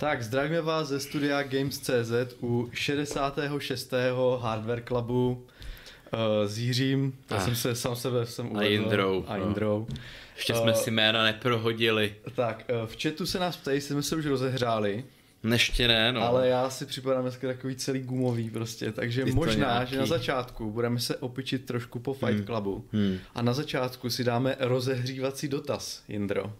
[0.00, 2.12] Tak, zdravíme vás ze studia Games.cz
[2.42, 3.92] u 66.
[4.40, 5.30] Hardware Clubu
[6.12, 7.40] uh, s Jiřím, já Ah.
[7.44, 8.60] jsem se sám sebe jsem uvedl.
[8.66, 9.44] A Jindrou, A no.
[9.44, 9.86] Jindrou.
[10.36, 12.14] Ještě jsme Eh, si jména neprohodili.
[12.34, 15.04] Tak, uh, v chatu se nás ptají, jsme se už rozehřáli,
[15.52, 16.22] Ještě ne, no.
[16.22, 19.90] ale já si připadám dneska takový celý gumový prostě, takže Ty možná, nějaký.
[19.92, 22.46] že na začátku budeme se opičit trošku po Fight Hmm.
[22.46, 23.18] Clubu Hmm.
[23.34, 26.52] a na začátku si dáme rozehřívací dotaz, Jindro.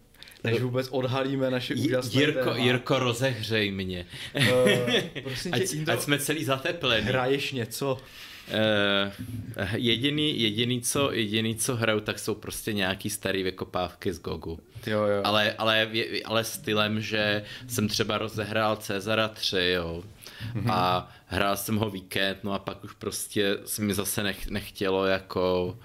[0.45, 2.57] Než vůbec odhalíme naše úžasné Jirko, téma.
[2.57, 4.07] Jirko, rozehřej mě.
[4.35, 4.71] Uh,
[5.23, 7.07] prosím tě, Ať, Jindro, ať jsme celý zateplení.
[7.07, 7.99] hraješ něco?
[8.49, 14.59] Uh, jediný, jediný, co, jediný, co hraju, tak jsou prostě nějaký starý vykopávky z Gogu.
[14.87, 15.21] Jo, jo.
[15.25, 15.89] Ale, ale,
[16.25, 20.03] ale stylem, že jsem třeba rozehrál Cezara 3, jo.
[20.71, 25.07] A hrál jsem ho víkend, no a pak už prostě se mi zase nech, nechtělo
[25.07, 25.79] jako,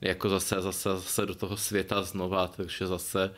[0.00, 3.30] jako zase, zase, zase do toho světa znova, takže zase,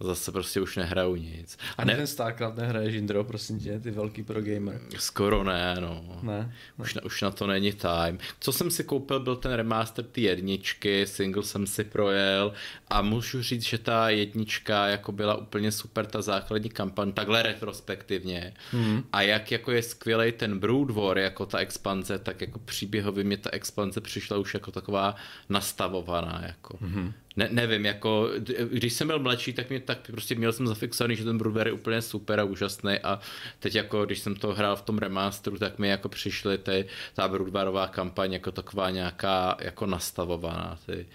[0.00, 1.58] zase prostě už nehraju nic.
[1.78, 4.80] A ne, ten StarCraft nehraješ Jindro, prosím tě, ty velký pro gamer.
[4.98, 6.20] Skoro ne, no.
[6.22, 6.54] Ne?
[6.78, 8.18] Už na, už na to není time.
[8.40, 12.52] Co jsem si koupil, byl ten remaster ty jedničky, single jsem si projel
[12.88, 18.54] a můžu říct, že ta jednička jako byla úplně super, ta základní kampaň, takhle retrospektivně.
[18.70, 19.04] Hmm.
[19.12, 23.36] A jak jako je skvělý ten Brood War, jako ta expanze, tak jako příběhově mě
[23.36, 25.16] ta expanze přišla už jako taková
[25.48, 26.42] nastavovaná.
[26.46, 26.78] Jako.
[26.80, 27.12] Hmm.
[27.36, 28.30] Ne, nevím, jako,
[28.70, 31.66] když jsem byl mladší, tak mě tak prostě měl jsem zafixovaný, že ten Brood War
[31.66, 33.20] je úplně super a úžasný a
[33.58, 37.28] teď jako, když jsem to hrál v tom remasteru, tak mi jako přišly ty, ta
[37.28, 41.06] Broodwarová kampaň jako taková nějaká jako nastavovaná, ty,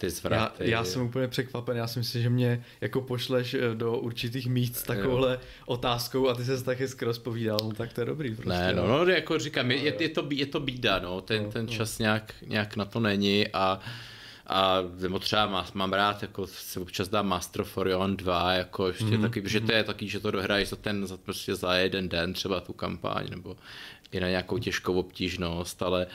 [0.00, 0.70] ty Já, zvraty.
[0.70, 4.76] já jsem úplně překvapen, já si myslím, že mě jako pošleš eh, do určitých míst
[4.76, 8.52] s takovouhle otázkou a ty se taky skoro zpovídal, no tak to je dobrý prostě.
[8.52, 11.68] Ne, no, no, jako říkám, je, je, je, to, je to bída, no, ten, ten
[11.68, 13.80] čas nějak, nějak na to není a
[14.48, 18.86] a nebo třeba má, mám rád, jako si občas dám Master of Orion 2, jako
[18.86, 21.74] ještě mm, taky, že to je taky, že to dohraješ za ten, za, prostě za
[21.74, 23.56] jeden den třeba tu kampaň, nebo
[24.12, 26.06] i na nějakou těžkou obtížnost, ale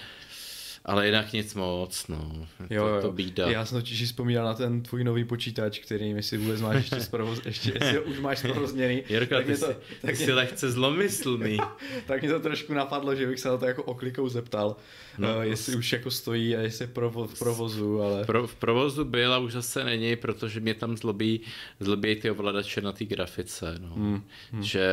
[0.86, 2.48] ale jinak nic moc, no.
[2.70, 3.02] Jo, to, jo.
[3.02, 3.50] to bída.
[3.50, 7.00] Já jsem totiž vzpomínal na ten tvůj nový počítač, který mi si vůbec máš ještě
[7.00, 9.04] zprovoz, ještě, jestli ho už máš zprovozněný.
[9.10, 11.58] Jirka, tak ty, mě to, jsi, tak, ty jsi mě, lehce zlomyslný.
[12.08, 14.76] tak mě to trošku napadlo, že bych se na to jako oklikou zeptal,
[15.18, 18.26] no, uh, jestli už jako stojí a jestli je provo, v provozu, ale...
[18.26, 21.42] Pro, v provozu byl a už zase není, protože mě tam zlobí,
[21.80, 23.78] zlobí ty ovladače na té grafice.
[23.82, 23.96] No.
[23.96, 24.64] Hmm, hmm.
[24.64, 24.88] Že,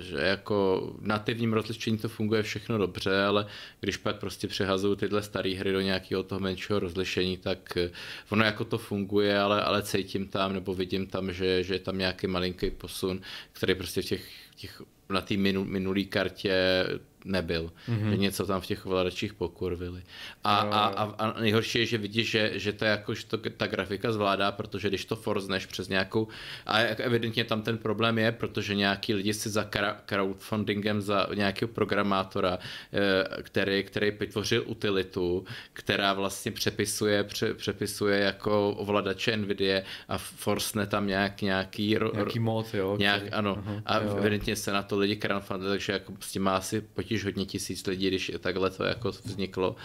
[0.00, 3.46] že jako nativním rozlišení to funguje všechno dobře, ale
[3.80, 7.90] když pak prostě přehazuju tyhle staré hry do nějakého toho menšího rozlišení, tak eh,
[8.32, 11.98] ono jako to funguje, ale, ale cítím tam nebo vidím tam, že, že je tam
[11.98, 13.20] nějaký malinký posun,
[13.52, 14.24] který prostě v těch,
[14.56, 16.84] těch na té minu, minulý kartě
[17.24, 17.72] nebyl.
[17.88, 18.10] Mm-hmm.
[18.10, 20.02] Že něco tam v těch ovladačích pokurvili.
[20.44, 23.66] A, a, a, a nejhorší je, že vidíš, že, že to jako, že to ta
[23.66, 26.28] grafika zvládá, protože když to forzneš přes nějakou,
[26.66, 29.70] a evidentně tam ten problém je, protože nějaký lidi si za
[30.06, 32.58] crowdfundingem za nějakého programátora,
[32.92, 40.86] eh, který, který vytvořil utilitu, která vlastně přepisuje, pře, přepisuje jako ovladače NVIDIA a forsne
[40.86, 42.96] tam nějak, nějaký, ro, Nějaký mod, jo.
[42.98, 43.56] Nějak, který- ano.
[43.58, 44.16] Aha, a jo, jo.
[44.16, 47.86] evidentně se na to lidi crowdfundují, takže jako s tím má asi potíž hodně tisíc
[47.86, 49.76] lidí, když takhle to jako vzniklo.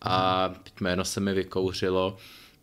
[0.00, 2.16] A jméno se mi vykouřilo.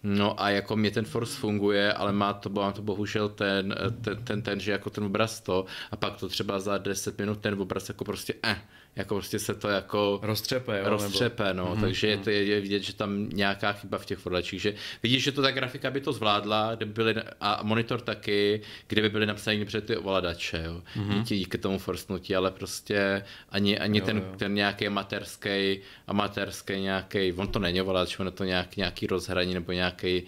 [0.03, 4.23] No a jako mě ten Force funguje, ale má to, má to bohužel ten, ten,
[4.23, 7.61] ten, ten, že jako ten obraz to a pak to třeba za 10 minut ten
[7.61, 8.61] obraz jako prostě eh,
[8.97, 12.83] jako prostě se to jako Roztřepe, jo, roztřepe, no, Mhm, takže je, to, je, vidět,
[12.83, 14.73] že tam nějaká chyba v těch forlačích, že
[15.03, 19.25] vidíš, že to ta grafika by to zvládla, kdyby byly, a monitor taky, kdyby byly
[19.25, 20.81] napsané před ty ovladače, jo,
[21.19, 24.07] díky, díky tomu forsnutí, ale prostě ani, ani Mhm.
[24.09, 24.35] Jo, ten, jo.
[24.37, 29.53] ten nějaký amatérský, amatérský nějaký, on to není ovladač, on je to nějak, nějaký rozhraní
[29.53, 30.23] nebo nějaký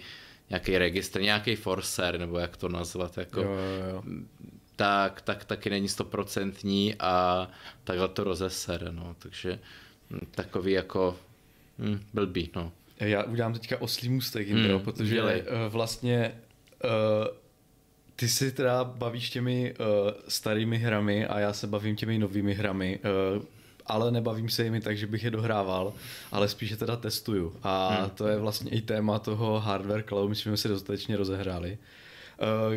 [0.50, 4.02] nějaký registr, nějaký forcer, nebo jak to nazvat, jako, Jo, jo, jo.
[4.80, 7.48] Tak, tak taky není stoprocentní a
[7.84, 9.58] takhle to rozesere, no, takže
[10.10, 11.16] hm, takový jako
[11.78, 12.72] hm, blbý, no.
[13.00, 15.40] Já udělám teďka oslý můstek, Hmm, protože dělej.
[15.42, 16.32] uh, vlastně
[16.84, 16.90] uh,
[18.16, 19.86] ty si teda bavíš těmi uh,
[20.28, 22.98] starými hrami a já se bavím těmi novými hrami,
[23.36, 23.42] uh,
[23.86, 25.92] ale nebavím se jimi tak, že bych je dohrával,
[26.32, 27.56] ale spíše teda testuju.
[27.62, 28.10] A Hmm.
[28.10, 31.70] to je vlastně i téma toho hardware cloudu, my jsme si dostatečně rozehráli.
[31.72, 31.78] Uh,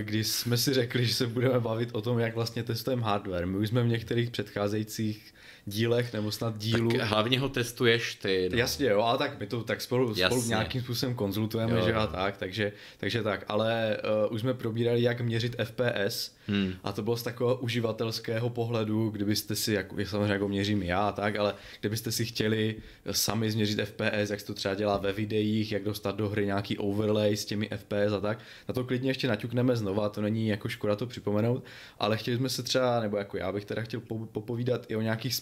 [0.01, 3.45] Když jsme si řekli, že se budeme bavit o tom, jak vlastně testujeme hardware.
[3.45, 5.32] My už jsme v některých předcházejících
[5.65, 6.91] dílech nebo snad dílu.
[6.91, 8.57] Tak hlavně ho testuješ ty, no.
[8.57, 11.97] Jasně, jo, ale tak my to tak spolu, spolu nějakým způsobem konzultujeme, Jo, že jo.
[11.99, 16.73] a tak, takže, takže tak, ale uh, už jsme probírali, jak měřit FPS Hmm.
[16.83, 21.11] a to bylo z takového uživatelského pohledu, kdybyste si, jak, samozřejmě jako měřím já a
[21.11, 22.75] tak, ale kdybyste si chtěli
[23.11, 26.77] sami změřit FPS, jak se to třeba dělá ve videích, jak dostat do hry nějaký
[26.77, 30.69] overlay s těmi FPS a tak, na to klidně ještě naťukneme znova, to není jako
[30.69, 31.63] škoda to připomenout,
[31.99, 34.01] ale chtěli jsme se třeba, nebo jako já bych teda chtěl
[34.31, 35.35] popovídat i o nějakých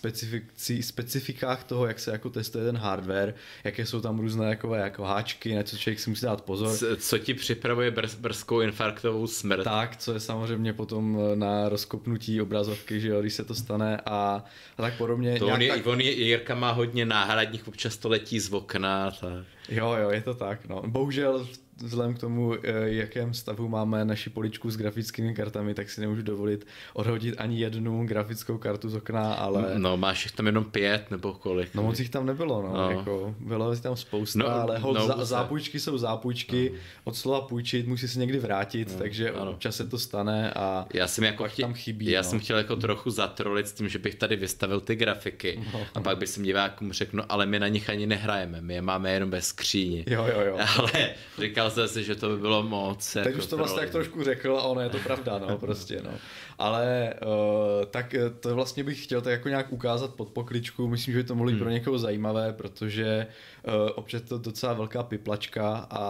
[0.81, 5.55] specifikách toho, jak se jako testuje ten hardware, jaké jsou tam různé jako, jako háčky,
[5.55, 6.77] na co člověk si musí dát pozor.
[6.77, 9.63] Co, co ti připravuje brz, brzkou infarktovou smrt.
[9.63, 14.43] Tak, co je samozřejmě potom na rozkopnutí obrazovky, že jo, když se to stane a,
[14.77, 15.39] a tak podobně.
[15.39, 15.87] To on, je, tak...
[15.87, 19.11] on je, Jirka má hodně náhradních, občas to letí z okna.
[19.11, 19.45] Tak.
[19.69, 20.83] Jo, jo, je to tak, no.
[20.87, 21.47] Bohužel
[21.83, 26.21] vzhledem k tomu, eh, jakém stavu máme naši poličku s grafickými kartami, tak si nemůžu
[26.21, 29.73] dovolit odhodit ani jednu grafickou kartu z okna, ale...
[29.77, 31.75] No, máš jich tam jenom pět nebo kolik?
[31.75, 32.73] No moc jich tam nebylo, no.
[32.73, 32.89] no.
[32.89, 36.79] Jako, bylo tam spousta, no, ale hold, no, zá, zápůjčky jsou zápůjčky, no.
[37.03, 39.51] od slova půjčit musí se někdy vrátit, no, takže ano.
[39.51, 42.05] občas se to stane a já jsem jako chtěl, tam chybí.
[42.05, 42.29] Já no.
[42.29, 45.81] jsem chtěl jako trochu zatrolit s tím, že bych tady vystavil ty grafiky no.
[45.93, 48.81] a pak bych si divákům řekl, no ale my na nich ani nehrajeme, my je
[48.81, 50.03] máme jenom bez skříni.
[50.07, 50.57] Jo, jo, jo.
[50.77, 50.91] Ale
[51.39, 53.13] říkal zase, si, že to by bylo moc.
[53.13, 56.01] Teď jako už to vlastně tak trošku řekl a ono je to pravda, no, prostě,
[56.03, 56.11] no.
[56.59, 61.11] Ale uh, tak eh, to vlastně bych chtěl tak jako nějak ukázat pod pokličku, myslím,
[61.11, 61.61] že by to mohlo být hmm.
[61.61, 63.27] pro někoho zajímavé, protože
[63.67, 66.05] uh, občas to docela velká piplačka a,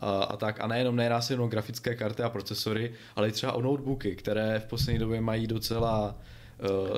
[0.00, 0.60] a, a tak.
[0.60, 4.58] A nejenom nejedná se jenom grafické karty a procesory, ale i třeba o notebooky, které
[4.58, 6.14] v poslední době mají docela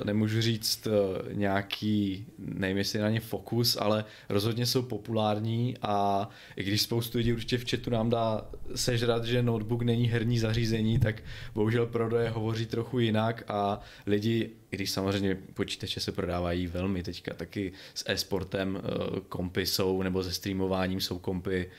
[0.04, 0.90] nemůžu říct eh,
[1.34, 7.32] nějaký, nevím jestli na ně fokus, ale rozhodně jsou populární a i když spoustu lidí
[7.32, 11.22] určitě v chatu nám dá sežrat, že notebook není herní zařízení, tak
[11.54, 17.34] bohužel prodeje hovoří trochu jinak a lidi i když samozřejmě počítače se prodávají velmi teďka,
[17.34, 21.70] taky s e-sportem uh, kompy jsou, nebo se streamováním jsou kompy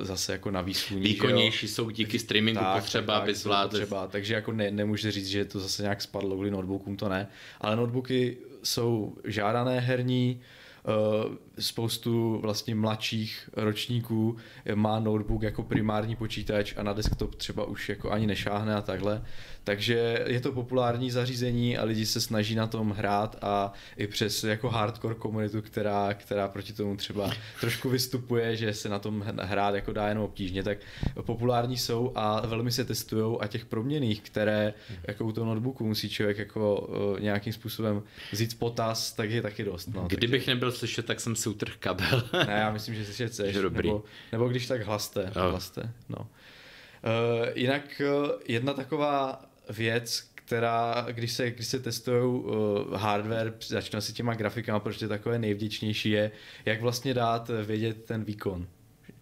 [0.00, 1.02] zase jako na výsluní.
[1.02, 3.80] Výkonnější jsou díky streamingu tak, potřeba, tak, aby zvládli.
[3.80, 7.28] Potřeba, takže jako ne, nemůže říct, že to zase nějak spadlo kvůli notebookům, to ne.
[7.60, 10.40] Ale notebooky jsou žádané herní,
[10.88, 14.36] uh, spoustu vlastně mladších ročníků
[14.74, 19.22] má notebook jako primární počítač a na desktop třeba už jako ani nešáhne a takhle.
[19.68, 24.44] Takže je to populární zařízení a lidi se snaží na tom hrát a i přes
[24.44, 29.74] jako hardcore komunitu, která, která proti tomu třeba trošku vystupuje, že se na tom hrát
[29.74, 30.78] jako dá jenom obtížně, tak
[31.22, 34.74] populární jsou a velmi se testují a těch proměných, které
[35.06, 36.88] jako u toho notebooku musí člověk jako
[37.20, 39.86] nějakým způsobem vzít potaz, tak je taky dost.
[39.86, 40.54] No, Kdybych takže...
[40.54, 42.22] nebyl slyšet, tak jsem si utrh kabel.
[42.32, 43.54] ne, já myslím, že slyšet chceš.
[43.54, 43.88] Dobrý.
[43.88, 45.22] Nebo, nebo když tak hlaste.
[45.22, 45.50] Oh.
[45.50, 46.18] hlaste no.
[46.18, 54.00] Uh, jinak uh, jedna taková věc, která, když se, když se testují uh, hardware, začne
[54.00, 56.30] si těma grafikama, protože takové nejvděčnější je,
[56.64, 58.66] jak vlastně dát vědět ten výkon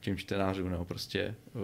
[0.00, 1.62] těm čtenářům nebo prostě uh,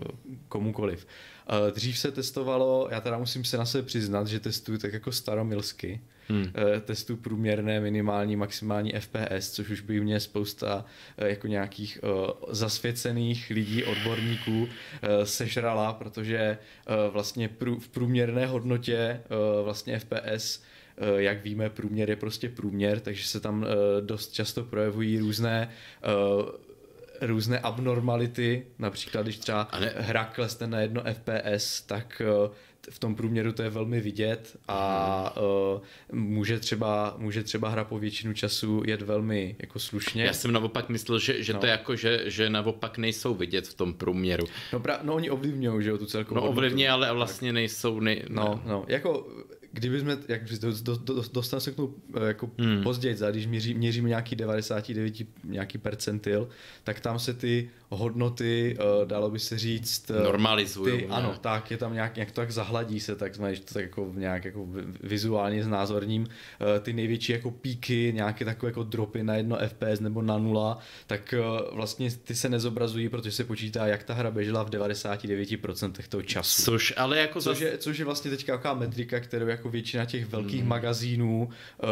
[0.48, 1.06] komukoliv.
[1.50, 5.12] Uh, dřív se testovalo, já teda musím se na sebe přiznat, že testuju tak jako
[5.12, 6.52] staromilsky, hmm.
[6.54, 10.84] Eh, testů průměrné, minimální, maximální FPS, což už by mě spousta
[11.18, 14.68] eh, jako nějakých uh, zasvěcených lidí, odborníků
[15.24, 16.58] sežrala, protože
[17.10, 19.20] vlastně v průměrné hodnotě
[19.64, 20.62] vlastně FPS
[21.16, 23.66] jak víme, průměr je prostě průměr, takže se tam
[24.00, 25.68] dost často projevují různé
[27.22, 29.92] různé abnormality, například když třeba ne...
[29.96, 32.22] hra klesne na jedno FPS, tak
[32.90, 35.80] v tom průměru to je velmi vidět a uh,
[36.12, 40.24] může, třeba, může třeba hra po většinu času jet velmi jako slušně.
[40.24, 41.58] Já jsem naopak myslel, že, že no.
[41.58, 44.46] to je jako, že, že naopak nejsou vidět v tom průměru.
[44.72, 47.54] No, pra, no oni ovlivňují, že jo, tu celkovou No ovlivně, ale vlastně tak.
[47.54, 48.00] nejsou...
[48.00, 49.26] Nej, no, no, jako
[49.72, 52.82] kdyby jsme, jak do, do, do, dostaneme se k tomu eh, jako hmm.
[52.82, 55.14] později, když měří, měříme nějaký 99
[55.44, 56.48] nějaký percentil,
[56.84, 60.10] tak tam se ty hodnoty, uh, dalo by se říct...
[60.10, 61.06] Uh, Normalizují.
[61.06, 64.12] Ano, tak je tam nějak, nějak to tak zahladí se, tak jsme, to tak jako
[64.14, 64.68] nějak jako
[65.02, 66.28] vizuálně znázorním, uh,
[66.82, 71.34] ty největší jako píky, nějaké takové jako dropy na jedno FPS nebo na nula, tak
[71.38, 76.22] uh, vlastně ty se nezobrazují, protože se počítá, jak ta hra běžela v 99% toho
[76.22, 76.62] času.
[76.62, 80.26] Což ale jako což, je, což je vlastně teďka taková metrika, kterou jako většina těch
[80.26, 80.68] velkých hmm.
[80.68, 81.88] magazínů uh,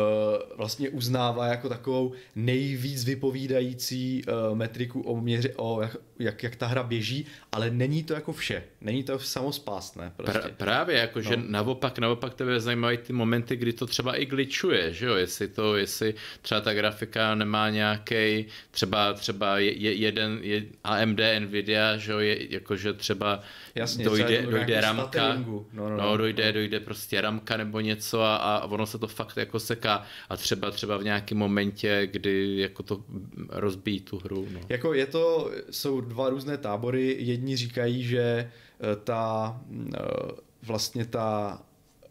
[0.57, 5.83] vlastně uznává jako takovou nejvíc vypovídající uh, metriku o, měři, o
[6.21, 8.63] jak, jak ta hra běží, ale není to jako vše.
[8.81, 10.13] Není to samospásné.
[10.17, 10.39] Prostě.
[10.39, 11.23] Pra, právě, jako, no.
[11.23, 15.49] že naopak, naopak tebe zajímají ty momenty, kdy to třeba i glitchuje, že jo, jestli
[15.49, 21.97] to, jestli třeba ta grafika nemá nějaký, třeba, třeba je, je, jeden je AMD, Nvidia,
[21.97, 23.41] že jo, je, jakože třeba
[23.75, 26.53] Jasně, dojde, dojde ramka, no, no, no, no, dojde, no.
[26.53, 30.71] dojde prostě ramka nebo něco a, a ono se to fakt jako seká a třeba
[30.71, 33.05] třeba v nějakém momentě, kdy jako to
[33.49, 34.49] rozbíjí tu hru.
[34.53, 34.61] No.
[34.69, 39.61] Jako je to, jsou dva různé tábory, jedni říkají, že eh, ta
[39.95, 39.99] eh,
[40.63, 41.61] vlastně ta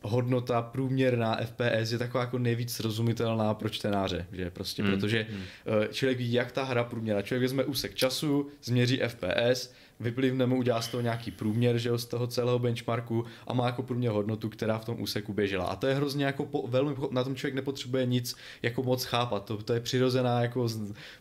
[0.01, 4.89] hodnota průměrná FPS je taková jako nejvíc srozumitelná pro čtenáře, že prostě, mm.
[4.89, 5.43] protože mm.
[5.91, 10.81] člověk ví, jak ta hra průměrná, člověk vezme úsek času, změří FPS, vyplivne mu, udělá
[10.81, 14.49] z toho nějaký průměr, že jo, z toho celého benchmarku a má jako průměr hodnotu,
[14.49, 15.65] která v tom úseku běžela.
[15.65, 19.45] A to je hrozně jako po, velmi, na tom člověk nepotřebuje nic jako moc chápat.
[19.45, 20.67] To, to je přirozená, jako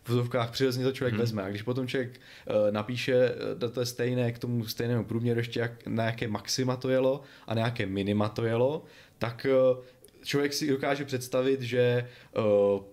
[0.03, 1.21] v vozovkách přirozeně to člověk hmm.
[1.21, 1.43] vezme.
[1.43, 2.19] A když potom člověk
[2.49, 6.75] uh, napíše, uh, to je stejné k tomu stejnému průměru ještě jak, na jaké maxima
[6.75, 8.83] to jelo a na jaké minima to jelo,
[9.17, 9.83] tak uh,
[10.23, 12.83] člověk si dokáže představit, že uh,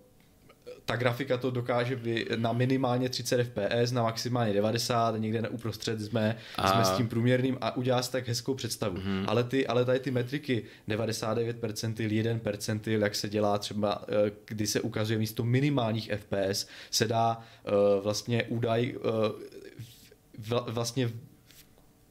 [0.87, 6.01] ta grafika to dokáže by na minimálně 30 fps, na maximálně 90, někde na uprostřed
[6.01, 6.73] jsme, a...
[6.73, 8.97] jsme s tím průměrným a udělá si tak hezkou představu.
[9.01, 9.25] Hmm.
[9.29, 14.81] Ale, ty, ale tady ty metriky 99% 1% jak se dělá třeba, eh, kdy se
[14.81, 21.11] ukazuje místo minimálních FPS, se dá uh, vlastně údaj uh, vlastně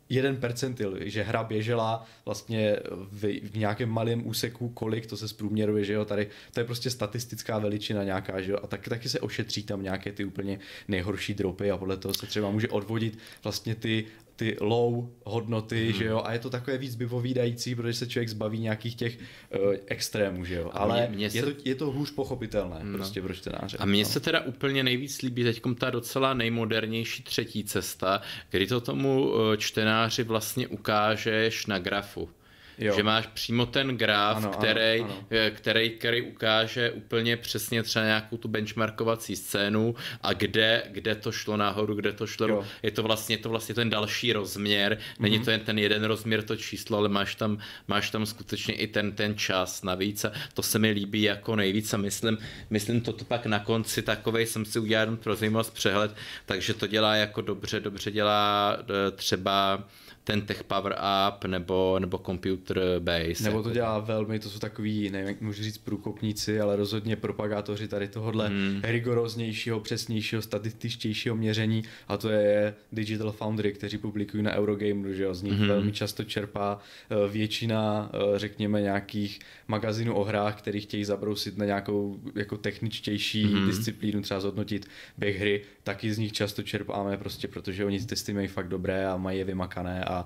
[0.09, 5.85] jeden percentil, že hra běžela vlastně v, v nějakém malém úseku, kolik to se zprůměruje,
[5.85, 9.19] že jo, tady to je prostě statistická veličina nějaká, že jo, a tak, taky se
[9.19, 13.75] ošetří tam nějaké ty úplně nejhorší dropy a podle toho se třeba může odvodit vlastně
[13.75, 15.93] ty ty low hodnoty, hmm.
[15.93, 19.73] že jo, a je to takové víc vypovídající, protože se člověk zbaví nějakých těch uh,
[19.85, 21.37] extrémů, že jo, ale mě, mě se...
[21.37, 22.97] je, to, je to hůř pochopitelné no.
[22.97, 23.77] prostě pro čtenáře.
[23.77, 24.09] A mně no.
[24.09, 29.57] se teda úplně nejvíc líbí teď ta docela nejmodernější třetí cesta, kdy to tomu eh,
[29.57, 32.29] čtenáři vlastně ukážeš na grafu.
[32.77, 32.95] Jo.
[32.95, 35.27] Že máš přímo ten graf, ano, který, ano, ano.
[35.29, 41.31] Eh, který, který ukáže úplně přesně třeba nějakou tu benchmarkovací scénu a kde, kde to
[41.31, 42.47] šlo nahoru, kde to šlo.
[42.47, 42.65] Jo.
[42.83, 44.97] Je to vlastně, to vlastně ten další rozměr.
[45.19, 45.45] Není mm-hmm.
[45.45, 49.11] to jen ten jeden rozměr, to číslo, ale máš tam, máš tam skutečně i ten,
[49.11, 52.37] ten čas navíc a to se mi líbí jako nejvíc a myslím,
[52.69, 56.15] myslím to pak na konci takovej jsem si udělal pro zajímavost přehled,
[56.45, 59.83] takže to dělá jako dobře, dobře dělá eh, třeba
[60.25, 60.95] ten Tech Power
[61.29, 63.43] Up nebo, nebo Computer Base.
[63.43, 63.73] Nebo to jako.
[63.73, 68.47] dělá velmi, to jsou takový, nevím, jak můžu říct, průkopníci, ale rozhodně propagátoři tady tohohle
[68.47, 68.81] hmm.
[68.83, 75.33] rigoroznějšího, přesnějšího, statističtějšího měření a to je Digital Foundry, kteří publikují na Eurogameru, že jo,
[75.33, 75.67] z nich hmm.
[75.67, 76.79] velmi často čerpá
[77.09, 83.43] eh, většina, eh, řekněme, nějakých magazínů o hrách, který chtějí zabrousit na nějakou jako techničtější
[83.43, 83.67] hmm.
[83.67, 88.47] disciplínu, třeba zhodnotit běh hry, taky z nich často čerpáme prostě, protože oni testy mají
[88.47, 90.25] fakt dobré a mají je vymakané a a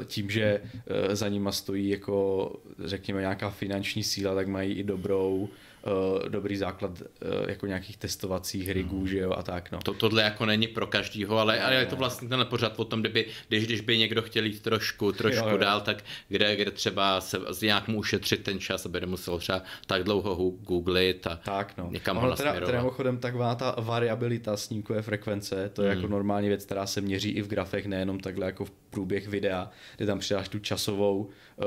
[0.00, 2.52] e, tím, že e, za nima stojí jako
[2.84, 5.48] řekněme nějaká finanční síla, tak mají i dobrou
[5.86, 7.02] uh, dobrý základ
[7.48, 9.08] jako nějakých testovacích rigů, hmm.
[9.08, 9.78] že jo, a tak, no.
[9.78, 13.00] To, tohle jako není pro každýho, ale, ale je to vlastně ten pořád o tom,
[13.00, 15.58] kdyby, když, když by někdo chtěl jít trošku, trošku jo, jo.
[15.58, 20.04] dál, tak kde, kde třeba se nějak mu ušetřit ten čas, aby nemusel třeba tak
[20.04, 21.88] dlouho googlit a tak, no.
[21.90, 25.98] někam ho teda, teda mimochodem taková ta variabilita snímkové frekvence, to je hmm.
[25.98, 29.70] jako normální věc, která se měří i v grafech, nejenom takhle jako v průběh videa,
[29.96, 31.66] kde tam přidáš tu časovou, uh,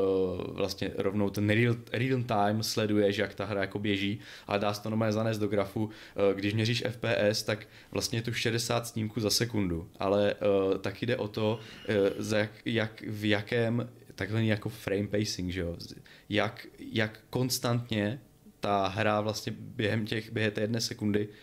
[0.56, 4.84] vlastně rovnou ten real, real time sleduješ, jak ta hra jako běží, ale dá se
[4.84, 5.84] to normálně zanést do grafu.
[5.84, 5.92] Uh,
[6.36, 11.18] když měříš FPS, tak vlastně je to 60 snímků za sekundu, ale uh, tak jde
[11.18, 11.60] o to,
[12.18, 15.78] za jak, jak, v jakém takzvaný jako frame pacing, že jo?
[16.30, 18.20] Jak, jak konstantně
[18.60, 21.34] ta hra vlastně během těch, během té jedné sekundy uh,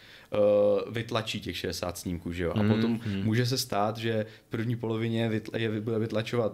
[0.91, 2.53] vytlačí těch 60 snímků, že jo?
[2.57, 3.25] A mm, potom mm.
[3.25, 6.53] může se stát, že v první polovině vytla, je bude vytlačovat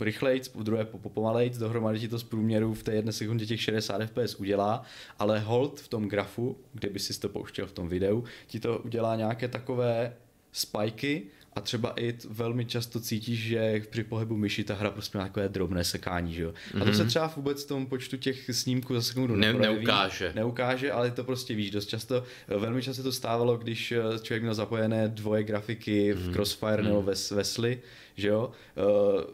[0.00, 4.02] rychleji, v druhé pomalejc, dohromady ti to z průměru v té jedné sekundě těch 60
[4.06, 4.82] fps udělá,
[5.18, 8.78] ale hold v tom grafu, kde by si to pouštěl v tom videu, ti to
[8.78, 10.16] udělá nějaké takové
[10.52, 11.26] spajky,
[11.58, 15.48] a třeba i velmi často cítíš, že při pohybu myši ta hra prostě má takové
[15.48, 16.54] drobné sekání, že jo.
[16.80, 17.08] A to se mhm.
[17.08, 20.32] třeba vůbec v tom počtu těch snímků za sekundu ne, neukáže.
[20.34, 24.54] Neukáže, ale to prostě víš, dost často, velmi často to stávalo, když eh, člověk měl
[24.54, 26.32] zapojené dvoje grafiky v mhm.
[26.32, 27.78] Crossfire nebo ve Wesley,
[28.18, 28.82] že jo, eh,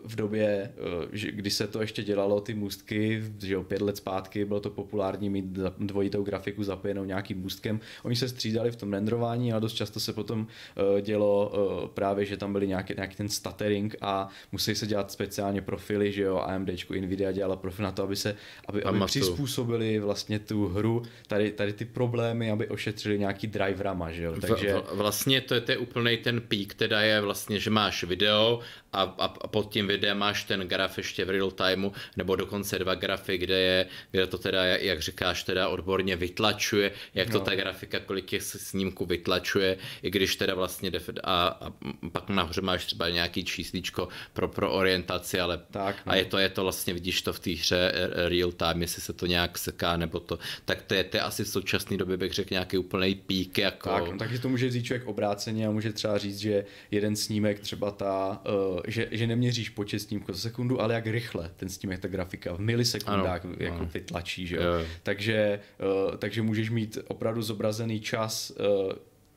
[0.04, 0.72] v době,
[1.14, 4.70] eh, kdy se to ještě dělalo, ty můstky, že jo, pět let zpátky bylo to
[4.70, 5.44] populární mít
[5.78, 7.80] dvojitou grafiku zapojenou nějakým můstkem.
[8.02, 11.52] Oni se střídali v tom renderování, ale dost často se potom eh, dělo
[11.94, 16.22] právě, že tam byly nějaký, nějaký ten stuttering a museli se dělat speciálně profily, že
[16.22, 16.68] jo, AMD,
[17.00, 18.36] Nvidia dělala profil na to, aby se,
[18.66, 24.22] aby, aby přizpůsobili vlastně tu hru, tady, tady ty problémy, aby ošetřili nějaký driverama, že
[24.22, 24.74] jo, takže...
[24.74, 28.60] V, vlastně to je, to je úplný ten pík, teda je vlastně, že máš video,
[28.92, 32.78] a, a, a pod tím videem máš ten graf ještě v real timeu, nebo dokonce
[32.78, 37.38] dva grafy, kde je, kde to teda, jak říkáš, teda odborně vytlačuje, jak no.
[37.38, 41.72] to ta grafika, kolik těch snímků vytlačuje, i když teda vlastně def, a, a
[42.12, 46.12] pak nahoře máš třeba nějaký číslíčko pro, pro orientaci, ale tak, no.
[46.12, 47.92] a je to, je to vlastně, vidíš to v té hře
[48.28, 51.44] real time, jestli se to nějak seká, nebo to, tak to je, to je asi
[51.44, 53.58] v současné době bych řekl nějaký úplný pík.
[53.58, 53.88] Jako...
[53.88, 57.60] Tak, no, taky to může říct člověk obráceně a může třeba říct, že jeden snímek
[57.60, 62.00] třeba ta uh, že, že neměříš počet snímků za sekundu, ale jak rychle ten snímek,
[62.00, 63.88] ta grafika v milisekundách ano, jako ano.
[63.94, 64.62] vytlačí, že jo.
[64.62, 64.86] jo.
[65.02, 65.60] Takže,
[66.06, 68.92] uh, takže můžeš mít opravdu zobrazený čas uh,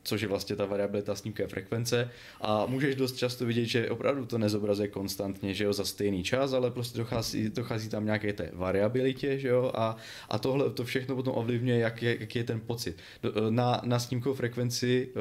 [0.08, 2.10] což je vlastně ta variabilita snímkové frekvence
[2.40, 6.52] a můžeš dost často vidět, že opravdu to nezobrazuje konstantně, že jo, za stejný čas,
[6.52, 9.96] ale prostě dochází, dochází tam nějaké té variabilitě, že jo, a,
[10.28, 12.96] a tohle to všechno potom ovlivňuje, jak je, jaký je ten pocit.
[13.50, 15.20] Na, na snímkovou frekvenci eh,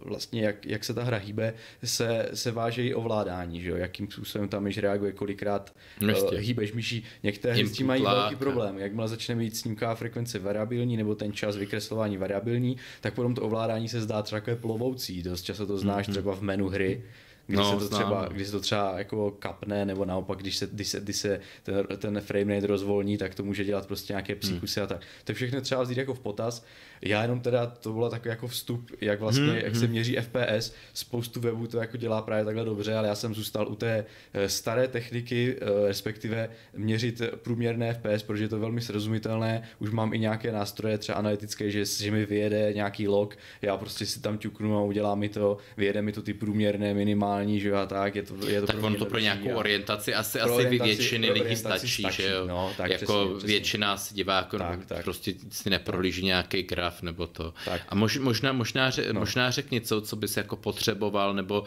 [0.00, 1.54] vlastně, jak, jak se ta hra hýbe,
[1.84, 6.72] se, se váže i ovládání, že jo, jakým způsobem tam myš reaguje, kolikrát uh, hýbeš
[6.72, 7.04] myší.
[7.22, 8.78] Některé hry s tím mají velký problém.
[8.78, 13.88] Jakmile začne být snímková frekvence variabilní nebo ten čas vykreslování variabilní, tak potom to ovládání
[13.88, 15.22] se zdá třeba jako plovoucí.
[15.22, 16.10] Dost často to znáš mm-hmm.
[16.10, 17.02] třeba v menu hry,
[17.46, 20.68] když, no, se to třeba, když se to třeba jako kapne, nebo naopak, když se,
[20.72, 24.34] když se, když se ten, ten frame rate rozvolní, tak to může dělat prostě nějaké
[24.34, 24.84] psíkusy hmm.
[24.84, 25.02] a tak.
[25.24, 26.64] To všechno třeba vzít jako v potaz.
[27.02, 29.56] Já jenom teda, to bylo takový jako vstup, jak vlastně, hmm.
[29.56, 29.90] jak se hmm.
[29.90, 30.74] měří FPS.
[30.94, 34.48] Spoustu webů to jako dělá právě takhle dobře, ale já jsem zůstal u té eh,
[34.48, 39.62] staré techniky, eh, respektive měřit průměrné FPS, protože je to velmi srozumitelné.
[39.78, 44.06] Už mám i nějaké nástroje, třeba analytické, že, že mi vyjede nějaký log, já prostě
[44.06, 47.86] si tam ťuknu a udělá mi to, vyjede mi to ty průměrné, minimální že a
[47.86, 50.88] tak, je to, je to tak ono to pro nějakou orientaci asi, pro asi orientaci,
[50.88, 55.04] většiny lidí stačí, stačí, že jo, no, tak jako přesně, většina si diváků tak, tak.
[55.04, 57.54] prostě si neprohlíží nějaký graf nebo to.
[57.64, 57.82] Tak.
[57.88, 59.20] A mož, možná, možná, ře, no.
[59.20, 61.66] možná řek něco, co bys jako potřeboval, nebo uh,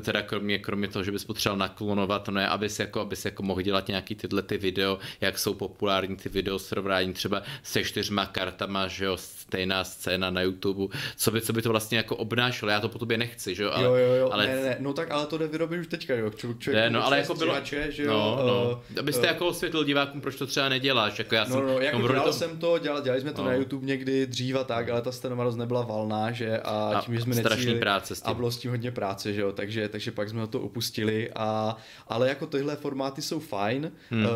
[0.00, 3.62] teda kromě, kromě toho, že bys potřeboval naklonovat, no je, abys jako, abys jako mohl
[3.62, 8.88] dělat nějaký tyhle ty video, jak jsou populární ty video srovnání třeba se čtyřma kartama,
[8.88, 9.16] že jo,
[9.50, 12.98] stejná scéna na YouTube, co by, co by to vlastně jako obnášelo, já to po
[12.98, 14.30] tobě nechci, že jo, ale, jo, jo, jo.
[14.32, 14.46] Ale...
[14.46, 17.06] Ne, ne, no tak ale to jde vyrobit už teďka, jo, Č- člověk ne, no,
[17.06, 18.82] ale jako bylo, že jo, no, no.
[18.92, 21.80] Uh, abyste uh, jako osvětlil divákům, proč to třeba neděláš, jako já jsem, no, no,
[21.80, 22.32] jako dělal to...
[22.32, 23.48] jsem to, dělal, dělali jsme to no.
[23.48, 27.14] na YouTube někdy dřív a tak, ale ta stanovanost nebyla valná, že a, a tím,
[27.14, 28.30] že jsme necíli, práce s tím.
[28.30, 31.76] a bylo s tím hodně práce, že jo, takže, takže pak jsme to opustili a,
[32.08, 34.24] ale jako tyhle formáty jsou fajn, hmm.
[34.24, 34.30] uh,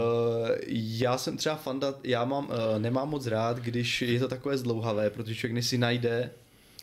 [0.70, 5.03] já jsem třeba fanda, já mám, uh, nemám moc rád, když je to takové zdlouhavé,
[5.10, 6.30] protože člověk si najde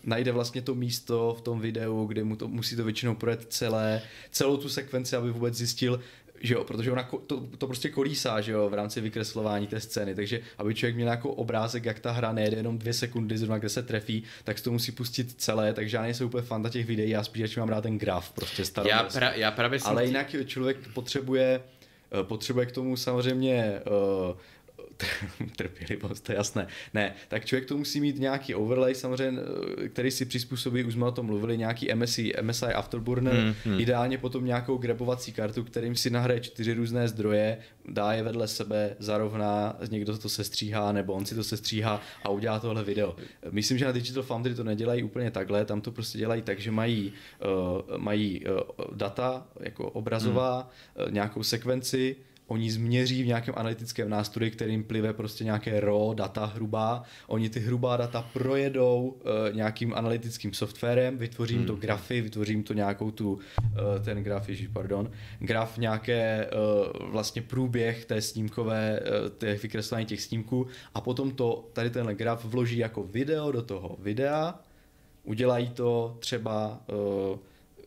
[0.03, 4.01] najde vlastně to místo v tom videu, kde mu to musí to většinou projet celé,
[4.31, 5.99] celou tu sekvenci, aby vůbec zjistil,
[6.41, 10.15] že jo, protože ona to, to prostě kolísá, že jo, v rámci vykreslování té scény,
[10.15, 13.69] takže aby člověk měl nějakou obrázek, jak ta hra nejde jenom dvě sekundy zrovna, kde
[13.69, 17.23] se trefí, tak to musí pustit celé, takže já nejsem úplně fan těch videí, já
[17.23, 18.89] spíš mám rád ten graf, prostě starý.
[18.89, 21.61] Já, pra, já právě Ale jinak člověk potřebuje
[22.21, 23.81] eh, potřebuje k tomu samozřejmě
[24.29, 24.37] uh,
[25.55, 26.67] trpělivost, to je jasné.
[26.93, 29.41] Ne, tak člověk to musí mít nějaký overlay samozřejmě,
[29.93, 33.79] který si přizpůsobí, už jsme o tom mluvili, nějaký MSI, MSI Afterburner, hmm, hmm.
[33.79, 38.95] ideálně potom nějakou grabovací kartu, kterým si nahraje čtyři různé zdroje, dá je vedle sebe,
[38.99, 43.15] zarovná, někdo to sestříhá, nebo on si to sestříhá a udělá tohle video.
[43.51, 46.71] Myslím, že na Digital Foundry to nedělají úplně takhle, tam to prostě dělají tak, že
[46.71, 47.13] mají,
[47.91, 48.59] uh, mají uh,
[48.95, 51.05] data jako obrazová, hmm.
[51.05, 52.15] uh, nějakou sekvenci,
[52.51, 57.59] oni změří v nějakém analytickém nástroji, kterým plive prostě nějaké raw data hrubá, oni ty
[57.59, 61.67] hrubá data projedou uh, nějakým analytickým softwarem, vytvořím hmm.
[61.67, 63.39] to grafy, vytvořím to nějakou tu, uh,
[64.05, 70.21] ten graf, ježiš, pardon, graf nějaké uh, vlastně průběh té snímkové, uh, těch vykreslení těch
[70.21, 74.59] snímků a potom to, tady tenhle graf vloží jako video do toho videa,
[75.23, 76.81] udělají to třeba
[77.31, 77.37] uh,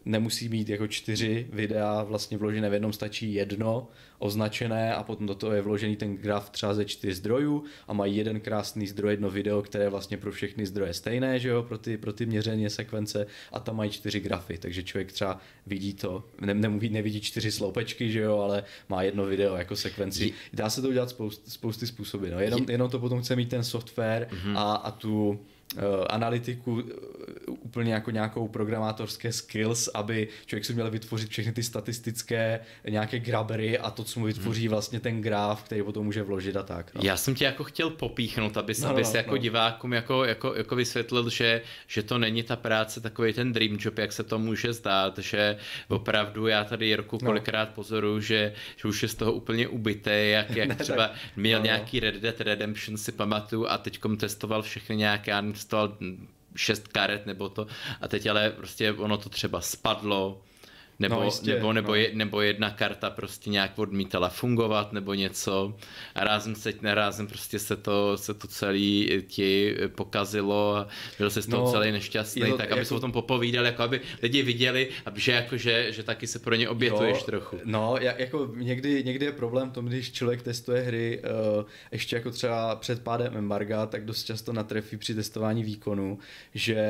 [0.05, 3.89] nemusí mít jako čtyři videa vlastně vložené v jednom, stačí jedno
[4.19, 8.17] označené a potom do toho je vložený ten graf třeba ze čtyř zdrojů a mají
[8.17, 11.79] jeden krásný zdroj, jedno video, které je vlastně pro všechny zdroje stejné, že jo, pro
[11.79, 16.25] ty, pro ty měření sekvence a tam mají čtyři grafy, takže člověk třeba vidí to,
[16.41, 20.33] ne, nemluví, nevidí čtyři sloupečky, že jo, ale má jedno video jako sekvenci.
[20.53, 23.65] Dá se to udělat spoust, spousty způsoby, no, jenom, jenom to potom chce mít ten
[23.65, 24.59] software mm-hmm.
[24.59, 25.41] a, a tu
[26.09, 27.15] analytiku eh,
[27.47, 33.79] úplně jako nějakou programátorské skills, aby člověk si měl vytvořit všechny ty statistické nějaké grabery
[33.79, 34.71] a to, co mu vytvoří hmm.
[34.71, 36.95] vlastně ten graf, který potom může vložit a tak.
[36.95, 37.01] No.
[37.05, 39.37] Já jsem tě jako chtěl popíchnout, abys, no, abys no, jako no.
[39.37, 43.99] divákům jako, jako, jako vysvětlil, že, že to není ta práce takový ten dream job,
[43.99, 45.57] jak se to může zdát, že
[45.89, 47.27] opravdu já tady Jirku no.
[47.27, 47.75] kolikrát no.
[47.75, 51.59] pozoruju, že, že už je z toho úplně ubité, jak, jak ne, třeba tak, měl
[51.59, 55.33] no, nějaký Red Dead Redemption si pamatuju a teďkom testoval všechny nějaké
[55.65, 55.97] investoval
[56.57, 57.67] šest karet nebo to.
[58.01, 60.43] A teď ale prostě ono to třeba spadlo,
[60.99, 61.95] nebo, no, jistě, nebo, nebo, no.
[61.95, 65.77] je, nebo jedna karta prostě nějak odmítala fungovat nebo něco
[66.15, 71.43] a rázem se rázem prostě se to, se to celý ti pokazilo a byl se
[71.43, 72.89] z toho no, celý nešťastný, jo, tak aby jako...
[72.89, 76.39] se o tom popovídali, jako aby lidi viděli, aby že, jako, že, že taky se
[76.39, 77.61] pro ně obětuješ jo, trochu.
[77.65, 81.23] No, jako někdy, někdy je problém v tom, když člověk testuje hry
[81.59, 86.19] uh, ještě jako třeba před pádem embarga, tak dost často natrefí při testování výkonu,
[86.55, 86.85] že,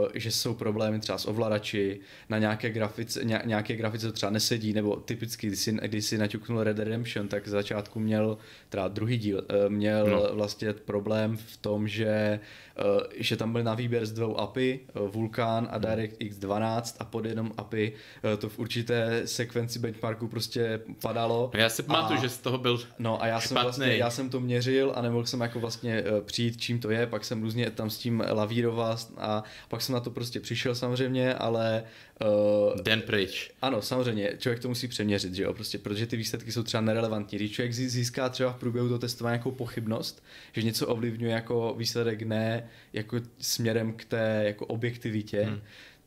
[0.00, 4.96] uh, že jsou problémy třeba s ovladači na nějaké grafice, nějaké grafice třeba nesedí, nebo
[4.96, 9.44] typicky, když si, když si naťuknul Red Redemption, tak z začátku měl, teda druhý díl,
[9.48, 10.34] eh, měl no.
[10.34, 12.40] vlastně problém v tom, že
[12.80, 17.04] Eh, že tam byl na výběr z dvou API, eh, Vulkan a DirectX 12 a
[17.04, 17.92] pod jednom API
[18.38, 21.50] to v určité sekvenci benchmarku prostě padalo.
[21.54, 24.30] No já si pamatuju, že z toho byl No a já jsem, vlastně, já jsem
[24.30, 27.90] to měřil a nemohl jsem jako vlastně přijít, čím to je, pak jsem různě tam
[27.90, 31.84] s tím lavíroval a pak jsem na to prostě přišel samozřejmě, ale
[32.24, 33.50] Uh, Den pryč.
[33.62, 37.38] Ano, samozřejmě, člověk to musí přeměřit, že jo, prostě, protože ty výsledky jsou třeba nerelevantní.
[37.38, 42.22] Když člověk získá třeba v průběhu toho testování nějakou pochybnost, že něco ovlivňuje jako výsledek
[42.22, 45.60] ne jako směrem k té jako objektivitě, hmm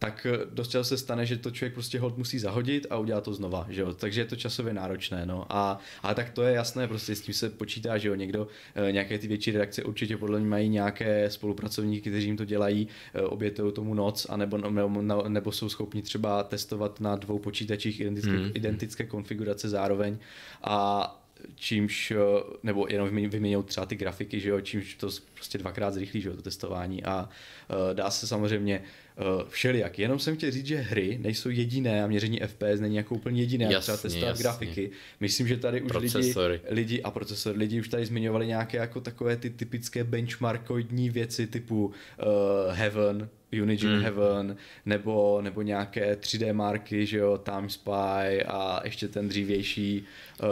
[0.04, 3.24] tak eh, dost často se stane, že to člověk prostě hod musí zahodit a udělat
[3.24, 3.94] to znova, že jo?
[3.94, 7.34] takže je to časově náročné, no a, a tak to je jasné, prostě s tím
[7.34, 11.30] se počítá, že jo, někdo, eh, nějaké ty větší redakce určitě podle mě mají nějaké
[11.30, 16.44] spolupracovníky, kteří jim to dělají, eh, obětují tomu noc, anebo, nebo, nebo jsou schopni třeba
[16.44, 18.52] testovat na dvou počítačích identické, hmm.
[18.54, 20.18] identické konfigurace zároveň
[20.64, 21.20] a
[21.56, 22.14] čímž,
[22.64, 25.10] nebo jenom vyměňou třeba ty grafiky, že jo, čímž to
[25.44, 27.30] prostě dvakrát zrychlí, že jo, to testování a
[27.70, 30.00] uh, dá se samozřejmě uh, všelijak.
[30.00, 33.66] Jenom jsem chtěl říct, že hry nejsou jediné a měření FPS není jako úplně jediné,
[33.66, 34.44] jasně, třeba testovat jasně.
[34.44, 34.92] grafiky.
[35.20, 36.34] Myslím, že tady už lidi,
[36.70, 41.86] lidi a procesor, lidi už tady zmiňovali nějaké jako takové ty typické benchmarkoidní věci typu
[41.86, 41.94] uh,
[42.74, 43.30] Heaven,
[43.62, 44.02] Unity mm.
[44.02, 50.04] Heaven, nebo, nebo nějaké 3D marky, že jo, Time Spy a ještě ten dřívější.
[50.44, 50.48] Uh,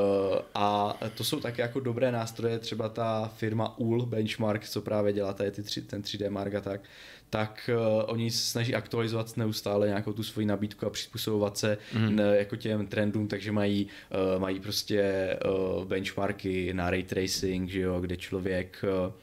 [0.55, 5.33] a to jsou také jako dobré nástroje, třeba ta firma UL Benchmark, co právě dělá
[5.33, 6.81] tady ty tři, ten 3D mark a tak,
[7.29, 12.19] tak uh, oni se snaží aktualizovat neustále nějakou tu svoji nabídku a přizpůsobovat se mm.
[12.19, 13.87] n, jako těm trendům, takže mají,
[14.33, 19.13] uh, mají prostě uh, benchmarky na ray tracing, že jo, kde člověk uh,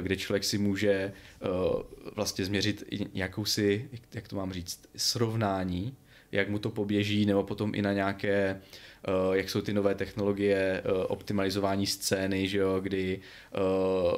[0.00, 1.82] kde člověk si může uh,
[2.16, 5.94] vlastně změřit nějakou si, jak to mám říct, srovnání,
[6.32, 8.60] jak mu to poběží, nebo potom i na nějaké
[9.08, 13.20] Uh, jak jsou ty nové technologie uh, optimalizování scény, že jo, kdy,
[13.58, 14.14] uh,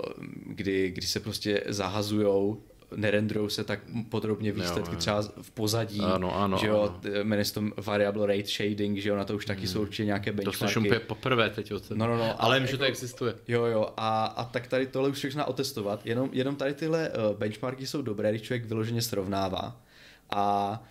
[0.46, 2.62] kdy, kdy se prostě zahazujou
[2.96, 7.54] nerendrou se tak podrobně výsledky jo, třeba v pozadí, ano, ano, že jo, jmenuje se
[7.54, 9.68] to variable rate shading, že jo, na to už taky hmm.
[9.68, 10.58] jsou určitě nějaké benchmarky.
[10.58, 11.98] To slyším poprvé teď o tom.
[11.98, 12.42] No, no, no.
[12.42, 13.34] Ale vím, jako, že to existuje.
[13.48, 17.86] Jo, jo, a, a tak tady tohle už všechno otestovat, jenom, jenom tady tyhle benchmarky
[17.86, 19.80] jsou dobré, když člověk vyloženě srovnává
[20.30, 20.82] a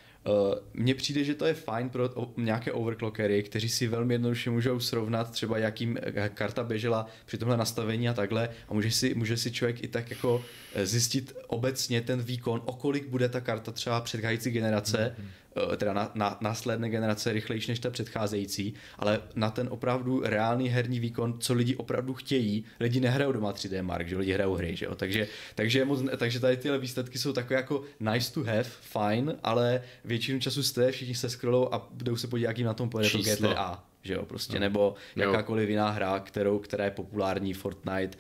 [0.73, 5.31] mně přijde, že to je fajn pro nějaké overclockery, kteří si velmi jednoduše můžou srovnat
[5.31, 8.49] třeba jakým eh, karta běžela při tomhle nastavení a takhle.
[8.69, 12.73] A může si, může si člověk i tak jako eh, zjistit obecně ten výkon, o
[12.73, 17.71] kolik bude ta karta třeba předcházející generace, mm-hmm Eh, teda na, na následné generace rychlejší
[17.71, 22.99] než ta předcházející, ale na ten opravdu reálný herní výkon, co lidi opravdu chtějí, lidi
[22.99, 24.95] nehrajou doma 3D Mark, že lidi hrajou hry, že jo?
[24.95, 29.81] Takže, takže, moc, takže tady tyhle výsledky jsou takové jako nice to have, fine, ale
[30.05, 33.17] většinu času jste, všichni se scrollou a jdou se podívat, jakým na tom pojede to
[33.17, 34.59] GTA že jo, prostě, no.
[34.59, 38.17] nebo jakákoliv jiná hra, kterou, která je populární, Fortnite,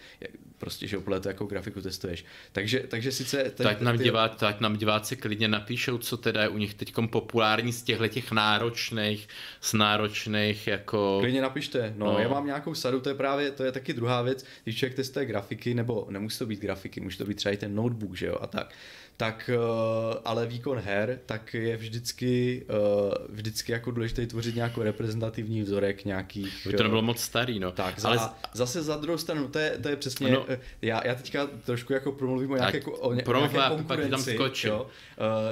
[0.61, 2.25] prostě, že opět jako grafiku testuješ.
[2.51, 3.43] Takže, takže sice...
[3.43, 4.03] Ten, tak, nám ty...
[4.03, 8.07] divát, tak nám diváci klidně napíšou, co teda je u nich teď populární z těchto
[8.07, 9.27] těch náročných,
[9.61, 11.17] z náročných jako...
[11.21, 14.21] Klidně napište, no, no, já mám nějakou sadu, to je právě, to je taky druhá
[14.21, 17.57] věc, když člověk testuje grafiky, nebo nemusí to být grafiky, může to být třeba i
[17.57, 18.73] ten notebook, že jo, a tak
[19.21, 25.61] tak uh, ale výkon her, tak je vždycky, uh, vždycky jako důležité tvořit nějakou reprezentativní
[25.61, 26.67] vzorek nějakých...
[26.67, 27.71] By to nebylo moc starý, no.
[27.71, 30.45] Tak, ale za, zase za druhou stranu, to je, to je přesně, no.
[30.81, 34.87] já, já teďka trošku jako promluvím o nějaké, jako, o ně, nějaké konkurenci, tam jo.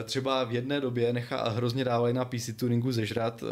[0.03, 3.43] Třeba v jedné době nechá hrozně dávají na PC tuningu zežrat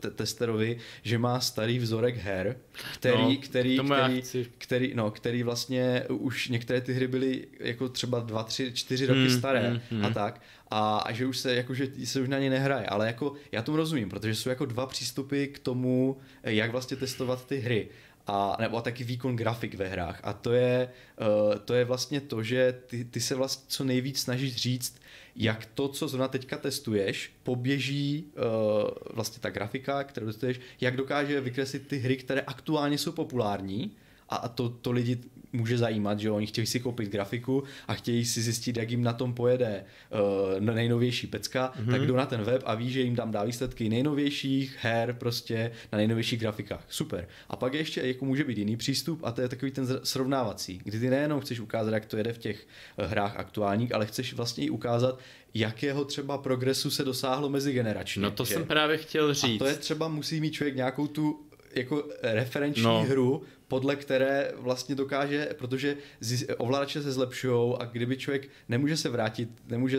[0.00, 2.56] te- testerovi, že má starý vzorek her,
[2.94, 4.22] který, no, který, který,
[4.58, 9.20] který, no, který vlastně už některé ty hry byly jako třeba dva, tři, čtyři roky
[9.20, 10.04] hmm, staré hmm, hmm.
[10.04, 13.06] a tak a, a že už se, jako, že se už na ně nehraje, ale
[13.06, 17.58] jako já tomu rozumím, protože jsou jako dva přístupy k tomu, jak vlastně testovat ty
[17.58, 17.88] hry
[18.26, 20.20] a, nebo a taky výkon grafik ve hrách.
[20.22, 20.88] A to je,
[21.20, 25.00] uh, to je vlastně to, že ty, ty se vlastně co nejvíc snažíš říct,
[25.36, 31.40] jak to, co zrovna teďka testuješ, poběží uh, vlastně ta grafika, kterou testuješ, jak dokáže
[31.40, 33.96] vykreslit ty hry, které aktuálně jsou populární
[34.28, 35.18] a, a to, to lidi
[35.52, 39.12] může zajímat, že oni chtějí si koupit grafiku a chtějí si zjistit, jak jim na
[39.12, 41.90] tom pojede uh, nejnovější pecka, mm-hmm.
[41.90, 45.72] tak jdou na ten web a ví, že jim tam dá výsledky nejnovějších her prostě
[45.92, 46.84] na nejnovějších grafikách.
[46.88, 47.28] Super.
[47.48, 51.00] A pak ještě jako může být jiný přístup a to je takový ten srovnávací, kdy
[51.00, 52.66] ty nejenom chceš ukázat, jak to jede v těch
[52.98, 55.18] uh, hrách aktuálních, ale chceš vlastně i ukázat,
[55.54, 58.22] jakého třeba progresu se dosáhlo mezi generačně.
[58.22, 58.54] No to že?
[58.54, 59.62] jsem právě chtěl říct.
[59.62, 61.40] A to je třeba musí mít člověk nějakou tu
[61.74, 63.02] jako referenční no.
[63.02, 65.96] hru, podle které vlastně dokáže, protože
[66.56, 69.98] ovladače se zlepšují a kdyby člověk nemůže se vrátit, nemůže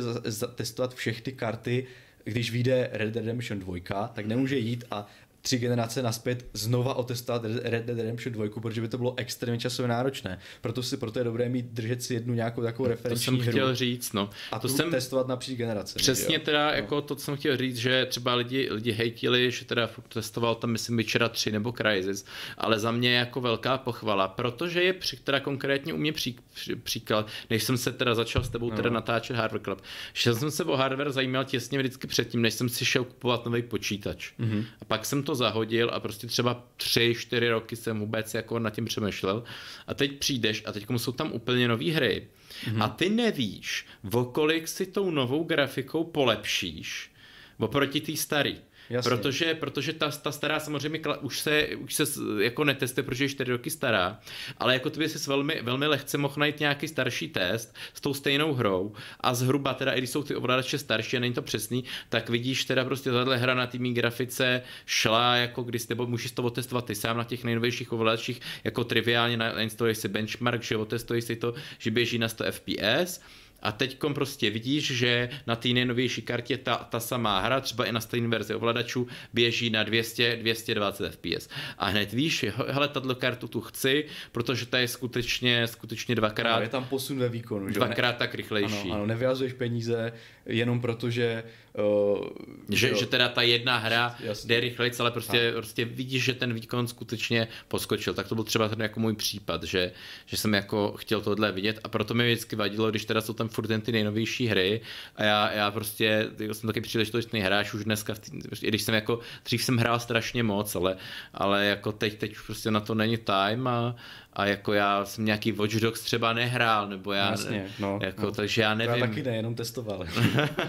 [0.56, 1.88] testovat všechny karty
[2.24, 5.08] když vyjde Red Dead Redemption 2, tak nemůže jít a
[5.42, 9.90] tři generace naspět znova otestovat Red Dead Redemption 2, protože by to bylo extrémně časově
[9.90, 10.40] náročné.
[10.62, 13.76] Proto si proto je dobré mít držet si jednu nějakou takovou referenční To jsem chtěl
[13.76, 14.30] říct, no.
[14.52, 16.00] A to jsem testovat napříč generace.
[16.00, 16.42] Přesně jo?
[16.46, 16.74] teda, no.
[16.74, 20.70] jako to, co jsem chtěl říct, že třeba lidi, lidi hejtili, že teda testoval tam,
[20.70, 22.26] myslím, Witchera 3 nebo Crysis,
[22.58, 26.40] ale za mě je jako velká pochvala, protože je při, teda konkrétně u mě pří,
[26.54, 28.76] pří, příklad, než jsem se teda začal s tebou no.
[28.76, 29.82] teda natáčet Hardware Club,
[30.14, 33.62] že jsem se o hardware zajímal těsně vždycky předtím, než jsem si šel kupovat nový
[33.62, 34.32] počítač.
[34.40, 34.66] Mm-hmm.
[34.82, 38.60] A pak jsem to to zahodil a prostě třeba tři, čtyři roky jsem vůbec jako
[38.60, 39.44] nad tím přemýšlel
[39.88, 42.28] a teď přijdeš a teď jsou tam úplně nové hry
[42.64, 42.84] mm-hmm.
[42.84, 47.12] a ty nevíš, o kolik si tou novou grafikou polepšíš
[47.60, 48.56] oproti té staré.
[48.92, 49.10] Jasně.
[49.10, 52.04] Protože, protože ta, ta stará samozřejmě už se, už se
[52.40, 54.20] jako netestuje, protože je 4 roky stará,
[54.58, 58.54] ale jako ty si velmi, velmi lehce mohl najít nějaký starší test s tou stejnou
[58.54, 62.30] hrou a zhruba teda, i když jsou ty ovladače starší a není to přesný, tak
[62.30, 66.86] vidíš teda prostě tahle hra na tými grafice šla jako když nebo můžeš to otestovat
[66.86, 71.54] ty sám na těch nejnovějších ovladačích, jako triviálně nainstaluješ si benchmark, že otestuješ si to,
[71.78, 73.22] že běží na 100 fps
[73.62, 77.92] a teď prostě vidíš, že na té nejnovější kartě ta, ta samá hra, třeba i
[77.92, 81.50] na stejné verzi ovladačů, běží na 200, 220 fps.
[81.78, 86.54] A hned víš, hele, tato kartu tu chci, protože ta je skutečně, skutečně dvakrát...
[86.54, 87.68] Ano, je tam posun ve výkonu.
[87.68, 87.74] Že?
[87.74, 88.82] Dvakrát tak rychlejší.
[88.82, 90.14] Ano, ano, nevyhazuješ peníze
[90.46, 91.44] jenom proto, že
[91.78, 92.28] Uh,
[92.70, 94.48] že, že teda ta jedna hra Jasně.
[94.48, 98.14] jde rychleji, ale prostě, prostě vidíš, že ten výkon skutečně poskočil.
[98.14, 99.92] Tak to byl třeba ten jako můj případ, že,
[100.26, 103.50] že jsem jako chtěl tohle vidět a proto mi vždycky vadilo, když teda jsou tam
[103.50, 104.82] furt jen ty nejnovější hry
[105.16, 108.96] a já, já prostě jako jsem taky příležitostný hráč už dneska, tý, prostě, když jsem
[108.96, 110.98] jako, dřív jsem hrál strašně moc, ale,
[111.34, 113.96] ale jako teď, teď už prostě na to není time a,
[114.34, 118.32] a jako já jsem nějaký Watch Dogs třeba nehrál, nebo já, Jasně, no, jako, no.
[118.32, 118.96] takže já nevím.
[118.96, 120.06] Já taky ne, jenom testoval.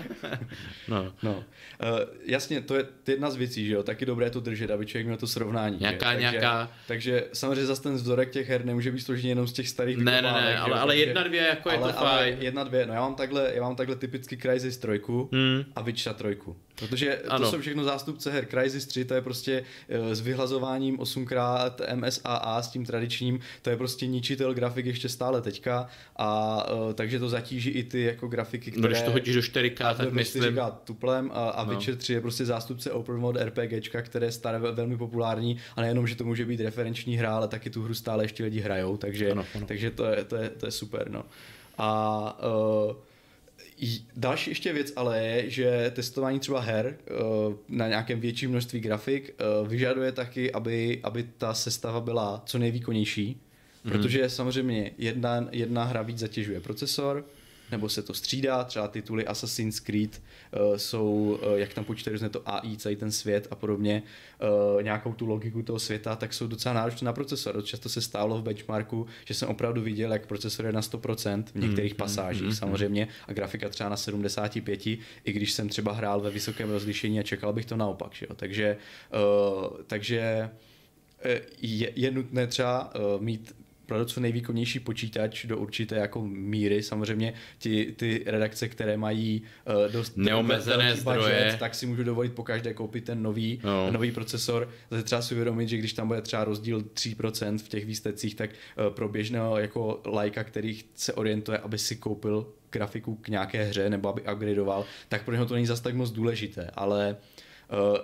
[0.88, 1.12] no.
[1.22, 1.32] no.
[1.34, 1.44] Uh,
[2.24, 5.18] jasně, to je jedna z věcí, že jo, taky dobré to držet, aby člověk měl
[5.18, 5.76] to srovnání.
[5.80, 6.70] Nějaká, takže, nějaká...
[6.86, 10.22] Takže samozřejmě zase ten vzorek těch her nemůže být složený jenom z těch starých Ne,
[10.22, 12.36] ne, ne, ale, ale jedna, dvě, jako ale, je to ale fajn.
[12.40, 14.88] jedna, dvě, no já mám takhle, já mám takhle typicky Crysis 3
[15.32, 15.64] hmm.
[15.76, 16.36] a Witcher 3.
[16.78, 17.50] Protože to ano.
[17.50, 18.46] jsou všechno zástupce her.
[18.46, 19.64] Crysis 3 to je prostě
[20.00, 25.42] uh, s vyhlazováním 8x MSAA s tím tradičním, to je prostě ničitel grafik ještě stále
[25.42, 28.82] teďka a uh, takže to zatíží i ty jako grafiky, které...
[28.82, 30.44] No když to hodíš do 4K, tak myslím...
[30.44, 31.70] 4K tuplem a, a no.
[31.70, 36.06] Witcher 3 je prostě zástupce open world RPGčka, které je staré velmi populární a nejenom,
[36.06, 39.30] že to může být referenční hra, ale taky tu hru stále ještě lidi hrajou, takže,
[39.30, 39.66] ano, ano.
[39.66, 41.24] takže to, je, to, je, to je super, no.
[41.78, 42.38] A
[42.88, 42.96] uh,
[44.16, 47.12] Další ještě věc ale je, že testování třeba her eh,
[47.68, 53.36] na nějakém větším množství grafik eh, vyžaduje taky, aby, aby ta sestava byla co nejvýkonnější,
[53.84, 53.90] mm-hmm.
[53.90, 57.26] protože samozřejmě jedna, jedna hra víc zatěžuje procesor,
[57.72, 60.22] nebo se to střídá, třeba tituly Assassin's Creed
[60.70, 64.02] uh, jsou, uh, jak tam počítají různé to AI, celý ten svět a podobně,
[64.74, 67.64] uh, nějakou tu logiku toho světa, tak jsou docela náročné na procesor.
[67.64, 71.54] Často se stálo v benchmarku, že jsem opravdu viděl, jak procesor je na 100% v
[71.54, 76.20] některých mm, pasážích mm, samozřejmě a grafika třeba na 75, i když jsem třeba hrál
[76.20, 78.14] ve vysokém rozlišení a čekal bych to naopak.
[78.14, 78.34] Že jo?
[78.34, 78.76] Takže,
[79.14, 80.50] uh, takže
[81.62, 83.54] je, je nutné třeba uh, mít
[83.86, 86.82] pro co nejvýkonnější počítač do určité jako míry.
[86.82, 89.42] Samozřejmě ti, ty redakce, které mají
[89.86, 93.90] uh, dost neomezené zdroje, budget, tak si můžu dovolit po každé koupit ten nový, no.
[93.90, 94.68] nový procesor.
[94.90, 98.50] Zase třeba si uvědomit, že když tam bude třeba rozdíl 3% v těch výstecích, tak
[98.50, 103.90] uh, pro běžného jako lajka, který se orientuje, aby si koupil grafiku k nějaké hře
[103.90, 107.42] nebo aby upgradeoval, tak pro něho to není zase tak moc důležité, ale uh,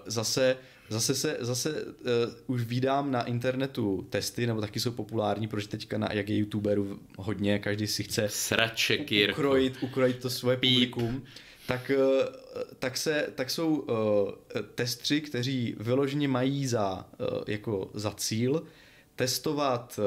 [0.07, 0.57] zase
[0.91, 1.95] Zase se, zase uh,
[2.47, 6.99] už vídám na internetu testy, nebo taky jsou populární, protože teďka na, jak je youtuberů
[7.19, 10.71] hodně, každý si chce Sraček, ukrojit, ukrojit to svoje Píp.
[10.71, 11.23] publikum.
[11.67, 12.25] Tak, uh,
[12.79, 13.97] tak, se, tak jsou uh,
[14.75, 18.63] testři, kteří vyloženě mají za, uh, jako za cíl
[19.17, 20.01] testovat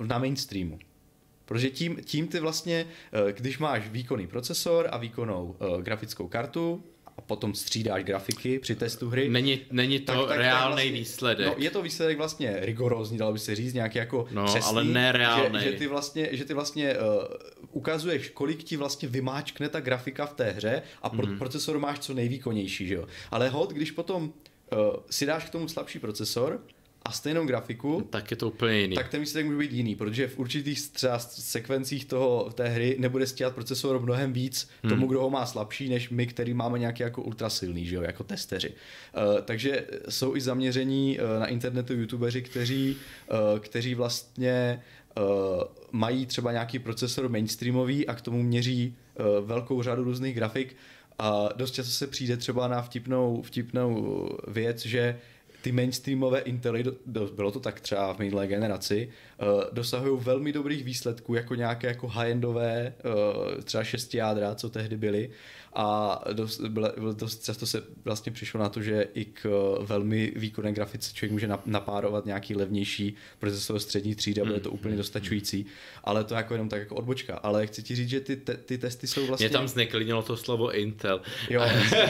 [0.00, 0.78] uh, na mainstreamu.
[1.44, 2.86] Protože tím, tím ty vlastně,
[3.32, 6.84] když máš výkonný procesor a výkonnou uh, grafickou kartu,
[7.18, 9.28] a potom střídáš grafiky při testu hry.
[9.28, 11.46] Není, není to tak, tak, reálný vlastně, výsledek.
[11.46, 14.84] No, je to výsledek vlastně rigorózní, dalo by se říct, nějaký jako no, přesný, ale
[14.84, 15.60] nereálný.
[15.60, 17.24] Že, že ty vlastně, že ty vlastně uh,
[17.70, 21.38] ukazuješ, kolik ti vlastně vymáčkne ta grafika v té hře a pro, mm.
[21.38, 23.06] procesor máš co nejvýkonnější, že jo.
[23.30, 24.78] Ale hod, když potom uh,
[25.10, 26.60] si dáš k tomu slabší procesor,
[27.04, 28.96] a stejnou grafiku, tak je to úplně jiný.
[28.96, 33.26] Tak ten výsledek může být jiný, protože v určitých třeba sekvencích toho, té hry nebude
[33.26, 34.90] stíhat procesor mnohem víc hmm.
[34.90, 38.24] tomu, kdo ho má slabší, než my, který máme nějaký jako ultrasilný, že jo, jako
[38.24, 38.68] testeři.
[38.68, 42.96] Uh, takže jsou i zaměření uh, na internetu youtubeři, kteří,
[43.30, 44.82] uh, kteří vlastně
[45.18, 45.24] uh,
[45.92, 50.76] mají třeba nějaký procesor mainstreamový a k tomu měří uh, velkou řadu různých grafik
[51.18, 55.18] A dost často se přijde třeba na vtipnou, vtipnou věc, že
[55.64, 56.84] ty mainstreamové Intely,
[57.34, 62.08] bylo to tak třeba v minulé generaci, eh, dosahují velmi dobrých výsledků, jako nějaké jako
[62.08, 65.30] high-endové, eh, třeba šesti jádra, co tehdy byly,
[65.74, 66.60] a dost,
[67.12, 71.32] dost často se vlastně přišlo na to, že i k eh, velmi výkonné grafice člověk
[71.32, 74.98] může napárovat nějaký levnější procesor střední třídy a bude to úplně hmm.
[74.98, 75.66] dostačující,
[76.04, 77.36] ale to jako jenom tak jako odbočka.
[77.36, 79.48] Ale chci ti říct, že ty, te, ty testy jsou vlastně...
[79.48, 81.20] Mě tam zneklidnilo to slovo Intel.
[81.50, 81.62] Jo.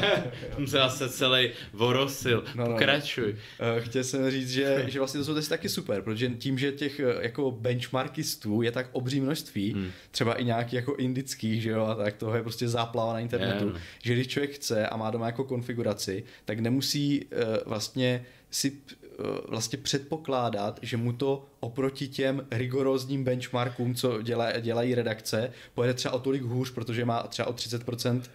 [0.54, 2.44] jsem se zase celý vorosil.
[2.54, 3.36] No, no, Pokračuj.
[3.60, 3.80] No.
[3.80, 7.00] Chtěl jsem říct, že, že vlastně to jsou testy taky super, protože tím, že těch
[7.00, 9.90] eh, jako benchmarkistů je tak obří množství, hmm.
[10.10, 13.53] třeba i nějaký jako indických, že jo, a tak toho je prostě záplava na internetu
[13.54, 18.70] internetu, že když člověk chce a má doma jako konfiguraci, tak nemusí uh, vlastně si
[18.70, 25.94] uh, vlastně předpokládat, že mu to oproti těm rigorózním benchmarkům, co dělá, dělají redakce, pojede
[25.94, 28.28] třeba o tolik hůř, protože má třeba o 30% uh, eh,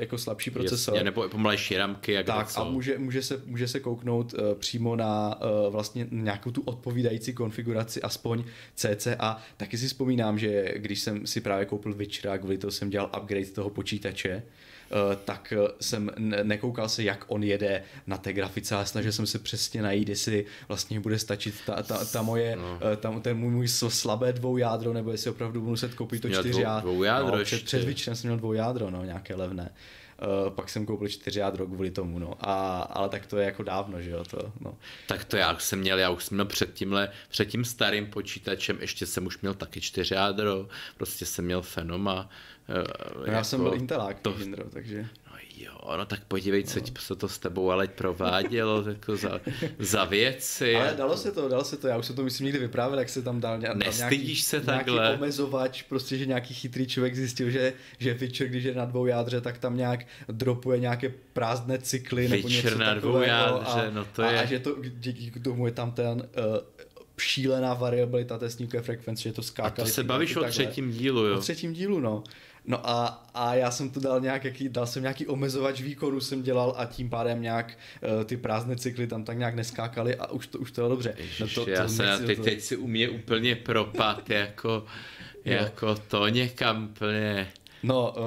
[0.00, 0.94] jako slabší procesor.
[0.94, 2.12] Jasně, nebo pomalejší ramky.
[2.12, 6.50] Jak tak a může, může, se, může se kouknout uh, přímo na uh, vlastně nějakou
[6.50, 9.42] tu odpovídající konfiguraci, aspoň CCA.
[9.56, 13.46] Taky si vzpomínám, že když jsem si právě koupil Witchera, kvůli toho jsem dělal upgrade
[13.46, 14.42] toho počítače, Eh,
[15.24, 16.10] tak eh, jsem
[16.42, 20.44] nekoukal se, jak on jede na té grafice, ale snažil jsem se přesně najít, jestli
[20.68, 22.78] vlastně bude stačit ta, ta, ta moje, no.
[22.92, 26.30] Eh, tam, ten můj, můj slabé dvou jádro, nebo jestli opravdu budu muset koupit to
[26.30, 26.90] čtyři jádro.
[26.90, 29.62] Dvou jádro no, před, před jsem měl dvou jádro, no, nějaké levné.
[29.62, 30.03] Uh,
[30.50, 32.34] pak jsem koupil čtyři jádro kvůli tomu, no.
[32.40, 34.78] A, ale tak to je jako dávno, že jo, to, no.
[35.06, 38.78] Tak to já jsem měl, já už jsem měl před tímhle, před tím starým počítačem,
[38.80, 42.28] ještě jsem už měl taky čtyři jádro, prostě jsem měl Fenoma.
[42.68, 42.76] Uh,
[43.20, 45.08] no já jako, jsem byl Intelák, to, Indro, takže...
[45.56, 46.86] Jo, no tak podívej, co, no.
[46.98, 49.40] co to s tebou ale provádělo jako za,
[49.78, 50.76] za věci.
[50.76, 53.08] Ale dalo se to, dalo se to, já už jsem to myslím někdy vyprávěl, jak
[53.08, 54.94] se tam dal, nějaký, se takhle.
[54.94, 59.06] nějaký omezovač, prostě, že nějaký chytrý člověk zjistil, že, že Witcher, když je na dvou
[59.06, 63.90] jádře, tak tam nějak dropuje nějaké prázdné cykly nebo Witcher něco na dvou jádře, a,
[63.90, 64.38] no to a, je.
[64.38, 66.56] A že to, díky tomu je tam ten uh,
[67.18, 69.82] šílená variabilita té snímkové frekvence, že to skáká.
[69.82, 71.36] A to se bavíš o třetím dílu, jo?
[71.36, 72.24] O třetím dílu, no.
[72.66, 76.42] No a, a já jsem to dal nějak, jaký, dal jsem nějaký omezovač výkonu jsem
[76.42, 77.78] dělal a tím pádem nějak
[78.16, 81.14] uh, ty prázdné cykly tam tak nějak neskákaly a už to, už to bylo dobře.
[81.18, 82.44] Ježiš, no to, to já jsem teď, to...
[82.44, 84.84] teď si u mě úplně propad jako,
[85.44, 87.52] jako to někam plně.
[87.82, 88.24] No, uh,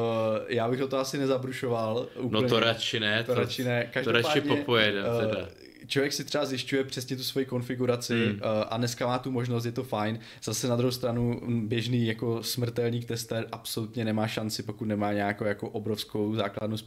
[0.47, 2.07] já bych to asi nezabrušoval.
[2.15, 2.41] Úplně.
[2.41, 3.23] No to radši ne.
[3.23, 3.91] To, to radši ne.
[4.03, 5.47] To radši popojedem uh, teda
[5.87, 8.39] člověk si třeba zjišťuje přesně tu svoji konfiguraci hmm.
[8.41, 10.19] Eh, a dneska má tu možnost, je to fajn.
[10.43, 15.69] Zase na druhou stranu běžný jako smrtelník tester absolutně nemá šanci, pokud nemá nějakou jako
[15.69, 16.77] obrovskou základnu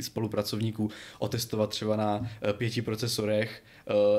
[0.00, 3.62] spolupracovníků, otestovat třeba na eh, pěti procesorech,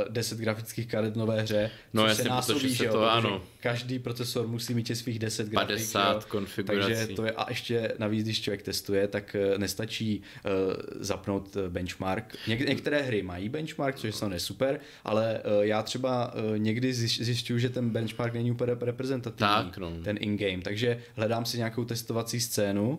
[0.10, 1.72] 10 eh, grafických karet v nové hře.
[1.94, 3.44] No jasně, se násobí, že to, jo, ano.
[3.60, 5.68] Každý procesor musí mít těch svých 10 grafik.
[5.68, 6.94] 50 konfigurací.
[6.94, 10.52] Takže to je, a ještě navíc, když člověk testuje, tak nestačí uh,
[11.00, 12.36] zapnout benchmark.
[12.48, 16.94] Něk, některé hry mají benchmark, což je samozřejmě super, ale uh, já třeba uh, někdy
[16.94, 19.92] zjišťuju, že ten benchmark není úplně reprezentativní, tak, no.
[20.04, 22.98] ten in-game, takže hledám si nějakou testovací scénu, uh,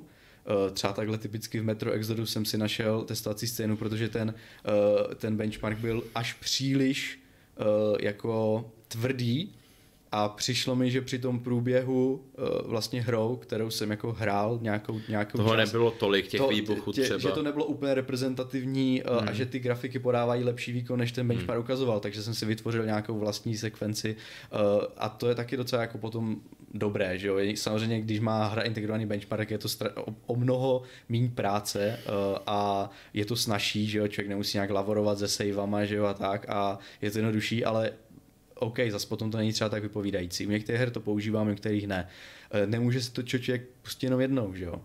[0.73, 4.35] třeba takhle typicky v Metro Exodus jsem si našel testovací scénu, protože ten,
[5.09, 7.21] uh, ten benchmark byl až příliš
[7.61, 9.55] uh, jako tvrdý
[10.13, 12.25] a přišlo mi, že při tom průběhu
[12.65, 16.93] vlastně hrou, kterou jsem jako hrál nějakou, nějakou Toho čas, nebylo tolik těch to, výbuchů
[16.93, 17.19] tě, třeba.
[17.19, 19.29] Že to nebylo úplně reprezentativní hmm.
[19.29, 21.29] a že ty grafiky podávají lepší výkon, než ten hmm.
[21.29, 21.65] benchmark hmm.
[21.65, 24.17] ukazoval, takže jsem si vytvořil nějakou vlastní sekvenci
[24.97, 26.41] a to je taky docela jako potom
[26.75, 27.39] dobré, že jo.
[27.55, 29.69] Samozřejmě, když má hra integrovaný benchmark, je to
[30.27, 35.19] o, mnoho méně práce uh, a je to snažší, že jo, člověk nemusí nějak lavorovat
[35.19, 37.93] se savama, že jo, a tak a je to jednodušší, ale
[38.55, 40.47] OK, zase potom to není třeba tak vypovídající.
[40.47, 42.09] U některých her to používám, u některých ne.
[42.51, 44.81] Eh, nemůže se to člověk pustit jenom jednou, že jo?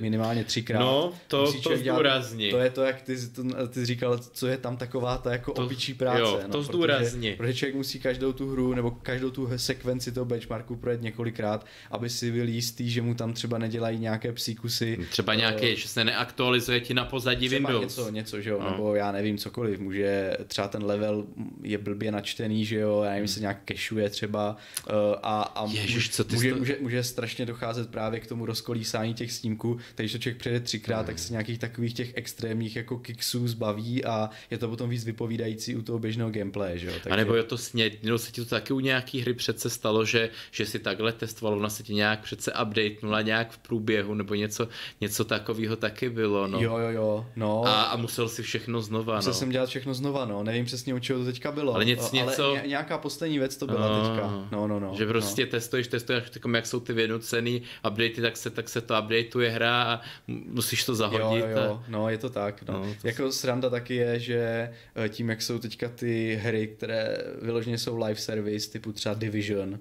[0.00, 0.80] Minimálně třikrát.
[0.80, 2.50] No, to, to zdůrazní.
[2.50, 5.64] To je to, jak ty, to, ty říkal, co je tam taková ta jako to,
[5.64, 6.20] opičí práce.
[6.20, 7.30] Jo, to no, zdůrazní.
[7.30, 11.66] Protože, protože člověk musí každou tu hru nebo každou tu sekvenci toho benchmarku projet několikrát,
[11.90, 14.98] aby si byl jistý, že mu tam třeba nedělají nějaké psíkusy.
[15.10, 17.96] Třeba nějaké, uh, že se neaktualizuje ti na pozadí třeba Windows.
[17.96, 18.70] něco, něco, že jo, no.
[18.70, 19.80] nebo já nevím, cokoliv.
[19.80, 21.26] Může třeba ten level
[21.62, 23.28] je blbě načtený, že jo, já nevím, hmm.
[23.28, 24.56] se nějak kešuje třeba
[24.86, 26.56] uh, a, a Ježiš, co ty může, to...
[26.56, 29.61] může, může strašně docházet právě k tomu rozkolísání těch snímků,
[29.94, 31.06] takže když to člověk přejde třikrát, hmm.
[31.06, 35.76] tak se nějakých takových těch extrémních jako kicksů zbaví a je to potom víc vypovídající
[35.76, 36.92] u toho běžného gameplay, že jo.
[36.92, 37.10] Takže...
[37.10, 40.30] A nebo je to snědno, se ti to taky u nějaký hry přece stalo, že,
[40.50, 44.68] že si takhle testoval, ona se ti nějak přece updatenula nějak v průběhu, nebo něco,
[45.00, 46.60] něco takového taky bylo, no.
[46.60, 47.64] Jo, jo, jo, no.
[47.66, 49.38] A, a musel si všechno znova, musel no.
[49.38, 50.42] jsem dělat všechno znova, no.
[50.42, 51.74] Nevím přesně, u čeho to teďka bylo.
[51.74, 52.56] Ale, něco, ale něco...
[52.66, 54.48] nějaká poslední věc to byla no, teďka.
[54.52, 54.94] No, no, no.
[54.98, 55.50] Že prostě no.
[55.50, 60.00] testuješ, testuješ, jak jsou ty vynucený updaty, tak se, tak se to updateuje hra a
[60.28, 61.44] musíš to zahodit.
[61.44, 61.84] Jo, jo, a...
[61.88, 62.62] no je to tak.
[62.68, 62.72] No.
[62.74, 67.18] No, to jako sranda taky je, že eh, tím, jak jsou teďka ty hry, které
[67.42, 69.78] vyloženě jsou live service, typu třeba Division,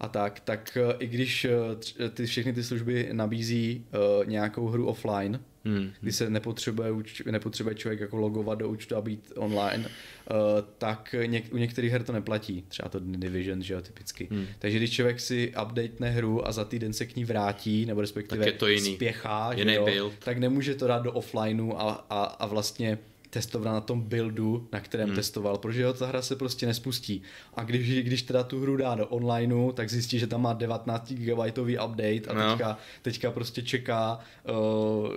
[0.00, 4.86] a tak, tak eh, i když eh, ty, všechny ty služby nabízí uh, nějakou hru
[4.86, 5.90] offline, hmm.
[6.00, 6.90] kdy se nepotřebuje,
[7.30, 10.36] nepotřebuje člověk jako logovat do účtu a být online, uh,
[10.78, 14.28] tak něk, u některých her to neplatí, třeba to Division, že jo, typicky.
[14.30, 14.46] Hmm.
[14.58, 18.44] Takže když člověk si updatene hru a za týden se k ní vrátí, nebo respektive
[18.44, 18.94] tak je to jiný.
[18.94, 20.12] spěchá, jiný že jo, build.
[20.18, 22.98] tak nemůže to dát do offlineu a, a, a vlastně
[23.32, 25.16] testoval na tom buildu, na kterém hmm.
[25.16, 27.22] testoval, protože jo, ta hra se prostě nespustí.
[27.54, 31.12] A když, když teda tu hru dá do onlineu, tak zjistí, že tam má 19
[31.12, 32.50] GB update a no.
[32.50, 34.18] teďka, teďka prostě čeká,
[34.50, 35.08] uh,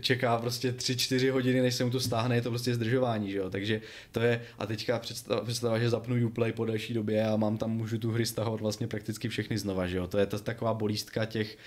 [0.00, 3.50] čeká prostě 3-4 hodiny, než se mu to stáhne, je to prostě zdržování, že jo.
[3.50, 3.80] Takže
[4.12, 7.70] to je, a teďka představa, představa, že zapnu Uplay po delší době a mám tam,
[7.70, 10.06] můžu tu hry stahovat vlastně prakticky všechny znova, že jo.
[10.06, 11.58] To je ta taková bolístka těch,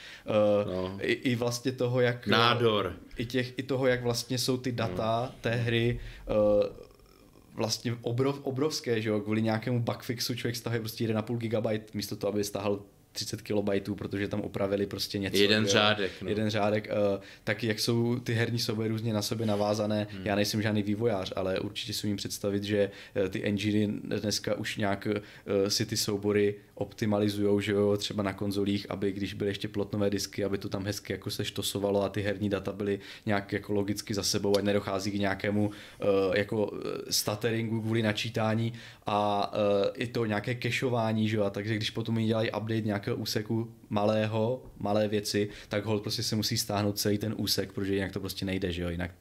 [0.66, 0.98] uh, no.
[1.02, 2.28] i, i vlastně toho, jak...
[2.28, 2.94] Nádor.
[3.18, 5.36] I, těch, I toho, jak vlastně jsou ty data no.
[5.42, 6.64] té hry uh,
[7.56, 12.34] vlastně obrov, obrovské, že jo, kvůli nějakému bugfixu člověk stahuje prostě 1,5 GB místo toho,
[12.34, 12.80] aby stahal
[13.16, 15.38] 30 kilobajtů, protože tam opravili prostě něco.
[15.38, 16.12] Jeden jo, řádek.
[16.22, 16.30] No.
[16.30, 16.88] Jeden řádek.
[16.92, 20.26] Uh, tak jak jsou ty herní soubory různě na sebe navázané, hmm.
[20.26, 24.78] já nejsem žádný vývojář, ale určitě si umím představit, že uh, ty engine dneska už
[24.78, 29.68] nějak uh, si ty soubory optimalizují, že jo, třeba na konzolích, aby když byly ještě
[29.68, 33.54] plotnové disky, aby to tam hezky jako se štosovalo a ty herní data byly nějak
[33.54, 36.72] jako logicky za sebou, ať nedochází k nějakému uh, jako
[37.10, 38.74] stutteringu kvůli načítání
[39.06, 39.62] a uh,
[39.94, 44.64] i to nějaké kešování, že jo, a takže když potom dělají update nějakého úseku malého,
[44.80, 48.46] malé věci, tak hold prostě se musí stáhnout celý ten úsek, protože jinak to prostě
[48.46, 49.12] nejde, že jo, jinak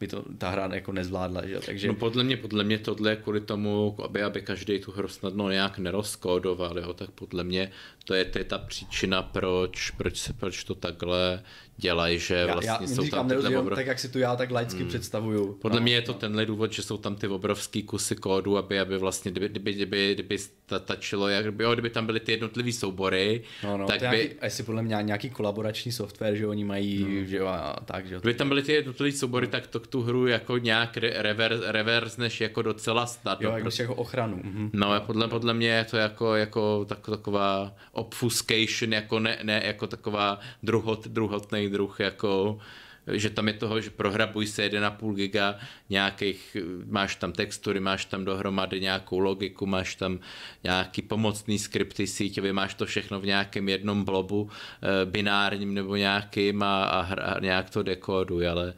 [0.00, 1.46] by to ta hra jako nezvládla.
[1.46, 1.60] Že?
[1.66, 1.88] Takže...
[1.88, 5.50] No podle mě, podle mě tohle je kvůli tomu, aby, aby každý tu hru snadno
[5.50, 6.94] nějak nerozkódoval, jo?
[6.94, 7.70] tak podle mě
[8.04, 11.42] to je, to je ta příčina, proč, proč, se, proč to takhle
[11.76, 13.76] dělají, že vlastně já, já jsou tam tyhle obrov...
[13.76, 14.88] tak, jak si tu já tak laicky hmm.
[14.88, 15.52] představuju.
[15.52, 16.18] Podle no, mě je to no.
[16.18, 20.14] tenhle důvod, že jsou tam ty obrovský kusy kódu, aby, aby vlastně, kdyby, kdyby, kdyby,
[20.14, 20.38] kdyby
[20.84, 24.16] tačilo, jak kdyby, jo, kdyby tam byly ty jednotlivý soubory, no, no, tak by...
[24.16, 27.26] Nějaký, jestli podle mě nějaký kolaborační software, že oni mají, hmm.
[27.26, 28.20] že jo, a tak, že jo.
[28.20, 32.62] Kdyby tam byly ty jednotlivý soubory, tak to tu hru jako nějak reverz, reverzneš jako
[32.62, 33.48] docela snadno.
[33.48, 34.40] Jo, jako, prostě jako ochranu.
[34.44, 34.70] Mhm.
[34.72, 39.86] No, podle, podle mě je to jako, jako tak, taková obfuscation, jako ne, ne jako
[39.86, 42.58] taková druhot, druhotný druh, jako
[43.06, 45.58] že tam je toho, že prohrabuj se 1,5 giga
[45.90, 46.56] nějakých,
[46.86, 50.18] máš tam textury, máš tam dohromady nějakou logiku, máš tam
[50.64, 56.62] nějaký pomocný skripty síťově, máš to všechno v nějakém jednom blobu eh, binárním nebo nějakým
[56.62, 58.74] a, a, a nějak to dekóduj, ale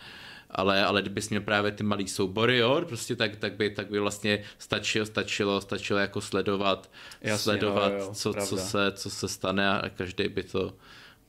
[0.51, 3.99] ale, ale kdybys měl právě ty malý soubory, jo, prostě tak, tak, by, tak by
[3.99, 9.29] vlastně stačilo, stačilo, stačilo jako sledovat, Jasně, sledovat, jo, jo, co, co, se, co se
[9.29, 10.73] stane a každý by to,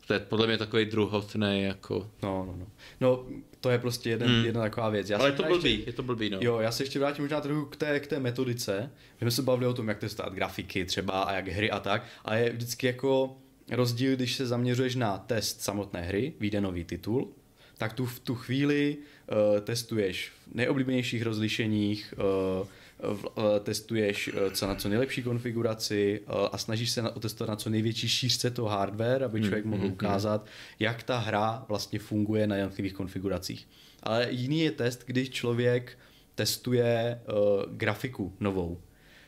[0.08, 2.10] to je podle mě takový druhotný jako...
[2.24, 2.68] No, no, no.
[3.01, 3.26] No,
[3.62, 4.45] to je prostě jeden, hmm.
[4.45, 5.10] jedna taková věc.
[5.10, 6.38] Já Ale je to blbý, ještě, je to blbý, no.
[6.41, 8.91] Jo, já se ještě vrátím možná trochu k té, k té metodice.
[9.22, 12.05] My jsme se bavili o tom, jak testovat grafiky třeba a jak hry a tak.
[12.26, 13.38] A je vždycky jako
[13.72, 17.32] rozdíl, když se zaměřuješ na test samotné hry, vyjde nový titul,
[17.78, 22.14] tak tu v tu chvíli uh, testuješ v nejoblíbenějších rozlišeních,
[22.62, 22.68] uh,
[23.64, 26.22] testuješ co na co nejlepší konfiguraci
[26.52, 29.91] a snažíš se otestovat na co největší šířce toho hardware, aby člověk mm, mohl mm,
[29.91, 30.45] ukázat,
[30.80, 33.68] jak ta hra vlastně funguje na jednotlivých konfiguracích.
[34.04, 35.98] Ale jiný je test, když člověk
[36.36, 38.82] testuje uh, grafiku novou.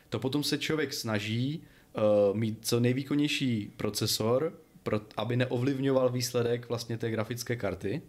[0.08, 1.62] To potom se člověk snaží
[1.96, 4.52] uh, mít co nejvýkonnější procesor,
[4.82, 8.02] pro, aby neovlivňoval výsledek vlastně té grafické karty.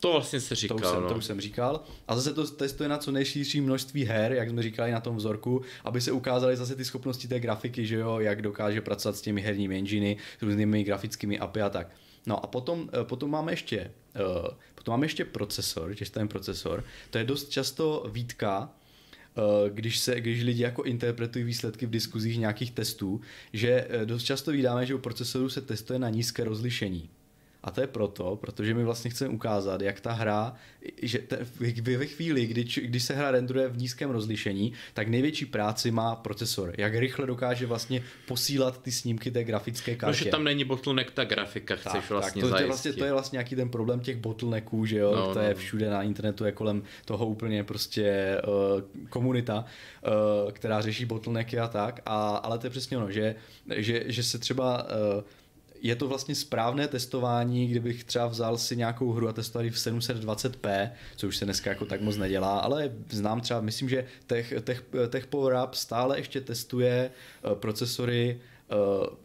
[0.00, 0.78] To vlastně se říkal.
[0.78, 1.08] To už, jsem, no.
[1.08, 1.84] to už jsem říkal.
[2.08, 5.62] A zase to testuje na co nejširší množství her, jak jsme říkali na tom vzorku,
[5.84, 9.40] aby se ukázaly zase ty schopnosti té grafiky, že jo, jak dokáže pracovat s těmi
[9.40, 11.90] herními enginy, s různými grafickými API a tak.
[12.26, 16.84] No a potom, eh, potom máme ještě uh, potom máme ještě procesor, ten procesor.
[17.10, 18.70] To je dost často výtka,
[19.36, 23.20] uh, když, se, když lidi jako interpretují výsledky v diskuzích nějakých testů,
[23.52, 27.10] že dost často vydáme, že u procesoru se testuje na nízké rozlišení.
[27.62, 30.54] A to je proto, protože my vlastně chceme ukázat, jak ta hra,
[31.02, 31.46] že te,
[31.96, 36.74] ve chvíli, kdy, kdy se hra rendruje v nízkém rozlišení, tak největší práci má procesor.
[36.78, 40.20] Jak rychle dokáže vlastně posílat ty snímky té grafické kartě.
[40.20, 42.92] No, že tam není bottleneck ta grafika, chceš tak, vlastně tak, to, to, je vlastně,
[42.92, 45.60] to je vlastně nějaký ten problém těch bottlenecků, že jo, no, to je no, no.
[45.60, 48.36] všude na internetu, je kolem toho úplně prostě
[48.74, 49.64] uh, komunita,
[50.44, 53.34] uh, která řeší bottlenecky a tak, a, ale to je přesně ono, že,
[53.76, 55.22] že, že se třeba uh,
[55.82, 60.90] je to vlastně správné testování, kdybych třeba vzal si nějakou hru a testoval v 720p,
[61.16, 64.84] co už se dneska jako tak moc nedělá, ale znám třeba, myslím, že Tech, Tech,
[65.08, 68.40] Tech Power Up stále ještě testuje eh, procesory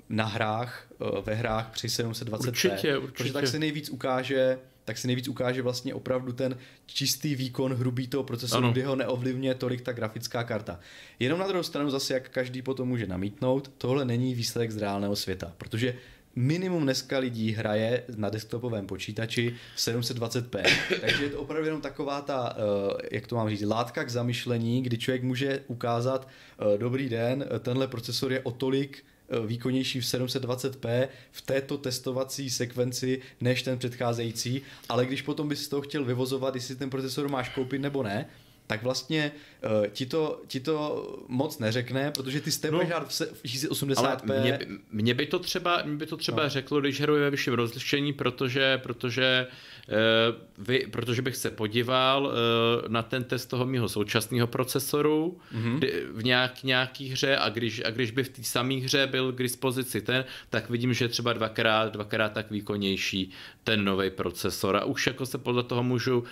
[0.09, 0.87] na hrách,
[1.25, 2.47] ve hrách při 720p.
[2.47, 3.17] Určitě, určitě.
[3.17, 8.07] Protože tak se nejvíc ukáže tak se nejvíc ukáže vlastně opravdu ten čistý výkon hrubý
[8.07, 8.71] toho procesoru, ano.
[8.71, 10.79] kdy ho neovlivňuje tolik ta grafická karta.
[11.19, 15.15] Jenom na druhou stranu zase, jak každý potom může namítnout, tohle není výsledek z reálného
[15.15, 15.95] světa, protože
[16.36, 20.63] minimum dneska lidí hraje na desktopovém počítači v 720p.
[21.01, 24.81] Takže je to opravdu jenom taková ta, eh, jak to mám říct, látka k zamyšlení,
[24.81, 30.05] kdy člověk může ukázat, eh, dobrý den, tenhle procesor je o tolik Eh, výkonnější v
[30.05, 36.05] 720p v této testovací sekvenci než ten předcházející, ale když potom bys z toho chtěl
[36.05, 38.25] vyvozovat, jestli ten procesor máš koupit nebo ne,
[38.68, 39.32] tak vlastně
[39.66, 44.41] uh, ti, to, ti to moc neřekne, protože ty jste no, v, v 1080p.
[44.41, 44.59] Mě,
[44.91, 46.49] mě, by to třeba, mě by to třeba no.
[46.49, 49.47] řeklo, když hraju ve vyšším rozlišení, protože, protože
[49.88, 55.80] uh, vy, protože bych se podíval uh, na ten test toho mého současného procesoru mm-hmm.
[56.11, 59.38] v nějak, nějaký hře a když, a když by v té samé hře byl k
[59.38, 63.32] dispozici ten, tak vidím, že třeba dvakrát, dvakrát tak výkonnější
[63.63, 66.26] ten nový procesor a už jako se podle toho můžu uh,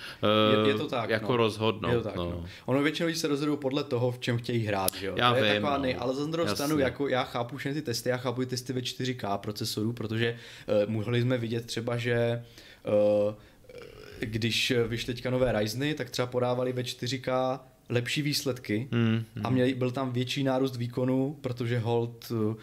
[0.65, 1.37] je, je to tak, jako no.
[1.37, 1.91] rozhodnout.
[1.91, 2.22] Je to tak, no.
[2.31, 2.45] No.
[2.65, 5.13] Ono většinou se rozhodují podle toho, v čem chtějí hrát, že jo?
[5.17, 6.01] Já to vím, je taková nej, no.
[6.01, 8.81] ale za druhou stranu, jako já chápu všechny ty testy, já chápu ty testy ve
[8.81, 10.35] 4K procesorů, protože
[10.85, 12.43] uh, mohli jsme vidět třeba, že
[13.27, 13.33] uh,
[14.19, 17.59] když vyšly teďka nové Ryzeny, tak třeba podávali ve 4K
[17.89, 19.45] lepší výsledky hmm, hmm.
[19.45, 22.55] a měl, byl tam větší nárůst výkonu, protože hold eh,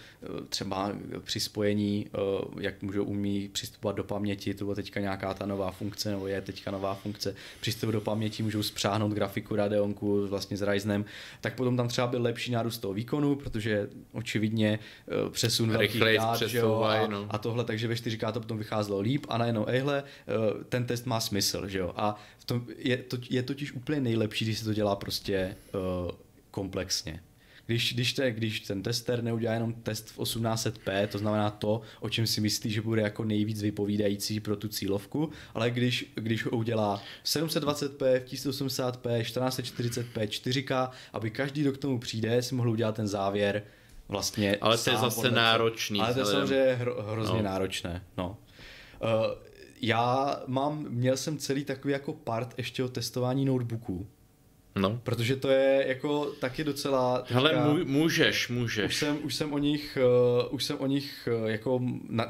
[0.48, 0.92] třeba
[1.24, 2.18] při spojení, eh,
[2.60, 6.40] jak můžou umí přistupovat do paměti, to byla teďka nějaká ta nová funkce, nebo je
[6.40, 11.04] teďka nová funkce, přístup do paměti, můžou spřáhnout grafiku Radeonku vlastně s Ryzenem,
[11.40, 16.42] tak potom tam třeba byl lepší nárůst toho výkonu, protože očividně eh, přesun velkých dát,
[16.42, 17.26] že jo, a, no.
[17.30, 20.02] a tohle, takže ve 4K to potom vycházelo líp a najednou, ejhle,
[20.68, 22.16] ten test má smysl, že jo, a
[22.50, 26.10] v tom je, to, je totiž úplně nejlepší, když se to dělá prostě uh,
[26.50, 27.22] komplexně.
[27.66, 32.08] Když, když, te, když ten tester neudělá jenom test v 1800p, to znamená to, o
[32.08, 36.50] čem si myslí, že bude jako nejvíc vypovídající pro tu cílovku, ale když, když ho
[36.50, 42.70] udělá v 720p, v 1080p, 1440p, 4K, aby každý, kdo k tomu přijde, si mohl
[42.70, 43.62] udělat ten závěr
[44.08, 46.00] vlastně Ale to je zase náročný.
[46.00, 47.42] Ale to je samozřejmě hro, hrozně no.
[47.42, 48.02] náročné.
[48.16, 48.36] No.
[49.02, 49.49] Uh,
[49.82, 54.06] já mám, měl jsem celý takový jako part ještě o testování notebooků,
[54.76, 55.00] No.
[55.02, 57.18] Protože to je jako taky docela...
[57.18, 58.86] Teďka, Hele, můžeš, můžeš.
[58.86, 59.98] Už jsem, už jsem o nich,
[60.42, 62.26] uh, už jsem o nich uh, jako na,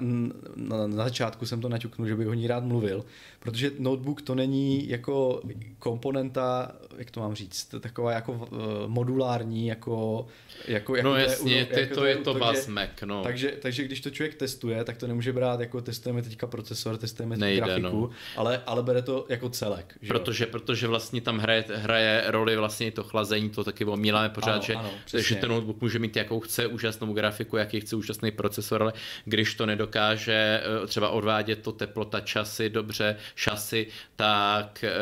[0.56, 3.04] na, na začátku jsem to naťuknul, že bych o ní rád mluvil,
[3.40, 5.42] protože notebook to není jako
[5.78, 8.48] komponenta, jak to mám říct, taková jako uh,
[8.86, 10.26] modulární, jako...
[10.68, 13.22] jako, jako no jasně, to, jako to je to bas Mac, no.
[13.22, 17.36] Takže, takže když to člověk testuje, tak to nemůže brát jako testujeme teďka procesor, testujeme
[17.36, 18.10] Nejde, grafiku, no.
[18.36, 19.98] ale, ale bere to jako celek.
[20.02, 20.50] Že protože, jo?
[20.52, 24.74] protože vlastně tam hraje, hraje roli vlastně to chlazení, to taky omíláme pořád, ano, že,
[24.74, 28.92] ano, že ten notebook může mít jakou chce úžasnou grafiku, jaký chce úžasný procesor, ale
[29.24, 34.92] když to nedokáže eh, třeba odvádět to teplota časy dobře, šasy, tak, eh,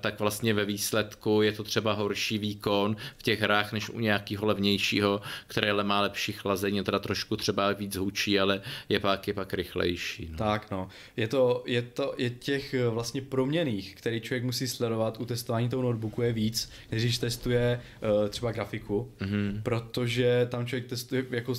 [0.00, 4.46] tak vlastně ve výsledku je to třeba horší výkon v těch hrách než u nějakého
[4.46, 9.54] levnějšího, které má lepší chlazení, teda trošku třeba víc hučí, ale je pak, je pak
[9.54, 10.28] rychlejší.
[10.30, 10.38] No.
[10.38, 15.20] Tak no, je to, je to, je těch eh, vlastně proměných, který člověk musí sledovat
[15.20, 17.80] u testování toho notebooku je víc, když testuje
[18.22, 19.62] uh, třeba grafiku, mm-hmm.
[19.62, 21.54] protože tam člověk testuje jako,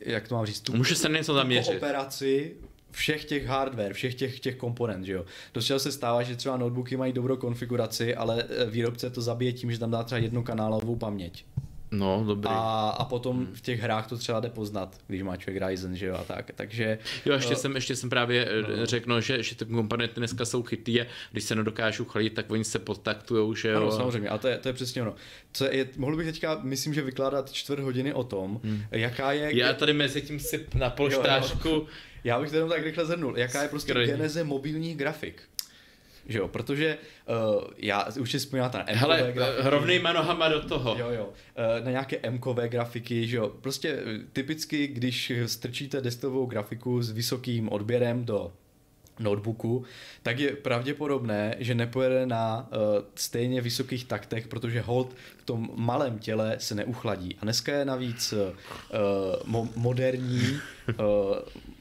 [0.00, 1.76] jak to mám říct, tu, Může se něco zaměřit.
[1.76, 2.52] operaci
[2.92, 5.24] všech těch hardware, všech těch, těch komponent, že jo.
[5.54, 9.72] Dost se stává, že třeba notebooky mají dobrou konfiguraci, ale eh, výrobce to zabije tím,
[9.72, 11.44] že tam dá třeba jednokanálovou paměť.
[11.92, 12.50] No, dobrý.
[12.50, 13.54] A, a potom hmm.
[13.54, 16.50] v těch hrách to třeba jde poznat, když má člověk Ryzen, že jo, a tak.
[16.54, 16.98] Takže...
[17.26, 18.86] Jo, ještě, uh, jsem, ještě jsem právě eh, no.
[18.86, 22.64] řekl, že, že ty komponenty dneska jsou chytý a když se nedokážou chladit, tak oni
[22.64, 23.76] se podtaktujou, že jo.
[23.76, 25.14] Ano, samozřejmě, a to je, to je přesně ono.
[25.52, 28.82] Co je, mohl bych teďka, myslím, že vykládat čtvrt hodiny o tom, hmm.
[28.90, 29.56] jaká je...
[29.58, 31.68] Já tady mezi tím si na polštářku...
[31.68, 31.86] Jo, jo.
[32.24, 33.38] Já bych to jenom tak rychle zhrnul.
[33.38, 34.12] Jaká je prostě Skrojní.
[34.12, 35.42] geneze mobilních grafik?
[36.32, 36.98] Že jo, protože
[37.54, 39.68] uh, já už si vzpomínám na Hele, grafiky.
[39.68, 40.96] rovnejma nohama do toho.
[40.98, 41.24] Jo, jo.
[41.24, 43.48] Uh, na nějaké MKV grafiky, že jo.
[43.60, 43.98] Prostě
[44.32, 48.52] typicky, když strčíte deskovou grafiku s vysokým odběrem do
[49.18, 49.84] notebooku,
[50.22, 52.78] tak je pravděpodobné, že nepojede na uh,
[53.14, 57.36] stejně vysokých taktech, protože hold v tom malém těle se neuchladí.
[57.40, 58.38] A dneska je navíc uh,
[59.52, 61.04] mo- moderní, uh,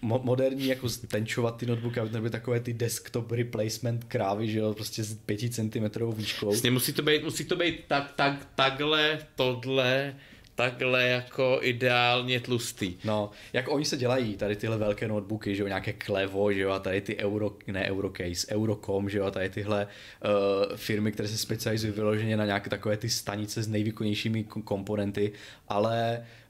[0.04, 4.60] mo- moderní jako stenčovat ty notebooky, aby to nebyly takové ty desktop replacement krávy, že
[4.60, 6.54] jo, prostě s 5 cm výškou.
[6.72, 10.16] Musí to být, musí to být tak, tak, takhle, tohle,
[10.56, 12.96] takhle jako ideálně tlustý.
[13.04, 16.72] No, jak oni se dělají, tady tyhle velké notebooky, že jo, nějaké Klevo, že jo,
[16.72, 21.30] a tady ty Euro, ne Eurocase, Eurocom, že jo, a tady tyhle uh, firmy, které
[21.30, 25.32] se specializují vyloženě na nějaké takové ty stanice s nejvýkonnějšími komponenty,
[25.68, 26.41] ale Uh,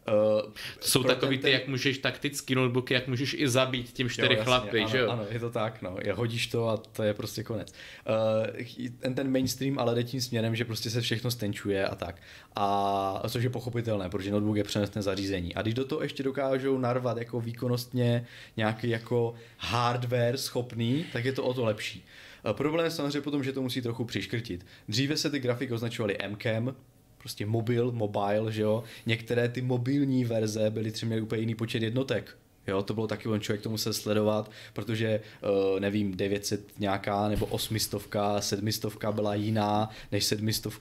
[0.80, 4.80] jsou takový ty, jak můžeš taktický notebooky, jak můžeš i zabít tím čtyři jo, chlapy,
[4.80, 5.10] ano, že jo?
[5.10, 5.98] Ano, je to tak, no.
[6.04, 7.74] Je, hodíš to a to je prostě konec.
[8.80, 12.22] Uh, ten, ten mainstream ale jde tím směrem, že prostě se všechno stenčuje a tak.
[12.56, 15.56] A což je pochopitelné, protože notebook je přenesné zařízení.
[15.56, 18.26] A když do toho ještě dokážou narvat jako výkonnostně
[18.58, 22.06] nějaký jako hardware schopný, tak je to o to lepší.
[22.46, 24.66] Uh, problém je samozřejmě potom, že to musí trochu přiškrtit.
[24.88, 26.76] Dříve se ty grafiky označovaly MCAM,
[27.22, 28.84] prostě mobil, mobile, že jo.
[29.06, 32.38] Některé ty mobilní verze byly třeba měly úplně jiný počet jednotek.
[32.68, 35.22] Jo, to bylo taky, on člověk to musel sledovat, protože,
[35.74, 38.02] uh, nevím, 900 nějaká nebo 800,
[38.40, 40.74] 700 byla jiná než 700, uh,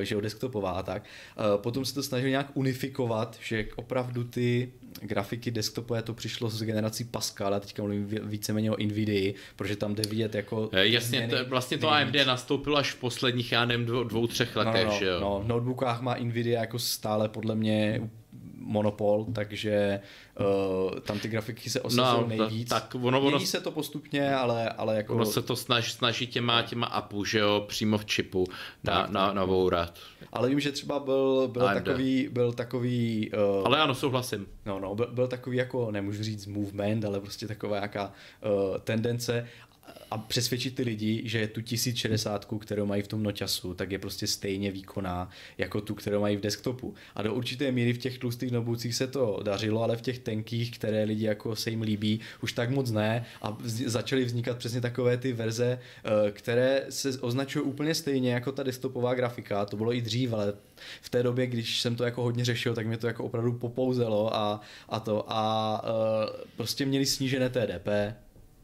[0.00, 1.02] že jo, desktopová a tak.
[1.02, 6.62] Uh, potom se to snažil nějak unifikovat, že opravdu ty grafiky desktopové to přišlo z
[6.62, 10.70] generací Pascal, a teďka mluvím víceméně o Nvidia, protože tam jde vidět jako...
[10.72, 14.86] Jasně, to, vlastně to AMD nastoupilo až v posledních, já nevím, dvou, dvou třech letech,
[14.86, 15.20] no, no, že jo?
[15.20, 18.00] No, v notebookách má Nvidia jako stále podle mě
[18.56, 20.00] monopol, takže
[20.40, 22.68] uh, tam ty grafiky se osazují no, nejvíc.
[22.68, 25.14] Tak ono, ono, Mění se to postupně, ale, ale jako...
[25.14, 28.46] Ono se to snaží, snaží těma, těma apů, že jo, přímo v čipu
[28.84, 29.98] na, tak, na, na vourat.
[30.32, 33.30] Ale vím, že třeba byl, byl takový, byl takový...
[33.58, 34.46] Uh, ale ano, souhlasím.
[34.66, 39.46] No, no, byl, byl takový jako, nemůžu říct movement, ale prostě taková nějaká uh, tendence
[40.10, 44.26] a přesvědčit ty lidi, že tu 1060, kterou mají v tom noťasu, tak je prostě
[44.26, 46.94] stejně výkonná jako tu, kterou mají v desktopu.
[47.14, 50.78] A do určité míry v těch tlustých notebookcích se to dařilo, ale v těch tenkých,
[50.78, 55.16] které lidi jako se jim líbí, už tak moc ne a začaly vznikat přesně takové
[55.16, 59.66] ty verze, eh, které se označují úplně stejně jako ta desktopová grafika.
[59.66, 60.54] To bylo i dřív, ale
[61.00, 64.36] v té době, když jsem to jako hodně řešil, tak mě to jako opravdu popouzelo
[64.36, 67.88] a, a to a uh, prostě měli snížené TDP,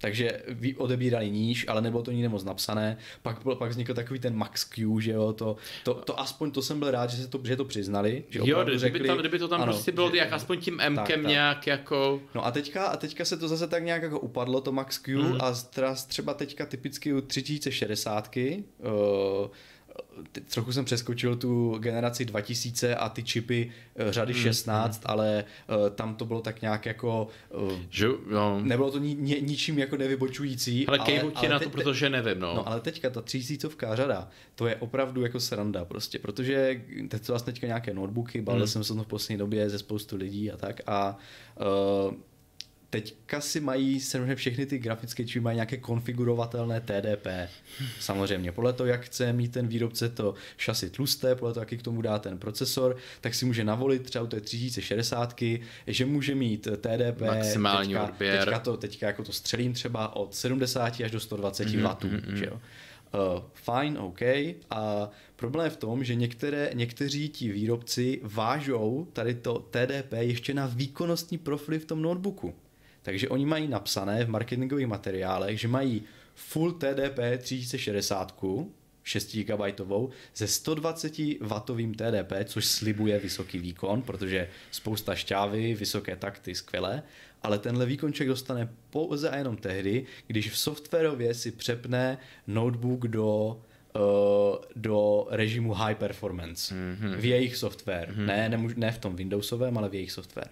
[0.03, 0.43] takže
[0.77, 2.97] odebírali níž, ale nebylo to nikde moc napsané.
[3.23, 6.79] Pak, pak vznikl takový ten Max Q, že jo, to, to, to aspoň to jsem
[6.79, 8.25] byl rád, že, se to, že to přiznali.
[8.29, 10.81] Že jo, kdyby, řekli, tam, kdyby to tam ano, prostě bylo že, jak aspoň tím
[10.81, 11.67] M tak, nějak tak.
[11.67, 12.21] jako...
[12.35, 15.23] No a teďka, a teďka se to zase tak nějak jako upadlo, to Max Q,
[15.23, 15.39] mm.
[15.41, 15.53] a
[15.93, 19.49] třeba teďka typicky u 3060 uh,
[20.55, 25.90] trochu jsem přeskočil tu generaci 2000 a ty čipy eh, řady 16, mm, ale uh,
[25.90, 27.28] tam to bylo tak nějak jako...
[27.51, 28.61] Uh, že, jo.
[28.62, 30.86] Nebylo to ni, ni, ničím jako nevybočující.
[30.86, 32.55] Ale, ale ti na to, te, protože nevím, no.
[32.55, 32.68] no.
[32.68, 37.53] ale teďka ta 3000 řada, to je opravdu jako sranda prostě, protože teď to vlastně
[37.53, 38.66] teďka nějaké notebooky, bavil mm.
[38.66, 41.16] jsem se to v poslední době ze spoustu lidí a tak a
[42.09, 42.14] uh,
[42.93, 47.26] teďka si mají samozřejmě všechny ty grafické čipy mají nějaké konfigurovatelné TDP.
[48.01, 51.82] Samozřejmě, podle toho, jak chce mít ten výrobce to šasy tlusté, podle toho, jaký k
[51.82, 55.43] tomu dá ten procesor, tak si může navolit třeba u té 3060,
[55.86, 58.45] že může mít TDP maximální teďka, odběr.
[58.45, 62.05] Teďka, to, teďka jako to střelím třeba od 70 až do 120 mm-hmm, W.
[62.05, 62.34] Mm-hmm.
[62.34, 62.55] Že jo?
[62.55, 64.22] Uh, fajn, OK.
[64.70, 70.55] A problém je v tom, že některé, někteří ti výrobci vážou tady to TDP ještě
[70.55, 72.55] na výkonnostní profily v tom notebooku.
[73.03, 76.03] Takže oni mají napsané v marketingových materiálech, že mají
[76.35, 78.45] full TDP 3060,
[79.05, 79.61] 6 GB
[80.35, 81.61] se 120 W
[81.97, 87.03] TDP, což slibuje vysoký výkon, protože spousta šťávy, vysoké takty, skvělé,
[87.43, 93.09] ale tenhle výkon člověk dostane pouze a jenom tehdy, když v softwarově si přepne notebook
[93.09, 93.61] do
[93.97, 94.03] uh,
[94.77, 97.17] do režimu high performance mm-hmm.
[97.17, 98.09] v jejich software.
[98.11, 98.27] Mm-hmm.
[98.27, 100.49] Ne, ne, ne v tom Windowsovém, ale v jejich software.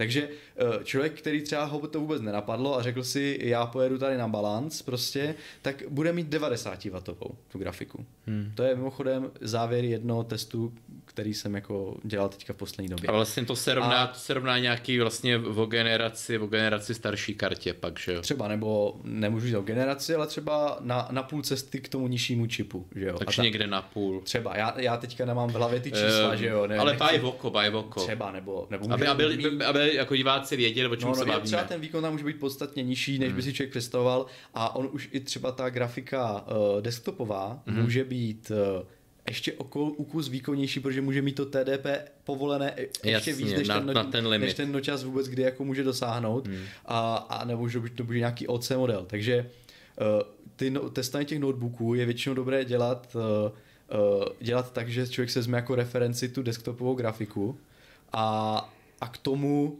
[0.00, 4.16] Takže eh, člověk, který třeba ho to vůbec nenapadlo a řekl si, já pojedu tady
[4.16, 7.00] na balans prostě, tak bude mít 90 W
[7.48, 8.06] tu grafiku.
[8.26, 8.52] Hmm.
[8.54, 10.72] To je mimochodem závěr jednoho testu,
[11.20, 13.08] který jsem jako dělal teďka v poslední době.
[13.08, 14.06] A vlastně to se rovná, a...
[14.06, 18.22] to se rovná nějaký vlastně o generaci, o generaci starší kartě pak, že jo?
[18.22, 22.46] Třeba, nebo nemůžu říct o generaci, ale třeba na, na půl cesty k tomu nižšímu
[22.46, 23.18] čipu, že jo?
[23.18, 24.20] Takže někde na půl.
[24.20, 26.66] Třeba, já, já teďka nemám v hlavě ty čísla, um, že jo?
[26.66, 28.00] Ne, ale baj oko, baj oko.
[28.00, 28.66] Třeba, nebo...
[28.70, 31.46] nebo aby, aby, aby, aby, jako diváci věděli, o čem no, no, se bavíme.
[31.46, 33.36] Třeba ten výkon tam může být podstatně nižší, než hmm.
[33.36, 37.82] by si člověk představoval a on už i třeba ta grafika uh, desktopová hmm.
[37.82, 38.86] může být uh,
[39.28, 41.86] ještě okol ukus výkonnější, protože může mít to TDP
[42.24, 44.46] povolené e- ještě Jasně, víc, než, na, ten, na ten limit.
[44.46, 46.64] než ten nočas vůbec kdy jako může dosáhnout hmm.
[46.86, 49.04] a, a nebo že to bude nějaký OC model.
[49.06, 49.50] Takže
[50.00, 50.06] uh,
[50.56, 55.30] ty no, testování těch notebooků je většinou dobré dělat uh, uh, dělat tak, že člověk
[55.30, 57.58] se vezme jako referenci tu desktopovou grafiku
[58.12, 59.78] a, a k tomu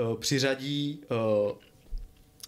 [0.00, 1.52] uh, přiřadí uh,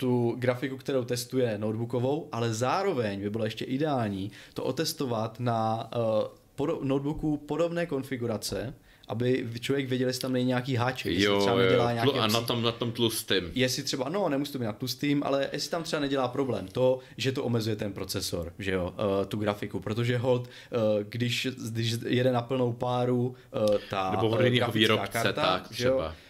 [0.01, 6.03] tu grafiku, kterou testuje notebookovou, ale zároveň by bylo ještě ideální to otestovat na uh,
[6.57, 8.75] podo- notebooku podobné konfigurace
[9.11, 12.13] aby člověk věděl, jestli tam není nějaký háček, jo, třeba nedělá jo.
[12.13, 13.51] a na tom, na tom tlustým.
[13.55, 16.99] Jestli třeba, no nemusí to být na tlustým, ale jestli tam třeba nedělá problém to,
[17.17, 20.79] že to omezuje ten procesor, že jo, uh, tu grafiku, protože hold, uh,
[21.09, 25.75] když, když jede na plnou páru uh, ta Nebo uh, výrobce, karta, tak třeba.
[25.75, 26.13] Že jo,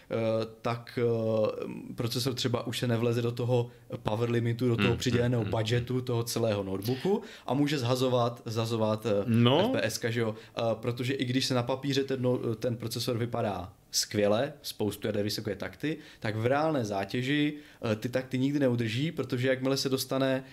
[0.61, 3.67] tak eh, procesor třeba už se nevleze do toho
[4.03, 8.41] power limitu, do toho hmm, přiděleného hmm, hmm, budgetu toho celého notebooku a může zhazovat,
[8.45, 9.73] zhazovat eh, no.
[9.73, 10.35] FPS, že jo?
[10.73, 15.55] Protože i když se na papíře ten, no, ten procesor vypadá skvěle, spoustu jader vysoké
[15.55, 17.53] takty, tak v reálné zátěži
[17.99, 20.43] ty takty nikdy neudrží, protože jakmile se dostane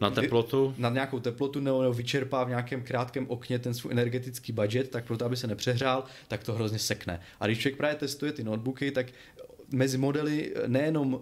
[0.00, 4.90] na teplotu, na nějakou teplotu nebo vyčerpá v nějakém krátkém okně ten svůj energetický budget,
[4.90, 7.20] tak proto, aby se nepřehrál, tak to hrozně sekne.
[7.40, 9.06] A když člověk právě testuje ty notebooky, tak
[9.70, 11.20] mezi modely nejenom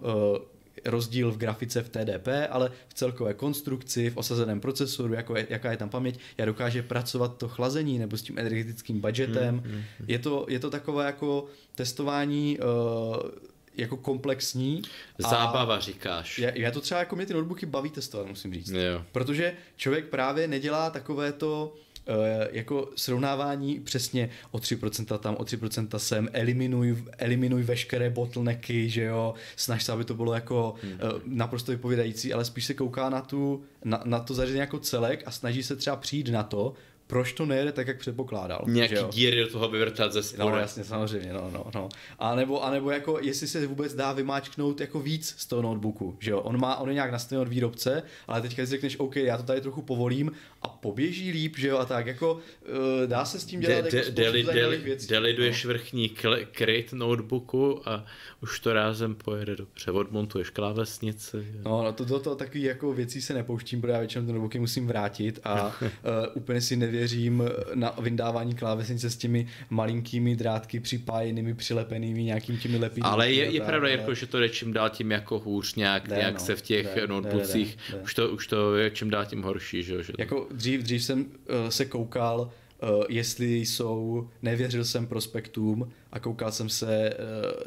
[0.85, 5.71] rozdíl v grafice v TDP, ale v celkové konstrukci, v osazeném procesoru, jako je, jaká
[5.71, 9.59] je tam paměť, jak dokáže pracovat to chlazení nebo s tím energetickým budgetem.
[9.59, 10.05] Hmm, hmm, hmm.
[10.07, 11.45] Je, to, je to takové jako
[11.75, 13.29] testování uh,
[13.77, 14.81] jako komplexní.
[15.17, 16.39] Zábava říkáš.
[16.39, 18.69] Já, já to třeba jako mě ty notebooky baví testovat, musím říct.
[18.69, 19.05] Jo.
[19.11, 21.90] Protože člověk právě nedělá takové to Eh,
[22.51, 29.33] jako srovnávání přesně o 3% tam, o 3% sem, eliminuj, eliminuj veškeré bottlenecky, že jo,
[29.55, 30.99] snaž se, aby to bylo jako hmm.
[31.25, 35.31] naprosto vypovědající, ale spíš se kouká na, tu, na, na to zařízení jako celek a
[35.31, 36.73] snaží se třeba přijít na to,
[37.11, 38.63] proč to nejde tak, jak předpokládal.
[38.67, 40.49] Nějaký díry do toho vyvrtat ze spodu.
[40.49, 41.89] No jasně, samozřejmě, no, no, no.
[42.19, 46.17] A nebo, a nebo jako, jestli se vůbec dá vymáčknout jako víc z toho notebooku,
[46.19, 46.39] že jo.
[46.39, 49.43] On má, on je nějak nastavený od výrobce, ale teďka si řekneš, OK, já to
[49.43, 50.31] tady trochu povolím
[50.61, 52.39] a poběží líp, že jo, a tak, jako uh,
[53.05, 55.07] dá se s tím dělat de, jako de, deli, věcí.
[55.07, 55.67] Deliduješ no.
[55.67, 56.09] vrchní
[56.51, 58.05] kryt notebooku a
[58.41, 61.47] už to rázem pojede dobře, odmontuješ klávesnici.
[61.65, 64.59] No, no to, to, to takový jako věcí se nepouštím, protože já většinou ty notebooky
[64.59, 65.71] musím vrátit a uh,
[66.33, 67.43] úplně si nevěřím nevěřím
[67.73, 73.09] na vyndávání klávesnice s těmi malinkými drátky připájenými, přilepenými nějakým těmi lepidly.
[73.09, 76.15] Ale je, je pravda, jako, že to jde čím dál tím jako hůř nějak, ne,
[76.17, 78.03] nějak no, se v těch ne, notebookcích, ne, ne, ne.
[78.03, 79.83] Už, to, už to je čím dál tím horší.
[79.83, 85.91] Že, že jako dřív, dřív jsem uh, se koukal, uh, jestli jsou, nevěřil jsem prospektům,
[86.11, 87.13] a koukal jsem se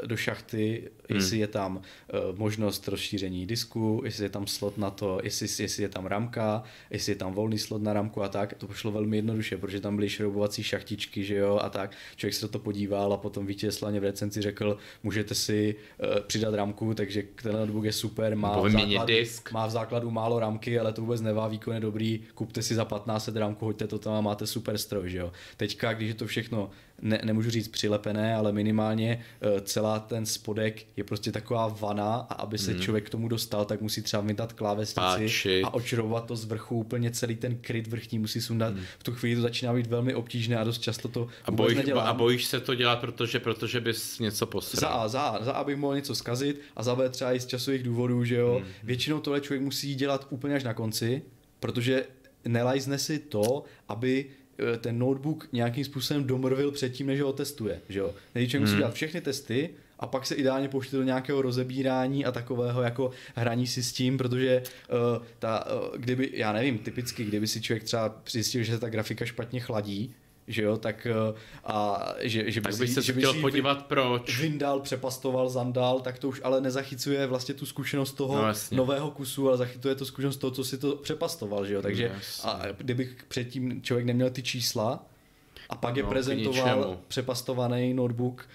[0.00, 1.18] uh, do šachty, hmm.
[1.18, 5.82] jestli je tam uh, možnost rozšíření disku, jestli je tam slot na to, jestli, jestli
[5.82, 8.54] je tam ramka, jestli je tam volný slot na ramku a tak.
[8.54, 11.96] To pošlo velmi jednoduše, protože tam byly šroubovací šachtičky, že jo, a tak.
[12.16, 16.54] Člověk se to podíval a potom vítěz Slaně v recenzi řekl, můžete si uh, přidat
[16.54, 19.52] ramku, takže ten notebook je super, má v, základu, disk.
[19.52, 22.84] má v základu málo ramky, ale to vůbec nevá, výkon je dobrý, kupte si za
[22.84, 25.32] 15 ramku, hoďte to tam a máte super stroj, že jo.
[25.56, 26.70] Teďka, když je to všechno
[27.04, 29.24] ne, nemůžu říct přilepené, ale minimálně
[29.54, 32.80] uh, celá ten spodek je prostě taková vana a aby se mm.
[32.80, 37.10] člověk k tomu dostal, tak musí třeba vydat klávesnici a očarovat to z vrchu úplně
[37.10, 38.74] celý ten kryt vrchní musí sundat.
[38.74, 38.80] Mm.
[38.98, 42.06] V tu chvíli to začíná být velmi obtížné a dost často to a bojíš, nedělám.
[42.06, 44.80] A bojíš se to dělat, protože, protože bys něco posral.
[44.80, 47.40] Za A, za A, za A bych mohl něco zkazit a za B třeba i
[47.40, 48.58] z časových důvodů, že jo.
[48.58, 48.66] Mm.
[48.82, 51.22] Většinou tohle člověk musí dělat úplně až na konci,
[51.60, 52.06] protože
[52.44, 54.43] nelajzne si to, aby Eh,
[54.80, 57.80] ten notebook nějakým způsobem domrvil předtím, než ho testuje.
[57.88, 58.14] Že jo?
[58.34, 58.78] Nejdřív musí hmm.
[58.78, 63.66] dělat všechny testy a pak se ideálně pouštět do nějakého rozebírání a takového jako hraní
[63.66, 64.62] si s tím, protože
[65.18, 68.88] uh, ta, uh, kdyby, já nevím, typicky, kdyby si člověk třeba zjistil, že se ta
[68.88, 70.14] grafika špatně chladí,
[70.46, 71.34] že jo, tak eh,
[71.64, 74.38] a že, že by tak bych se že chtěl by podívat vy, proč.
[74.40, 79.48] Vyndal, přepastoval, zandal, tak to už ale nezachycuje vlastně tu zkušenost toho no, nového kusu,
[79.48, 82.12] ale zachytuje to zkušenost toho, co si to přepastoval, že jo, takže
[82.44, 85.06] no, a kdybych předtím člověk neměl ty čísla
[85.68, 88.48] a pak no, je prezentoval přepastovaný notebook,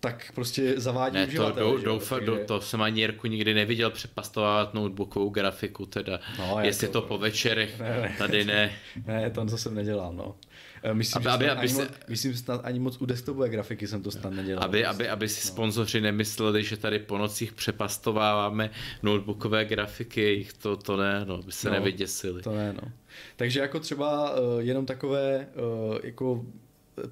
[0.00, 4.74] tak prostě zavádí ne, to, dou, doufa, do, to jsem ani Jirku nikdy neviděl přepastovat
[4.74, 8.72] notebookovou grafiku, teda no, jestli to, to po večerech, ne, ne, tady ne.
[9.06, 10.34] Ne, to jsem nedělal, no.
[10.82, 11.82] Eh, myslím, aby, že aby, aby se...
[11.82, 14.64] moc, myslím, snad ani moc u desktopové grafiky jsem to snad nedělal.
[14.64, 15.52] Aby, aby, aby si no.
[15.52, 18.70] sponzoři nemysleli, že tady po nocích přepastováváme
[19.02, 22.42] notebookové grafiky, to, to ne, no, by se no, nevyděsili.
[22.42, 22.92] To ne, no.
[23.36, 25.46] Takže jako třeba uh, jenom takové
[25.88, 26.44] uh, jako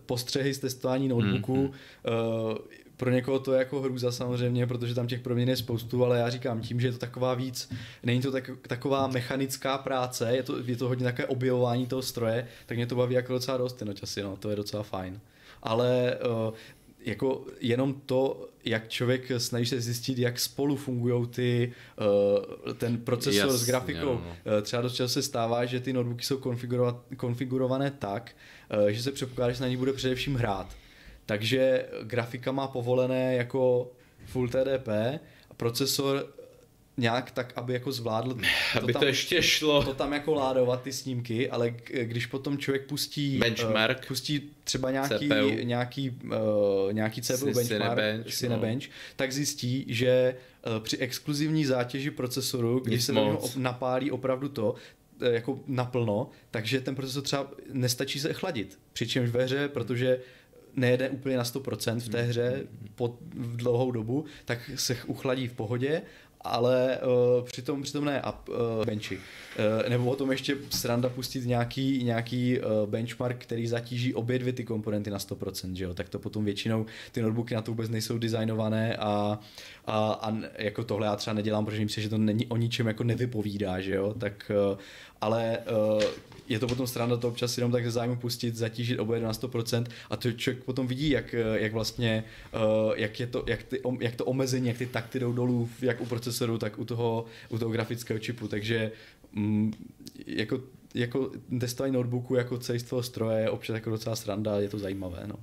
[0.06, 1.56] postřehy z testování notebooku.
[1.56, 2.50] Mm-hmm.
[2.50, 2.58] Uh,
[2.96, 6.30] pro někoho to je jako hrůza samozřejmě, protože tam těch proměn je spoustu, ale já
[6.30, 7.72] říkám tím, že je to taková víc,
[8.02, 12.46] není to tak, taková mechanická práce, je to, je to hodně takové objevování toho stroje,
[12.66, 15.20] tak mě to baví jako docela dost ty nočasy, no, to je docela fajn.
[15.62, 16.18] Ale
[16.48, 16.54] uh,
[17.00, 21.72] jako jenom to, jak člověk snaží se zjistit, jak spolu fungují ty,
[22.66, 24.08] uh, ten procesor yes, s grafikou.
[24.08, 24.56] Yeah, no.
[24.56, 26.40] uh, třeba dost často se stává, že ty notebooky jsou
[27.16, 28.36] konfigurované tak,
[28.82, 30.76] uh, že se předpokládá, že na ní bude především hrát.
[31.26, 33.92] Takže grafika má povolené jako
[34.26, 34.88] Full TDP,
[35.56, 36.26] procesor
[36.96, 39.84] nějak tak, aby jako zvládl to aby tam, to ještě šlo.
[39.84, 44.90] To tam jako ládovat ty snímky, ale když potom člověk pustí benchmark, uh, pustí třeba
[44.90, 45.48] nějaký, CPU.
[45.62, 48.92] nějaký, uh, nějaký CPU benchmark, Cinebench, Cinebench no.
[49.16, 53.56] tak zjistí, že uh, při exkluzivní zátěži procesoru, když Nic se moc.
[53.56, 54.74] napálí opravdu to,
[55.20, 58.78] jako naplno, takže ten procesor třeba nestačí se chladit.
[58.92, 60.20] Přičemž ve hře, protože
[60.76, 65.52] nejede úplně na 100% v té hře po v dlouhou dobu, tak se uchladí v
[65.52, 66.02] pohodě
[66.46, 69.16] ale uh, přitom, přitom ne up uh, benchy.
[69.16, 74.52] Uh, nebo o tom ještě sranda pustit nějaký, nějaký uh, benchmark, který zatíží obě dvě
[74.52, 75.94] ty komponenty na 100%, že jo?
[75.94, 79.38] tak to potom většinou ty notebooky na to vůbec nejsou designované a,
[79.86, 83.04] a, a jako tohle já třeba nedělám, protože myslím, že to není o ničem jako
[83.04, 84.78] nevypovídá, že jo, tak uh,
[85.20, 86.02] ale uh,
[86.48, 89.84] je to potom strana to občas jenom tak ze zájmu pustit, zatížit oboje na 100%
[90.10, 94.16] a to člověk potom vidí, jak, jak vlastně, uh, jak, je to, jak, ty, jak
[94.16, 97.72] to omezení, jak ty takty jdou dolů, jak u procesoru, tak u toho, u toho
[97.72, 98.92] grafického čipu, takže
[99.32, 99.72] mm,
[100.26, 100.60] jako,
[100.94, 102.58] jako testování notebooku jako
[102.88, 105.36] toho stroje je občas jako docela sranda, je to zajímavé, no.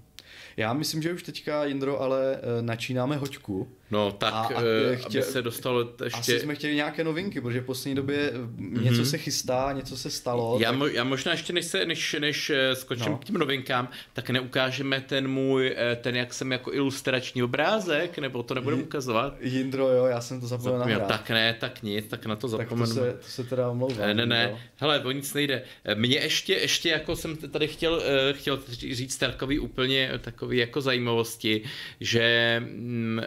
[0.57, 3.67] Já myslím, že už teďka, Jindro, ale načínáme hoďku.
[3.93, 6.19] No tak, a, a eh, chtěl, aby se dostalo ještě...
[6.19, 8.83] Asi jsme chtěli nějaké novinky, protože v poslední době mm-hmm.
[8.83, 10.57] něco se chystá, něco se stalo.
[10.59, 10.79] Já, tak...
[10.79, 13.17] mo, já možná ještě než, se, než, než eh, skočím no.
[13.17, 18.53] k těm novinkám, tak neukážeme ten můj, ten jak jsem jako ilustrační obrázek, nebo to
[18.53, 19.35] nebudeme ukazovat?
[19.41, 21.07] Jindro, jo, já jsem to zapomněl nahrát.
[21.07, 22.95] Tak ne, tak nic, tak na to zapomenu.
[22.95, 24.07] Tak to se, to se teda omlouvám.
[24.07, 25.63] Ne, ne, ne, hele, o nic nejde.
[25.95, 28.59] Mně ještě, ještě jako jsem tady chtěl, chtěl
[28.91, 31.61] říct takový úplně takový jako zajímavosti,
[31.99, 33.21] že mm,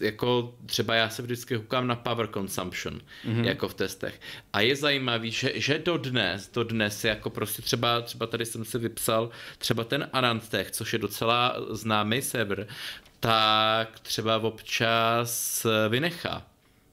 [0.00, 3.44] jako třeba já se vždycky koukám na power consumption, mm-hmm.
[3.44, 4.20] jako v testech.
[4.52, 9.30] A je zajímavý, že, že dodnes, dodnes jako prostě třeba, třeba tady jsem si vypsal
[9.58, 12.66] třeba ten Anantech, což je docela známý server,
[13.20, 16.46] tak třeba občas vynechá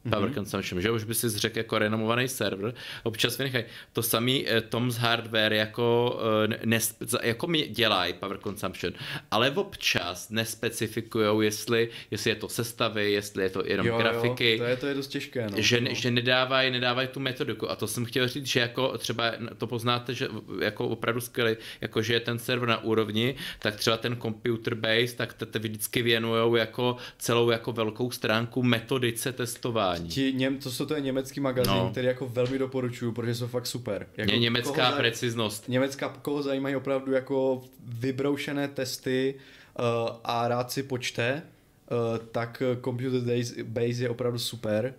[0.10, 0.34] power mm-hmm.
[0.34, 3.64] consumption, že už by si řekl jako renomovaný server, občas vynechají.
[3.94, 6.20] To samý eh, Tom's Hardware jako,
[6.52, 8.94] eh, nes, jako dělají power consumption,
[9.32, 14.52] ale občas nespecifikují, jestli, jestli je to sestavy, jestli je to jenom jo, grafiky.
[14.52, 15.48] Jo, to je, to je dost těžké.
[15.52, 15.62] No.
[15.62, 15.90] Že, no.
[15.94, 20.14] že nedávají, nedávají tu metodiku a to jsem chtěl říct, že jako třeba to poznáte,
[20.14, 20.28] že
[20.62, 25.16] jako opravdu skvělý, jako že je ten server na úrovni, tak třeba ten computer base,
[25.16, 30.32] tak te, te vždycky věnujou jako celou jako velkou stránku metodice testování vzdělání.
[30.32, 31.90] Ti, něm, to, jsou, to je německý magazín, no.
[31.92, 34.08] který jako velmi doporučuju, protože jsou fakt super.
[34.18, 35.70] Jako, je německá koho preciznost.
[35.70, 39.36] Německá, koho zajímají opravdu jako vybroušené testy
[39.80, 41.42] uh, a rád si počte,
[41.92, 43.22] uh, tak Computer
[43.64, 44.94] Base je opravdu super.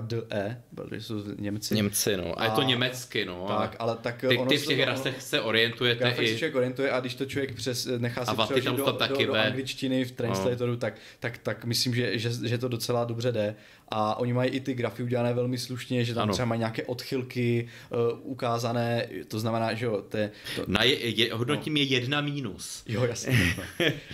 [0.00, 1.74] .de, protože jsou Němci.
[1.74, 2.40] Němci, no.
[2.40, 3.44] A, a je to německy, no.
[3.48, 6.28] Tak, ale tak ty, ty v těch grafech se orientujete i...
[6.28, 9.34] se člověk orientuje a když to člověk přes, nechá si přeložit do, do, do, do,
[9.34, 10.76] angličtiny v translatoru, no.
[10.76, 13.54] tak, tak, tak myslím, že, že, že to docela dobře jde
[13.92, 16.32] a oni mají i ty grafy udělané velmi slušně, že tam ano.
[16.32, 21.08] třeba mají nějaké odchylky uh, ukázané, to znamená, že jo, to, je, to, Na je,
[21.08, 21.80] je, hodnotím no.
[21.80, 22.82] je jedna mínus.
[22.86, 23.54] Jo, jasně.
[23.58, 23.64] No.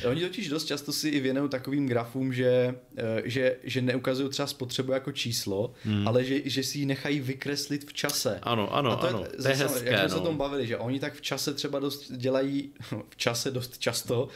[0.11, 4.47] oni totiž dost často si i věnují takovým grafům, že, uh, že, že neukazují třeba
[4.47, 6.09] spotřebu jako číslo, hmm.
[6.09, 8.39] ale že, že si ji nechají vykreslit v čase.
[8.43, 9.21] Ano, ano, a to ano.
[9.21, 10.09] Je, to je hezké, jak jsme no.
[10.09, 12.73] se o tom bavili, že oni tak v čase třeba dost dělají,
[13.09, 14.29] v čase dost často.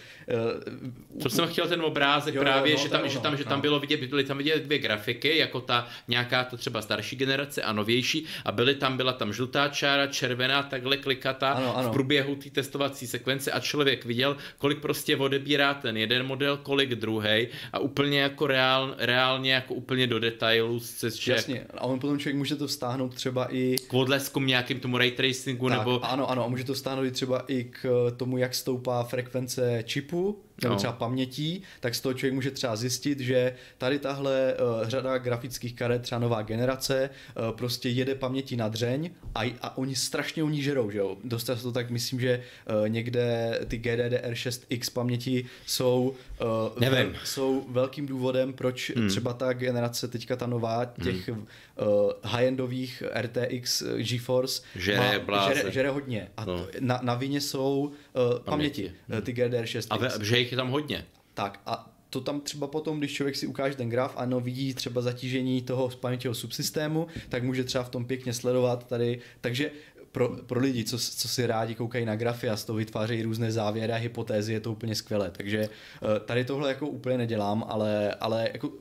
[1.16, 3.44] Uh, Co jsem chtěl ten obrázek jo, právě, jo, no, že, tam, že tam, že
[3.44, 3.62] tam no.
[3.62, 7.72] bylo vidět, byly tam vidět dvě grafiky, jako ta nějaká to třeba starší generace a
[7.72, 11.88] novější a byly tam, byla tam žlutá čára, červená, takhle klikatá ano, ano.
[11.88, 16.94] v průběhu té testovací sekvence a člověk viděl, kolik prostě odebírá ten jeden model, kolik
[16.94, 20.80] druhý a úplně jako reál, reálně jako úplně do detailů.
[21.18, 24.98] Že Jasně, a on potom člověk může to vztáhnout třeba i k odleskům nějakým tomu
[24.98, 26.04] ray tracingu tak, nebo...
[26.04, 30.44] Ano, ano, a může to vztáhnout i třeba i k tomu, jak stoupá frekvence čipu,
[30.62, 30.78] nebo no.
[30.78, 35.74] třeba pamětí, tak z toho člověk může třeba zjistit, že tady tahle uh, řada grafických
[35.74, 40.48] karet, třeba nová generace, uh, prostě jede paměti na dřeň a, a oni strašně u
[40.48, 41.16] ní žerou, že jo.
[41.24, 42.42] Dost to tak myslím, že
[42.82, 47.14] uh, někde ty GDDR6X paměti jsou, uh, Nevím.
[47.24, 49.08] jsou velkým důvodem, proč hmm.
[49.08, 51.38] třeba ta generace, teďka ta nová, těch hmm.
[51.38, 56.28] uh, high-endových RTX GeForce žere, má, žere, žere hodně.
[56.36, 56.66] A no.
[56.80, 58.92] na, na vině jsou uh, paměti, paměti.
[59.12, 59.86] Uh, ty GDR6X.
[59.90, 61.04] A ve, že jich je tam hodně.
[61.34, 65.00] Tak a to tam třeba potom, když člověk si ukáže ten graf, ano, vidí třeba
[65.00, 69.70] zatížení toho paměťového subsystému, tak může třeba v tom pěkně sledovat tady, takže
[70.12, 73.52] pro, pro lidi, co, co si rádi koukají na grafy a z toho vytvářejí různé
[73.52, 75.30] závěry a hypotézy, je to úplně skvělé.
[75.30, 78.72] Takže eh, tady tohle jako úplně nedělám, ale, ale jako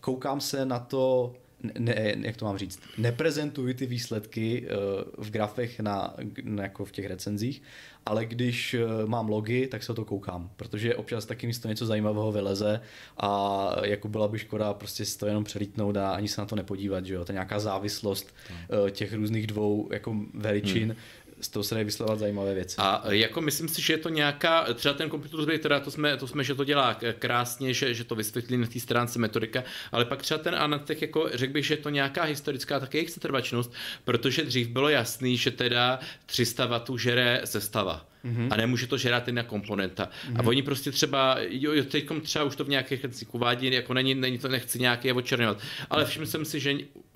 [0.00, 1.34] koukám se na to
[1.78, 6.14] ne, jak to mám říct, neprezentuji ty výsledky uh, v grafech na,
[6.60, 7.62] jako v těch recenzích,
[8.06, 12.32] ale když uh, mám logy, tak se to koukám, protože občas taky místo něco zajímavého
[12.32, 12.80] vyleze
[13.16, 16.56] a jako byla by škoda prostě si to jenom přelítnout a ani se na to
[16.56, 18.34] nepodívat, že jo, to je nějaká závislost
[18.82, 20.96] uh, těch různých dvou jako veličin, hmm
[21.40, 22.76] z toho se dají vyslovovat zajímavé věci.
[22.78, 26.26] A jako myslím si, že je to nějaká, třeba ten computer teda to jsme, to
[26.26, 30.22] jsme, že to dělá krásně, že, že to vysvětlí na té stránce metodika, ale pak
[30.22, 33.72] třeba ten Anatech, jako řekl bych, že je to nějaká historická také jejich setrvačnost,
[34.04, 38.06] protože dřív bylo jasný, že teda 300 W žere sestava.
[38.24, 38.48] Mm-hmm.
[38.50, 40.04] A nemůže to žerat jedna komponenta.
[40.04, 40.40] Mm-hmm.
[40.40, 44.14] A oni prostě třeba, jo, jo teď třeba už to v nějakých uvádí, jako není,
[44.14, 45.58] není to, nechci nějaký očerňovat,
[45.90, 46.74] ale všiml jsem si, že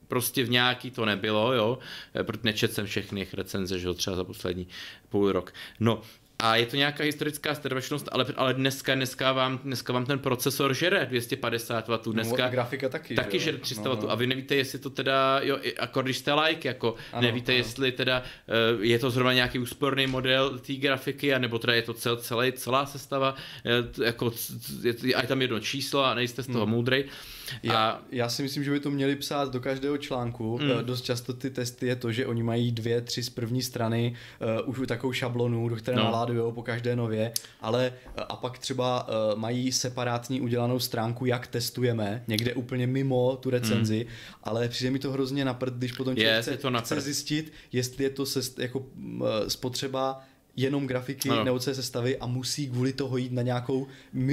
[0.09, 1.79] prostě v nějaký to nebylo, jo,
[2.15, 4.69] eh, protože nečet jsem všechny recenze, že jo, třeba za poslední
[5.09, 5.55] půl rok.
[5.81, 6.03] No,
[6.39, 10.75] a je to nějaká historická strvačnost, ale, ale dneska, dneska, vám, dneska vám ten procesor
[10.75, 12.13] žere 250 W.
[12.13, 13.15] Dneska no, grafika taky.
[13.15, 14.01] Taky žere 300 no, no.
[14.01, 14.11] W.
[14.11, 17.57] A vy nevíte, jestli to teda, jo, jako když jste like, jako ano, nevíte, ano.
[17.57, 18.23] jestli teda
[18.77, 22.53] uh, je to zrovna nějaký úsporný model té grafiky, anebo teda je to cel, celý,
[22.53, 24.33] celá sestava, uh, jako,
[24.83, 26.75] je, je tam jedno číslo a nejste z toho hmm.
[26.75, 27.05] moudrej.
[27.63, 30.59] Já, já si myslím, že by to měli psát do každého článku.
[30.59, 30.85] Mm.
[30.85, 34.15] Dost často ty testy je to, že oni mají dvě, tři z první strany
[34.65, 36.05] uh, už takovou šablonu, do které no.
[36.05, 41.47] naládují po každé nově, ale uh, a pak třeba uh, mají separátní udělanou stránku, jak
[41.47, 44.35] testujeme, někde úplně mimo tu recenzi, mm.
[44.43, 48.27] ale přijde mi to hrozně napřed, když potom člověk chce, chce zjistit, jestli je to
[48.27, 50.21] se, jako uh, spotřeba
[50.57, 51.45] jenom grafiky ano.
[51.45, 53.87] nebo se sestavy a musí kvůli toho jít na nějakou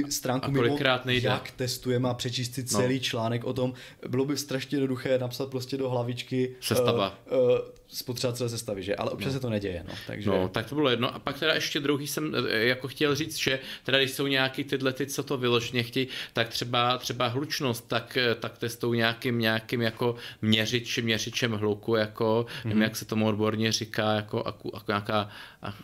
[0.08, 1.28] stránku mimo, nejde.
[1.28, 3.00] jak testujeme a přečíst si celý no.
[3.00, 3.74] článek o tom.
[4.08, 7.18] Bylo by strašně jednoduché napsat prostě do hlavičky Sestava.
[7.32, 7.58] Uh, uh,
[7.92, 8.96] spotřeba celé sestavy, že?
[8.96, 9.32] Ale občas no.
[9.32, 9.94] se to neděje, no.
[10.06, 10.30] Takže...
[10.30, 11.14] No, tak to bylo jedno.
[11.14, 14.64] A pak teda ještě druhý jsem eh, jako chtěl říct, že teda když jsou nějaký
[14.64, 19.38] tyhle ty, co to vyloženě chtějí, tak třeba, třeba hlučnost, tak, eh, tak testují nějakým,
[19.38, 22.64] nějakým jako měřič, měřičem hluku, jako, mm-hmm.
[22.64, 22.82] nevím, mhm.
[22.82, 25.28] jak se tomu odborně říká, jako, jako, jako nějaká...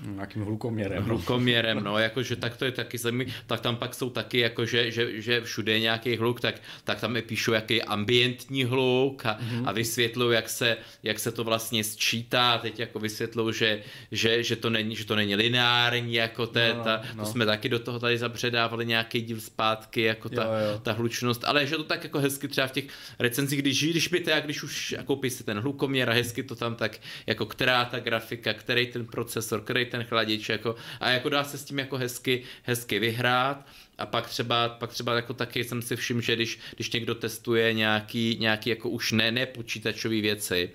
[0.00, 1.04] Nějakým hlukoměrem.
[1.04, 3.34] Hlukoměrem, no, jakože tak to je taky zajímavý.
[3.46, 6.54] Tak tam pak jsou taky, jako, že, že, že všude je nějaký hluk, tak,
[6.84, 9.62] tak tam je píšu, jaký je ambientní hluk a, mm-hmm.
[9.68, 13.82] a vysvětlují, jak se, jak se to vlastně sčítá, teď jako vysvětlou, že,
[14.12, 17.24] že, že, to není, že to není lineární, jako te, no, ta, no.
[17.24, 20.78] to jsme taky do toho tady zapředávali nějaký díl zpátky, jako ta, jo, jo.
[20.78, 22.84] ta hlučnost, ale že to tak jako hezky třeba v těch
[23.18, 26.74] recenzích, když, když by teda, když už koupíš si ten hlukoměr a hezky to tam
[26.74, 31.44] tak, jako která ta grafika, který ten procesor, který ten chladič, jako, a jako dá
[31.44, 33.66] se s tím jako hezky, hezky vyhrát
[33.98, 37.72] a pak třeba, pak třeba jako taky jsem si všiml, že když, když někdo testuje
[37.72, 40.70] nějaký, nějaký jako už ne, ne počítačové věci,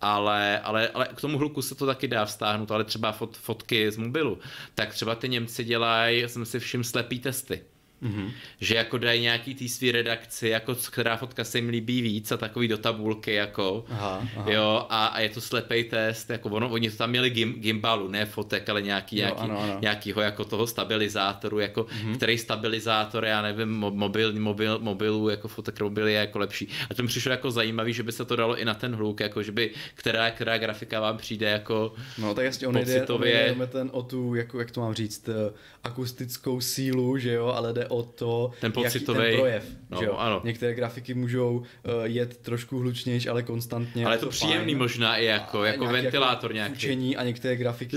[0.00, 3.90] ale, ale, ale k tomu hluku se to taky dá vztáhnout, ale třeba fot, fotky
[3.90, 4.38] z mobilu,
[4.74, 7.71] tak třeba ty Němci dělají, jsem si všiml, slepý testy.
[8.02, 8.30] Mm-hmm.
[8.60, 12.36] Že jako dají nějaký tý svý redakci, jako která fotka se jim líbí víc a
[12.36, 14.50] takový do tabulky, jako, aha, aha.
[14.50, 18.08] jo, a, a, je to slepý test, jako ono, oni to tam měli gim, gimbalu,
[18.08, 19.78] ne fotek, ale nějaký, jo, nějaký, ano, ano.
[19.80, 22.16] nějakýho jako toho stabilizátoru, jako, mm-hmm.
[22.16, 26.68] který stabilizátor, já nevím, mobil, mobil, mobilu, jako fotek mobil je jako lepší.
[26.90, 29.20] A to mi přišlo jako zajímavý, že by se to dalo i na ten hluk,
[29.20, 33.22] jako, že by, která, která grafika vám přijde jako No tak jasně, on jde, on
[33.22, 35.52] jde ten o tu, jako, jak to mám říct, eh,
[35.84, 39.64] akustickou sílu, že jo, ale jde o to, ten pocitový ten projev.
[39.90, 40.14] No, že jo?
[40.18, 40.40] Ano.
[40.44, 41.64] Některé grafiky můžou uh,
[42.04, 44.06] jet trošku hlučnější, ale konstantně.
[44.06, 44.78] Ale to, to příjemný fajn.
[44.78, 46.74] možná i jako, a jako nějaký ventilátor jako nějaký.
[46.74, 47.96] Fučení a některé grafiky,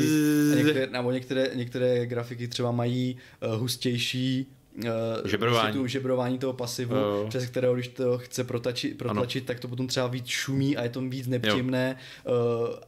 [0.51, 3.17] a některé, nebo některé, některé grafiky třeba mají
[3.47, 4.89] uh, hustější uh,
[5.25, 5.73] žebrování.
[5.73, 7.29] Tu žebrování toho pasivu, uh.
[7.29, 10.89] přes kterého když to chce protlačit, protlačit tak to potom třeba víc šumí a je
[10.89, 12.33] to víc nepříjemné, uh,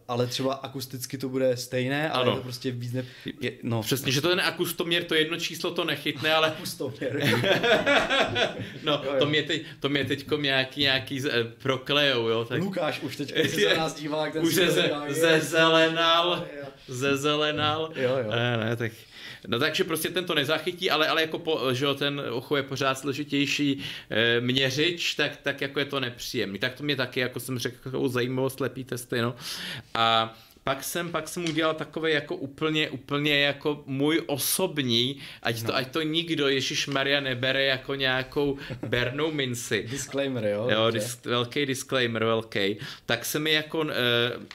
[0.08, 2.32] ale třeba akusticky to bude stejné, ale ano.
[2.32, 3.06] je to prostě víc ne...
[3.42, 3.82] Je, no.
[3.82, 6.48] Přesně, že to ten akustoměr, to jedno číslo to nechytne, ale...
[6.48, 7.24] Akustoměr.
[8.84, 9.20] no, jo, jo.
[9.20, 12.46] to mě, teď, to mě teďko nějaký, nějaký z, eh, proklejou, jo.
[12.46, 12.62] Tak...
[12.62, 14.72] Lukáš už teď se za nás dívá, jak ten Už ze,
[15.10, 16.46] ze, zelenal,
[16.88, 17.92] ze zelenal.
[17.96, 18.32] Jo, jo.
[18.32, 18.92] Ne, ne, tak
[19.48, 22.64] No takže prostě ten to nezachytí, ale, ale jako po, že jo, ten ocho je
[22.64, 26.60] pořád složitější e, měřič, tak, tak jako je to nepříjemný.
[26.60, 29.36] Tak to mě taky, jako jsem řekl, jako zajímavou slepý testy, no.
[29.94, 30.38] A
[30.68, 35.76] pak jsem, pak jsem udělal takové jako úplně, úplně jako můj osobní, ať to, no.
[35.76, 39.88] ať to nikdo, Ježíš Maria nebere jako nějakou bernou minci.
[39.92, 40.68] disclaimer, jo?
[40.72, 42.78] Jo, dis, velký disclaimer, velký.
[43.06, 43.88] Tak se mi jako uh,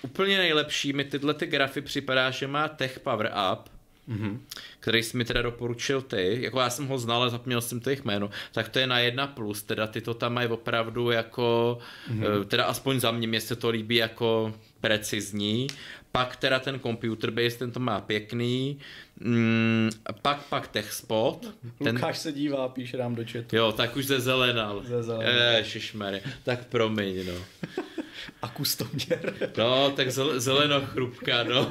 [0.02, 3.68] úplně nejlepší mi tyhle ty grafy připadá, že má Tech Power Up,
[4.08, 4.38] mm-hmm.
[4.80, 7.90] který jsi mi teda doporučil ty, jako já jsem ho znal, ale zapomněl jsem to
[7.90, 11.78] jejich jméno, tak to je na jedna plus, teda ty to tam mají opravdu jako,
[12.10, 12.44] mm-hmm.
[12.44, 15.66] teda aspoň za mě, mě se to líbí jako precizní,
[16.12, 18.78] pak teda ten computer base, ten to má pěkný,
[19.20, 19.90] mm,
[20.22, 21.54] pak, pak TechSpot.
[21.84, 21.96] Ten...
[21.96, 23.56] Lukáš se dívá, píše nám do chatu.
[23.56, 24.82] Jo, tak už zezelenal.
[24.84, 25.54] Zezelenal.
[25.56, 27.34] Ježišmarja, tak promiň, no.
[28.42, 29.34] A kustoměr.
[29.56, 31.70] No, tak zeleno chrupka, no.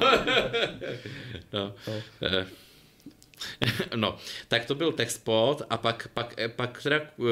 [1.52, 1.74] no.
[1.86, 2.02] no.
[2.22, 2.46] Eh.
[3.96, 7.26] No, tak to byl TechSpot a pak, pak, pak teda uh,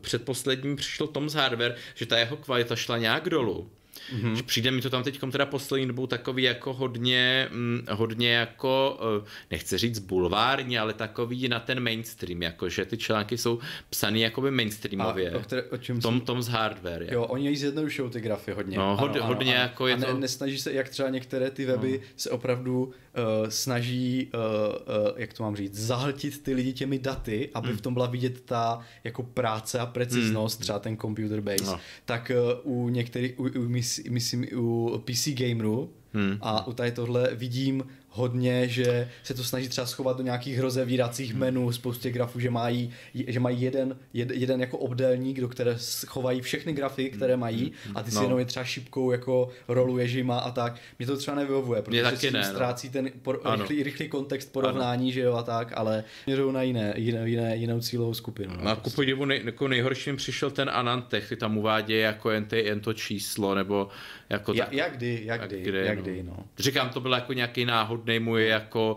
[0.00, 3.70] předposledním přišel Tom's Hardware, že ta jeho kvalita šla nějak dolů.
[4.14, 4.42] Mm-hmm.
[4.42, 9.28] Přijde mi to tam teď teda poslední dobou takový jako hodně, hm, hodně jako, eh,
[9.50, 13.58] nechci říct bulvární, ale takový na ten mainstream, jako že ty články jsou
[13.90, 15.30] psaný jakoby mainstreamově.
[15.30, 17.06] A o, které, o čem tom, tom z hardware.
[17.12, 18.78] Jo, oni ji zjednodušují ty grafy hodně.
[18.78, 20.18] No, hod, ano, hodně ano, jako je a ne, to...
[20.18, 22.06] nesnaží se, jak třeba některé ty weby no.
[22.16, 27.50] se opravdu uh, snaží, uh, uh, jak to mám říct, zahltit ty lidi těmi daty,
[27.54, 27.76] aby mm.
[27.76, 30.62] v tom byla vidět ta jako práce a preciznost, mm.
[30.62, 31.64] třeba ten computer base.
[31.64, 31.80] No.
[32.04, 32.32] Tak
[32.64, 33.68] uh, u některých, u, u,
[34.10, 36.38] myslím u PC Gameru hmm.
[36.40, 41.30] a u tady tohle vidím hodně, že se to snaží třeba schovat do nějakých rozevíracích
[41.30, 41.40] hmm.
[41.40, 46.40] menů, spoustě grafů, že mají, že mají jeden, jed, jeden jako obdélník, do které schovají
[46.40, 47.40] všechny grafy, které hmm.
[47.40, 47.96] mají hmm.
[47.96, 48.22] a ty si no.
[48.22, 50.76] jenom je třeba šipkou jako roluje žima a tak.
[50.98, 52.44] Mě to třeba nevyhovuje, protože taky si ne, no.
[52.44, 52.92] ztrácí no.
[52.92, 55.12] ten por, rychlý, rychlý kontext porovnání, ano.
[55.12, 58.56] že jo a tak, ale měřou na jiné, jiné, jiné, jinou cílovou skupinu.
[58.56, 58.96] No, no prostě.
[58.96, 62.92] podivu nej, jako nejhorším přišel ten Anantech, ty tam uvádějí jako jen, ty, jen to
[62.92, 63.88] číslo, nebo
[64.30, 66.02] jako ja, tak, jak kdy, jak, jak kdy, kdy, jak no.
[66.02, 66.36] kdy, no.
[66.58, 67.64] Říkám, to byl jako nějaký
[68.00, 68.96] náhodný můj jako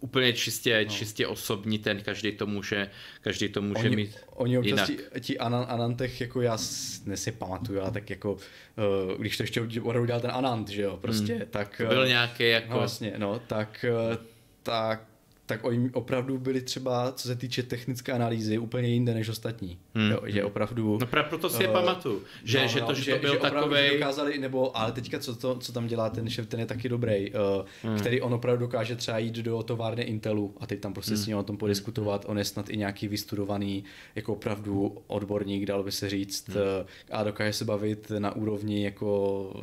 [0.00, 0.90] úplně čistě, no.
[0.90, 5.38] čistě osobní ten, každý to může, každý to může oni, mít Oni občas ti, ti
[5.38, 10.68] Anantech, jako já si pamatuju, ale tak jako, uh, když to ještě udělal ten Anant,
[10.68, 11.46] že jo, prostě, hmm.
[11.50, 11.82] tak...
[11.88, 12.70] Byl uh, nějaký jako...
[12.70, 14.16] No vlastně, no, tak, uh,
[14.62, 15.06] tak
[15.46, 19.78] tak oni opravdu byli třeba, co se týče technické analýzy, úplně jinde než ostatní.
[19.96, 20.10] Hmm.
[20.10, 20.98] Jo, že opravdu...
[21.00, 23.18] No právě proto si je uh, pamatuju, že, no, že to, no, že, že to
[23.18, 23.90] byl že takovej...
[23.90, 27.32] dokázali, nebo, ale teďka co, to, co tam dělá ten šef, ten je taky dobrý,
[27.32, 27.98] uh, hmm.
[27.98, 31.22] který on opravdu dokáže třeba jít do továrny Intelu a teď tam prostě hmm.
[31.22, 33.84] s ním o tom podiskutovat, on je snad i nějaký vystudovaný,
[34.14, 36.56] jako opravdu odborník, dal by se říct, hmm.
[36.56, 36.62] uh,
[37.10, 39.06] a dokáže se bavit na úrovni jako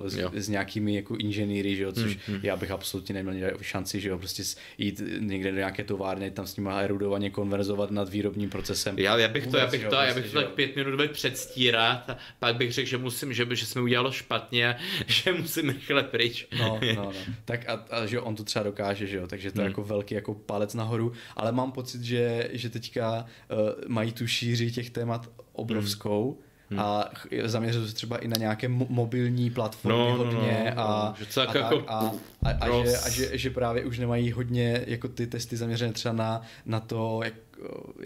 [0.06, 2.40] s, s nějakými jako inženýry, že jo, což hmm.
[2.44, 4.44] já bych absolutně neměl šanci, že jo, prostě
[4.78, 9.00] jít někde do nějaké továrny, tam s nimi erudovaně konverzovat nad výrobním procesem.
[9.00, 12.10] Já, já bych to, já bych to, já bych to tak pět minut byl předstírat
[12.10, 14.76] a pak bych řekl, že musím, že, že jsme udělalo špatně,
[15.08, 16.48] že musím rychle pryč.
[16.60, 17.12] No, no, no.
[17.46, 19.72] Tak a, a, že on to třeba dokáže, že jo, takže to je hmm.
[19.72, 23.58] jako velký jako palec nahoru, ale mám pocit, že, že teďka uh,
[23.88, 26.80] mají tu šíři těch témat obrovskou, hmm Hmm.
[26.80, 27.10] A
[27.44, 31.26] zaměřil se třeba i na nějaké mobilní platformy no, no hodně no, no, a, no,
[31.26, 32.12] že a, tak, jako a,
[32.44, 36.14] a, a, že, a že, že právě už nemají hodně jako ty testy zaměřené třeba
[36.14, 37.34] na, na to, jak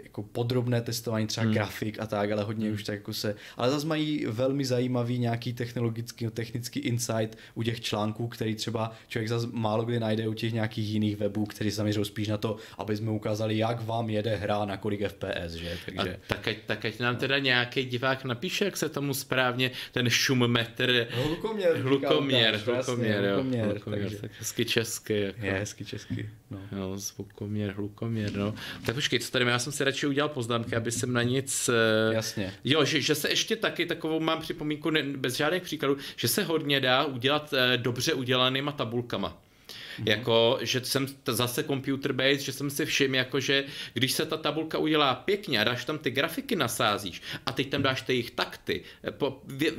[0.04, 1.54] jako podrobné testování třeba hmm.
[1.54, 2.76] grafik a tak, ale hodně hmm.
[2.76, 7.82] už tak jako se, ale zase mají velmi zajímavý nějaký technologický, technický insight u těch
[7.82, 12.06] článků, který třeba člověk zase málo kdy najde u těch nějakých jiných webů, který zaměřují
[12.06, 15.78] spíš na to, aby jsme ukázali, jak vám jede hra na kolik FPS, že?
[15.86, 16.16] Takže...
[16.16, 20.10] A tak, ať, tak ať nám teda nějaký divák napíše, jak se tomu správně ten
[20.10, 21.08] šummetr...
[21.12, 21.78] Hlukoměr.
[21.78, 23.36] Hlukoměr, hlukoměr, jo.
[23.36, 24.18] Hlukoměr, hlukoměr takže...
[24.18, 25.20] tak hezky česky.
[25.20, 25.46] Jako.
[25.46, 26.30] Je, hezky česky.
[26.52, 26.60] No.
[26.78, 28.56] Jo, zvukoměr, hlukoměr, no.
[28.86, 31.70] Tak počkej, co tady já jsem si radši udělal poznámky, aby jsem na nic...
[31.70, 32.54] Eh, Jasně.
[32.64, 36.44] Jo, že, že se ještě taky takovou mám připomínku, ne, bez žádných příkladů, že se
[36.44, 39.38] hodně dá udělat eh, dobře udělanýma tabulkama.
[40.00, 40.10] Mm-hmm.
[40.10, 44.38] Jako, že jsem zase computer based, že jsem si všiml, jako, že když se ta
[44.38, 48.32] tabulka udělá pěkně a dáš tam ty grafiky nasázíš a teď tam dáš ty jejich
[48.32, 49.72] takty, eh, po, vě,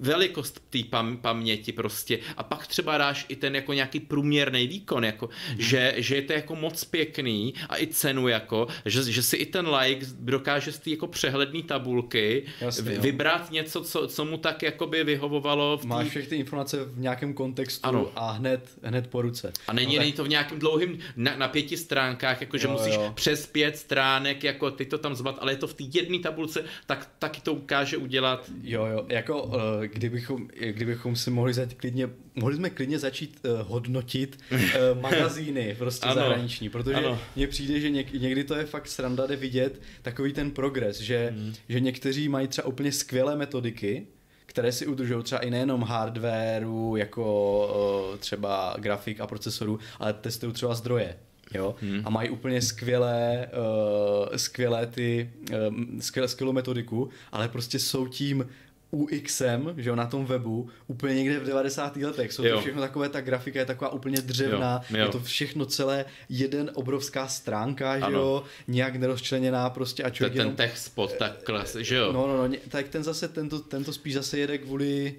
[0.00, 5.04] velikost té pam, paměti prostě a pak třeba dáš i ten jako nějaký průměrný výkon,
[5.04, 5.56] jako, mm-hmm.
[5.58, 9.46] že, že je to jako moc pěkný a i cenu jako, že, že si i
[9.46, 14.62] ten like dokáže z té jako přehledné tabulky Jasně, vybrat něco, co, co mu tak
[14.62, 15.78] jakoby vyhovovalo.
[15.78, 15.86] V tý...
[15.86, 18.10] Máš všechny informace v nějakém kontextu ano.
[18.16, 19.62] a hned, hned po ruce ruce.
[19.68, 22.94] A není, no, není to v nějakém dlouhém, na, na pěti stránkách, jako že musíš
[22.94, 23.12] jo.
[23.14, 26.64] přes pět stránek, jako ty to tam zvat, ale je to v té jedné tabulce,
[26.86, 28.50] tak taky to ukáže udělat.
[28.62, 33.68] Jo, jo, jako uh, kdybychom, kdybychom si mohli zať klidně, mohli jsme klidně začít uh,
[33.68, 34.60] hodnotit uh,
[35.00, 37.04] magazíny prostě ano, zahraniční, protože
[37.36, 41.32] mně přijde, že něk, někdy to je fakt sranda de vidět takový ten progres, že,
[41.36, 41.54] hmm.
[41.68, 44.06] že někteří mají třeba úplně skvělé metodiky,
[44.48, 50.74] které si udržují třeba i nejenom hardwareu, jako třeba grafik a procesorů, ale testují třeba
[50.74, 51.16] zdroje.
[51.54, 51.74] Jo?
[51.80, 52.02] Hmm.
[52.04, 58.48] A mají úplně skvělé, uh, skvělé ty, uh, skvělé, skvělou metodiku, ale prostě jsou tím
[58.90, 61.96] UXem, že jo, na tom webu, úplně někde v 90.
[61.96, 62.32] letech.
[62.32, 62.54] Jsou Jo.
[62.54, 65.04] to všechno takové, ta grafika je taková úplně dřevná, Jo, jo.
[65.04, 68.18] je to všechno celé jeden obrovská stránka, že Ano.
[68.18, 70.56] jo, nějak nerozčleněná prostě a Ten, člověk ten jenom...
[70.56, 72.12] text spot, tak klas, že jo?
[72.12, 75.14] No, no, no, tak ten zase, tento, tento spíš zase jede kvůli...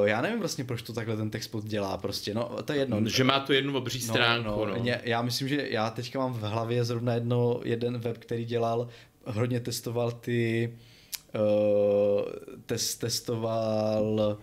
[0.00, 3.08] Uh, já nevím vlastně, proč to takhle ten text dělá prostě, no to je jedno.
[3.08, 4.66] Že má tu jednu obří stránku, no.
[4.66, 4.82] no.
[4.82, 8.88] Mě, já myslím, že já teďka mám v hlavě zrovna jedno, jeden web, který dělal,
[9.24, 10.78] hodně testoval ty, uh,
[12.66, 14.36] test, testoval eh,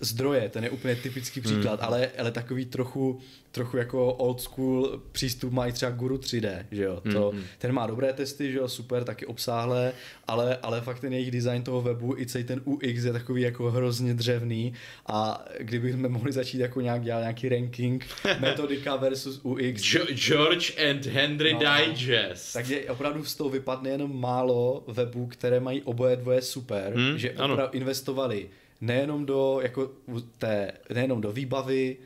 [0.00, 3.18] zdroje, ten je úplně typický příklad, ale, ale takový trochu,
[3.52, 8.12] trochu jako old school přístup i třeba Guru 3D, že jo, to, ten má dobré
[8.12, 9.92] testy, že jo, super, taky obsáhlé,
[10.26, 13.70] ale, ale fakt ten jejich design toho webu i celý ten UX je takový jako
[13.70, 14.72] hrozně dřevný
[15.06, 18.06] a kdybychom mohli začít jako nějak dělat nějaký ranking
[18.40, 21.58] metodika versus UX, Jo- George and Henry No.
[21.60, 22.52] Digest.
[22.52, 27.30] takže opravdu z toho vypadne jenom málo webů, které mají oboje dvoje super, Hmm, že
[27.32, 27.54] ano.
[27.54, 28.48] opravdu investovali
[28.80, 29.90] nejenom do, jako
[30.38, 31.96] té, nejenom do výbavy,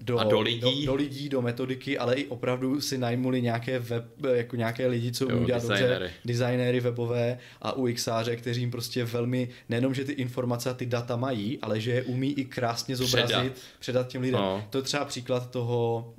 [0.00, 0.60] do, A do lidí.
[0.60, 4.04] do, do lidí, do metodiky, ale i opravdu si najmuli nějaké web,
[4.34, 9.04] jako nějaké lidi, co Jo, umí dělat dobře, designéry webové a UXáře, kteří jim prostě
[9.04, 12.96] velmi, nejenom, že ty informace a ty data mají, ale že je umí i krásně
[12.96, 13.52] zobrazit, Předat.
[13.78, 14.40] předat, těm lidem.
[14.40, 14.64] No.
[14.70, 16.12] To je třeba příklad toho,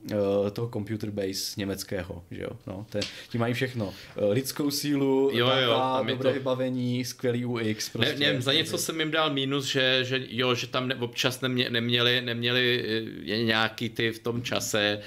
[0.48, 3.94] eh, toho computer base německého, že jo, no, ten, ti mají všechno.
[4.18, 8.16] Eh, Lidskou sílu, Jo, jo, data, tam je dobré to- vybavení, skvělý UX, prostě.
[8.20, 11.42] Ne, ne, za něco jsem jim dal mínus, že, že jo, že tam ne, občas
[11.42, 12.84] nemě, neměli, neměli
[13.22, 15.00] eh, nějaký ty v tom čase,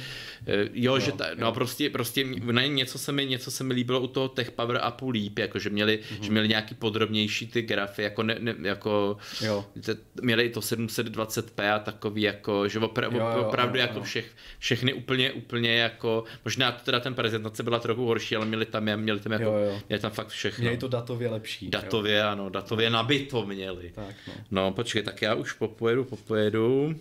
[0.47, 4.01] eh, jo, že ta, no prostě, prostě ne, něco se mi, něco se mi líbilo
[4.01, 6.25] u toho Tech Power Upu líp, jako že měli, Mhm.
[6.25, 9.65] že měli nějaký podrobnější ty grafy, jako ne, ne jako Jo.
[9.81, 13.95] te- měli i to 720p a takový jako, že opra, Jo, jo, opravdu ano, jako
[13.95, 14.03] ano.
[14.05, 14.27] všech,
[14.59, 18.97] všechny úplně, úplně jako, možná to teda ten prezentace byla trochu horší, ale měli tam,
[18.97, 19.81] měli tam jako, Jo, jo.
[19.89, 20.63] měli tam fakt všechno.
[20.63, 21.65] Měli to datově lepší.
[21.67, 21.71] jo.
[21.71, 23.91] Datově, ano, datově nabito měli.
[23.95, 24.35] Tak, no.
[24.51, 26.95] No, počkej, tak já už popojedu, popojedu.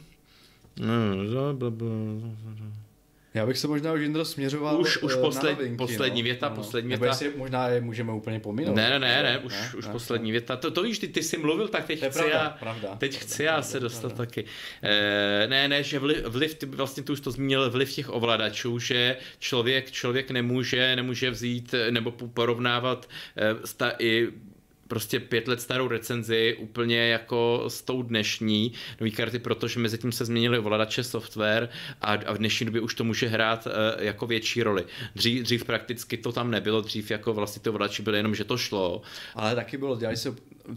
[3.34, 6.24] Já bych se možná už Jindro směřoval Už- už eh, na posled- novinky, poslední no.
[6.26, 7.14] věta, No, poslední Nebo věta.
[7.26, 8.76] jestli možná je můžeme úplně pominout.
[8.76, 9.72] Ne, ne, ne, ne, už, Ne?
[9.78, 9.92] už Ne?
[9.92, 10.56] poslední věta.
[10.56, 12.96] To, to víš, ty, ty jsi mluvil, tak teď To je chci pravda, já, pravda.
[12.96, 14.18] teď Pravda, chci já pravda, se dostat pravda.
[14.26, 14.46] taky.
[14.84, 18.80] E, ne, ne, že vliv, vliv, ty vlastně tu už to zmínil, vliv těch ovladačů,
[18.80, 24.28] že člověk, člověk nemůže, nemůže vzít eh, nebo po- porovnávat eh, sta, i
[24.88, 30.12] prostě pět let starou recenzi úplně jako s tou dnešní nový karty, protože mezi tím
[30.12, 31.70] se změnily ovladače software
[32.02, 34.86] a, a v dnešní době už to může hrát eh, jako větší roli.
[35.16, 38.58] Dřív, dřív prakticky to tam nebylo, dřív jako vlastně ty ovladače byly jenom, že to
[38.58, 39.02] šlo.
[39.36, 40.36] Ale taky bylo, dělali se...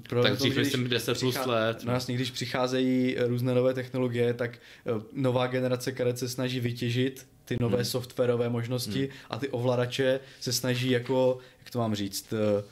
[0.09, 1.85] Pro Tak dřív myslím 10 plus let.
[1.85, 7.27] No jasně, když přicházejí různé nové technologie, tak eh, nová generace karet se snaží vytěžit
[7.45, 7.85] ty nové hmm.
[7.85, 9.09] softwarové možnosti hmm.
[9.31, 12.65] a ty ovladače se snaží jako, jak to mám říct, eh,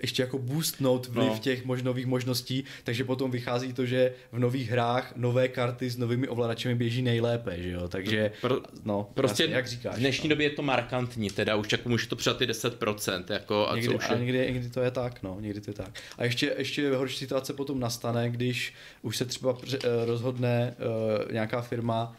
[0.00, 1.38] ještě jako boostnout vliv No.
[1.38, 5.96] těch mož, nových možností, takže potom vychází to, že v nových hrách nové karty s
[5.96, 9.96] novými ovladačemi běží nejlépe, že jo, takže Pro- no, Prostě jasně, jak říkáš.
[9.96, 10.32] v dnešní no.
[10.34, 13.88] době je to markantní, teda už jako může to přijat i 10%, jako a Někdy,
[13.88, 14.20] co už a je.
[14.20, 15.90] někdy, někdy to je tak, no, někdy to je tak.
[16.18, 20.74] A ještě, ještě horší situace potom nastane, když už se třeba pře- eh, rozhodne
[21.26, 22.16] uh, nějaká firma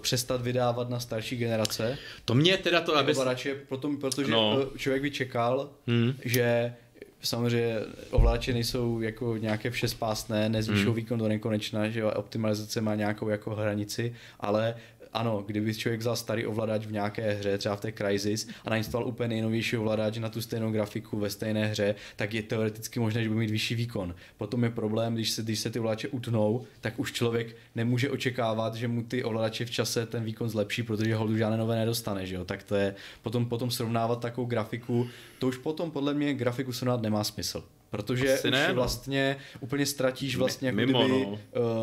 [0.00, 3.12] přestat vydávat na starší generace To mě teda to, aby...
[3.12, 4.66] ovladače, potom, protože no.
[4.76, 6.14] člověk by čekal, Hmm.
[6.24, 6.74] že
[7.22, 7.74] samozřejmě
[8.10, 10.94] ovladače nejsou jako nějaké všespásné, nezvýšou Hmm.
[10.94, 14.74] výkon do nekonečna, že jo, optimalizace má nějakou jako hranici, ale
[15.12, 19.08] ano, kdyby člověk vzal starý ovladač v nějaké hře, třeba v té Crysis, a nainstaloval
[19.08, 23.28] úplně nejnovější ovladač na tu stejnou grafiku ve stejné hře, tak je teoreticky možné, že
[23.28, 24.14] bude mít vyšší výkon.
[24.36, 28.74] Potom je problém, když se, když se ty ovladače utnou, tak už člověk nemůže očekávat,
[28.74, 32.34] že mu ty ovladače v čase ten výkon zlepší, protože holdu žádné nové nedostane, že
[32.34, 32.44] jo?
[32.44, 35.08] Tak to je potom, potom srovnávat takovou grafiku,
[35.38, 37.64] to už potom podle mě grafiku srovnat nemá smysl.
[37.90, 38.74] Protože Asi už ne, no.
[38.74, 41.30] vlastně úplně ztratíš vlastně jako Mimo, kdyby no.
[41.30, 41.38] uh,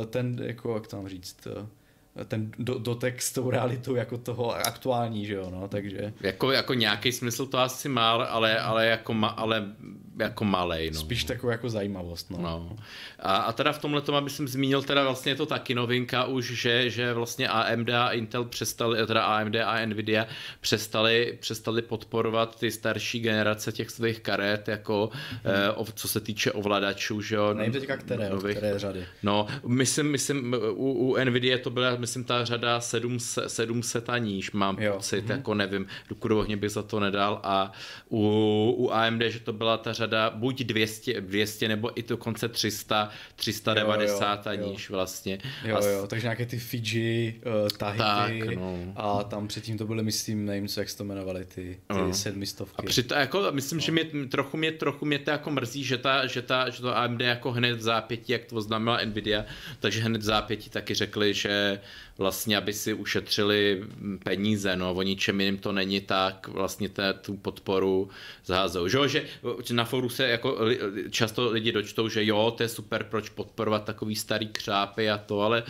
[0.05, 1.67] ten, jako jak mám říct, uh,
[2.27, 6.73] ten do, dotek s tou realitou jako toho aktuální, že jo, no, takže Jako, jako
[6.73, 9.65] nějaký smysl to asi má, ale, ale, jako, ma, ale
[10.19, 10.99] jako malej, no.
[10.99, 12.37] spíš takovou jako zajímavost, no.
[12.37, 12.75] No.
[13.19, 16.25] A, a teda v tomhle tom, aby jsem zmínil, teda vlastně je to taky novinka
[16.25, 20.27] už, že, že vlastně AMD a Intel přestali, teda AMD a Nvidia
[20.61, 25.09] přestali, přestali podporovat ty starší generace těch svých karet, jako
[25.45, 27.53] eh, o, co se týče ovladačů, že jo.
[27.53, 29.05] Nevím teďka které, nových- které řady.
[29.23, 34.51] No, myslím, myslím, u, u Nvidia to byla, myslím ta řada 700, 700 a níž,
[34.51, 34.93] mám jo.
[34.93, 35.31] pocit, mm-hmm.
[35.31, 37.71] jako nevím, Ruku ohně bych za to nedal a
[38.09, 38.19] u,
[38.77, 44.45] u AMD, že to byla ta řada buď 200, 200 nebo i dokonce 300, 390
[44.45, 44.95] jo, jo, a níž jo.
[44.95, 45.37] vlastně.
[45.63, 48.93] Jo, jo, takže nějaké ty Fiji, uh, Tahiti tak, no.
[48.95, 52.13] a tam předtím to byly, myslím, nevím, co, jak se to jmenovali, ty, ty no.
[52.13, 52.75] sedmistovky.
[52.77, 53.81] A při jako, myslím, no.
[53.81, 56.97] že mě, trochu, mě, trochu mě to jako mrzí, že, ta, že, ta, že to
[56.97, 59.45] AMD jako hned v zápětí, jak to oznámila Nvidia,
[59.79, 61.79] takže hned v zápětí taky řekli, že
[62.17, 63.83] vlastně, aby si ušetřili
[64.23, 68.09] peníze, no, o ničem jiným to není tak, vlastně té, tu podporu
[68.45, 68.87] zházou.
[68.87, 69.25] Že,
[69.63, 70.57] že na foru se jako
[71.09, 75.41] často lidi dočtou, že jo, to je super, proč podporovat takový starý křápy a to,
[75.41, 75.63] ale,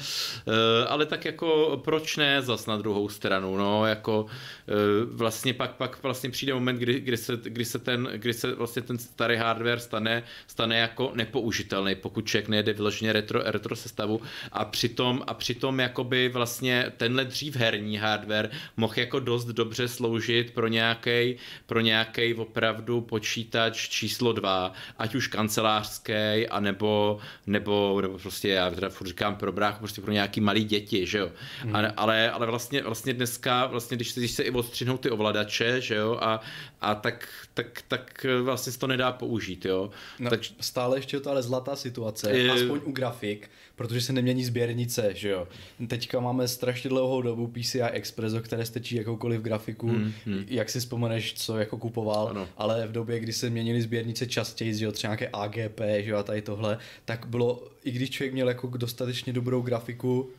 [0.48, 4.26] eh, ale tak jako proč ne zas na druhou stranu, no, jako
[4.68, 4.74] eh,
[5.06, 8.82] vlastně pak, pak vlastně přijde moment, kdy, kdy, se, kdy, se ten, kdy se vlastně
[8.82, 14.22] ten starý hardware stane, stane jako nepoužitelný, pokud člověk nejde vyloženě retro, retro sestavu
[14.52, 20.54] a přitom, a přitom jakoby vlastně tenhle dřív herní hardware mohl jako dost dobře sloužit
[20.54, 21.36] pro nějaký
[21.66, 28.90] pro nějaký opravdu počítač číslo 2, ať už kancelářský, anebo nebo, nebo prostě já teda
[28.90, 31.32] furt říkám pro bráchu, prostě pro nějaký malý děti, že jo.
[31.62, 31.76] Hmm.
[31.76, 35.96] A, ale, ale vlastně, vlastně dneska, vlastně když, když se i odstřihnou ty ovladače, že
[35.96, 36.42] jo, a,
[36.82, 39.90] a tak, tak, tak vlastně se to nedá použít, jo.
[40.20, 40.40] No, tak...
[40.60, 42.52] Stále ještě je to ale zlatá situace, je...
[42.52, 45.48] aspoň u grafik, protože se nemění sběrnice, že jo.
[45.88, 50.46] Teďka máme strašně dlouhou dobu PCI Express, o které stečí jakoukoliv grafiku, hmm, hmm.
[50.48, 52.48] jak si vzpomeneš, co jako kupoval, ano.
[52.58, 56.18] ale v době, kdy se měnily sběrnice častěji, že jo, třeba nějaké AGP, že jo,
[56.18, 60.30] a tady tohle, tak bylo, i když člověk měl jako dostatečně dobrou grafiku,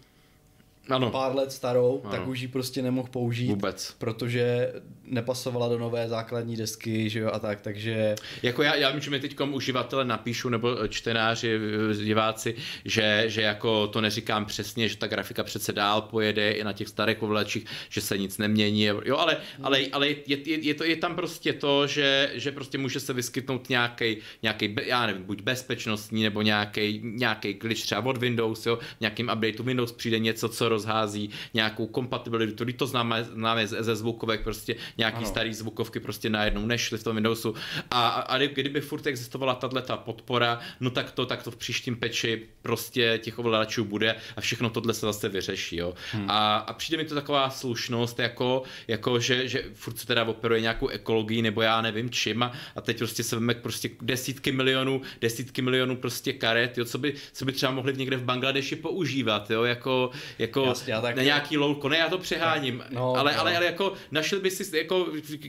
[0.88, 1.10] ano.
[1.10, 2.10] pár let starou, ano.
[2.10, 3.48] tak už ji prostě nemohl použít.
[3.48, 3.94] Vůbec.
[3.98, 4.72] Protože
[5.04, 8.14] nepasovala do nové základní desky, že jo, a tak, takže...
[8.42, 11.60] Jako já, já vím, že mi teď uživatele napíšu, nebo čtenáři,
[12.04, 12.54] diváci,
[12.84, 16.88] že, že jako to neříkám přesně, že ta grafika přece dál pojede i na těch
[16.88, 20.96] starých ovladačích, že se nic nemění, jo, ale, ale, ale je, je, je, to, je
[20.96, 26.22] tam prostě to, že, že prostě může se vyskytnout nějaký, nějaký já nevím, buď bezpečnostní,
[26.22, 31.30] nebo nějaký, nějaký glitch třeba od Windows, jo, nějakým updateu Windows přijde něco, co rozhází
[31.54, 35.26] nějakou kompatibilitu, to známe, známe ze zvukovek, prostě nějaký ano.
[35.26, 37.54] starý zvukovky prostě najednou nešly v tom Windowsu
[37.90, 42.42] a, a kdyby furt existovala tato podpora, no tak to, tak to v příštím peči
[42.62, 45.94] prostě těch ovladačů bude a všechno tohle se zase vyřeší, jo.
[46.12, 46.30] Hmm.
[46.30, 50.60] A, a přijde mi to taková slušnost, jako, jako že, že furt se teda operuje
[50.60, 55.02] nějakou ekologii nebo já nevím čím a, a teď prostě se veme prostě desítky milionů,
[55.20, 59.50] desítky milionů prostě karet, jo, co by, co by třeba mohli někde v Bangladeši používat,
[59.50, 61.16] jo, jako, jako Jasně, tak...
[61.16, 63.40] na nějaký lolko, ne, já to přeháním, no, ale, no.
[63.40, 65.06] ale, ale jako našli by si, jako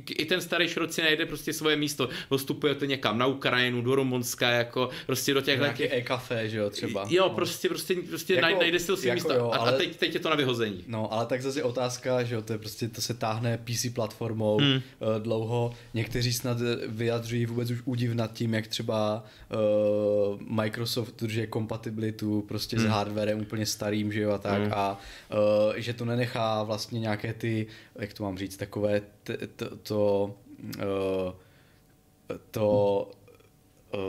[0.09, 3.95] i ten starý šrot si najde prostě svoje místo, postupuje to někam na Ukrajinu, do
[3.95, 5.67] Rumunska, jako prostě do těchhle...
[5.67, 7.05] Nějaký e-kafe, že jo, třeba.
[7.09, 7.35] Jo, no.
[7.35, 10.19] prostě, prostě, prostě jako, najde si svý jako místo jo, ale, a teď, teď je
[10.19, 10.83] to na vyhození.
[10.87, 14.57] No, ale tak zase otázka, že jo, to je prostě, to se táhne PC platformou
[14.57, 14.73] hmm.
[14.73, 14.81] uh,
[15.19, 16.57] dlouho, někteří snad
[16.87, 22.85] vyjadřují vůbec už údiv nad tím, jak třeba uh, Microsoft drží kompatibilitu prostě hmm.
[22.85, 24.73] s hardwarem úplně starým, že jo, a tak hmm.
[24.75, 24.99] a
[25.75, 30.35] že to nenechá vlastně nějaké ty, jak to mám říct, takové t, to, to,
[30.77, 31.33] uh,
[32.51, 33.11] to
[33.93, 33.99] uh,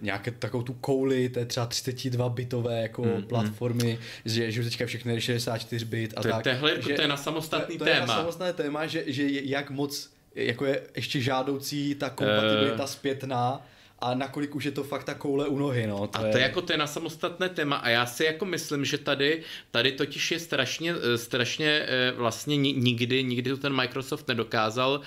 [0.00, 3.98] nějaké takovou tu kouli, to je třeba 32 bitové jako mm, platformy, mm.
[4.24, 6.44] že, že teďka všechny 64 bit a to, tak.
[6.44, 8.06] Tehle, že, to je na samostatný to, to téma.
[8.06, 12.82] To je na samostatné téma, že, že jak moc jako je ještě žádoucí ta kompatibilita
[12.82, 13.66] uh, zpětná
[14.02, 16.06] a nakolik už je to fakt ta koule u nohy, no.
[16.06, 16.42] To a to je...
[16.42, 20.30] jako to je na samostatné téma a já si jako myslím, že tady, tady totiž
[20.30, 25.00] je strašně, eh, strašně eh, vlastně nikdy, nikdy to ten Microsoft nedokázal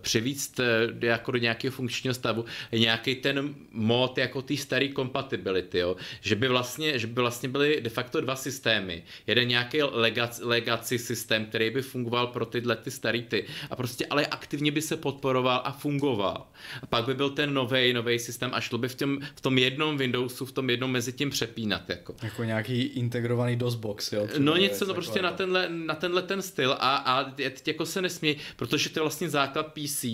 [0.00, 0.64] přivíct uh,
[1.04, 5.96] jako do nějakého funkčního stavu nějaký ten mod jako ty starý compatibility, jo.
[6.20, 9.02] Že by vlastně, že by vlastně byly de facto dva systémy.
[9.26, 14.06] Jeden nějaký legacy, legacy systém, který by fungoval pro tyhle ty starý ty a prostě
[14.10, 16.46] ale aktivně by se podporoval a fungoval.
[16.82, 19.40] A pak by byl ten nový nový, nový systém a šlo by v, těm, v
[19.40, 21.90] tom jednom Windowsu, v tom jednom mezi tím přepínat.
[21.90, 24.28] Jako, jako nějaký integrovaný DOSBox, jo?
[24.38, 28.02] No něco to prostě na tenhle, na tenhle ten styl a, a teď jako se
[28.02, 30.04] nesmí, protože to je vlastně základ PC.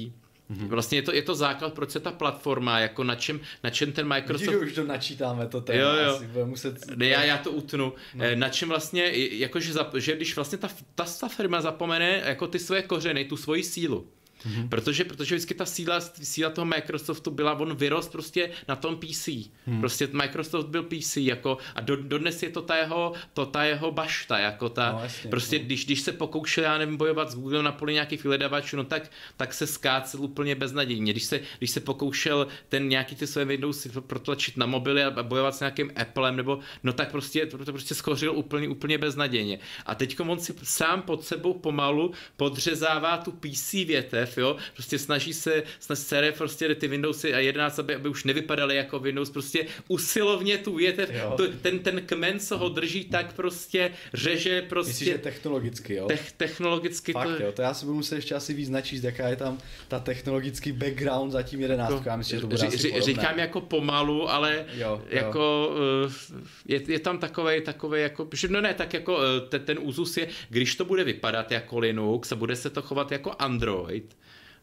[0.51, 0.68] Mm-hmm.
[0.68, 3.93] Vlastně je to, je to základ, proč se ta platforma, jako na čem, na čem
[3.93, 4.55] ten Microsoft...
[4.55, 6.14] Vidíš, už to načítáme to téma, jo, jo.
[6.14, 6.97] asi muset...
[6.97, 7.93] Ne, já, já to utnu.
[8.14, 8.24] No.
[8.24, 12.59] Eh, na čem vlastně, jakože, že když vlastně ta, ta, ta firma zapomene jako ty
[12.59, 14.06] své kořeny, tu svoji sílu,
[14.47, 14.69] Mm-hmm.
[14.69, 19.28] Protože, protože vždycky ta síla, síla toho Microsoftu byla, on vyrost prostě na tom PC.
[19.66, 19.81] Mm.
[19.81, 23.90] Prostě Microsoft byl PC jako, a do, dodnes je to ta jeho, to ta jeho
[23.90, 25.65] bašta, jako ta, no, jasně, prostě no.
[25.65, 29.10] když, když se pokoušel, já nevím, bojovat s Google na poli nějakých vyhledavačů, no tak,
[29.36, 31.12] tak se skácel úplně beznadějně.
[31.12, 35.55] Když se, když se pokoušel ten nějaký ty své Windows protlačit na mobily a bojovat
[35.55, 39.59] s nějakým Applem, nebo no tak prostě, to prostě skořil úplně, úplně beznadějně.
[39.86, 45.32] A teď on si sám pod sebou pomalu podřezává tu PC větev, jo, prostě snaží
[45.32, 49.66] se, snaží se prostě ty Windowsy a 11, aby, aby už nevypadaly jako Windows, prostě
[49.88, 54.90] usilovně tu větev, to, ten, ten kmen, co ho drží, tak prostě řeže prostě.
[54.90, 56.06] Myslíš, že technologicky, jo?
[56.06, 57.42] Tech, technologicky Fakt, to...
[57.42, 60.72] jo, to já si budu muset ještě asi víc načíst, jaká je tam ta technologický
[60.72, 61.90] background za tím 11.
[61.90, 66.09] Jako, já myslím, že to bude ři, asi Říkám jako pomalu, ale jo, jako jo.
[66.36, 69.78] Eh, je, je tam takovej, takovej jako, že no ne, tak jako eh, ten, ten
[69.80, 74.16] úzus je, když to bude vypadat jako Linux a bude se to chovat jako Android,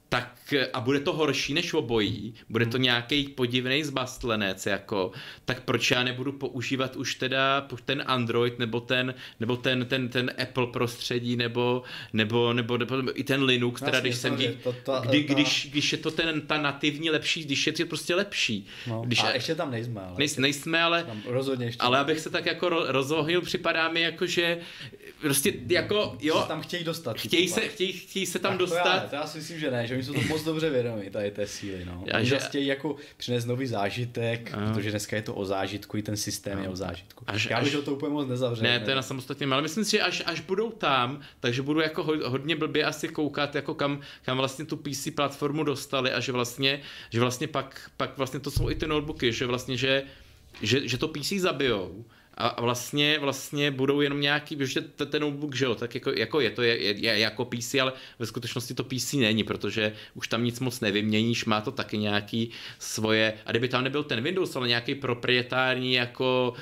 [0.10, 2.84] tak a bude to horší než obojí, bude to hmm.
[2.84, 5.12] nějaký podivný zbastlenec, jako,
[5.46, 10.32] tak proč já nebudu používat už teda ten Android nebo ten, nebo ten, ten, ten
[10.42, 11.84] Apple prostředí, nebo,
[12.14, 15.34] nebo, nebo, nebo, nebo i ten Linux, teda když jsem dí, to, to, kdy, to,
[15.34, 18.68] když, když je to ten, ta nativní lepší, když je to prostě lepší.
[18.88, 20.16] No, když, a ještě tam nejsme, ale.
[20.18, 24.58] Nej, nejsme, ale, rozhodně ještě ale abych se tak jako rozohnil, připadá mi jako, že
[25.22, 26.42] prostě jako, jo.
[26.42, 27.18] Se tam chtějí dostat.
[27.18, 28.84] Chtějí se, chtějí, chtějí se tam tak dostat.
[28.84, 31.32] To já, to já si myslím, že ne, že jsou to moc dobře vědomí, tady
[31.32, 32.04] té síly, no.
[32.06, 34.74] Já, že chtějí jako přinést nový zážitek, a...
[34.74, 36.62] protože dneska je to o zážitku, i ten systém a...
[36.62, 37.24] je o zážitku.
[37.28, 37.84] Až, já bych až...
[37.86, 38.64] to úplně moc nezavřel.
[38.64, 41.80] Ne, to je na samostatně, ale myslím si, že až, až budou tam, takže budu
[41.80, 46.32] jako hodně blbě asi koukat, jako kam, kam vlastně tu PC platformu dostali a že
[46.32, 50.04] vlastně, že vlastně pak, pak vlastně to jsou i ty notebooky, že vlastně, že,
[50.62, 52.06] že, že to PC zabijou,
[52.38, 56.50] a vlastně, vlastně budou jenom nějaký, protože ten notebook, že jo, tak jako, jako je
[56.50, 60.44] to je, je, je, jako PC, ale ve skutečnosti to PC není, protože už tam
[60.44, 62.50] nic moc nevyměníš, má to taky nějaký
[62.80, 66.54] svoje, a kdyby tam nebyl ten Windows, ale nějaký proprietární jako,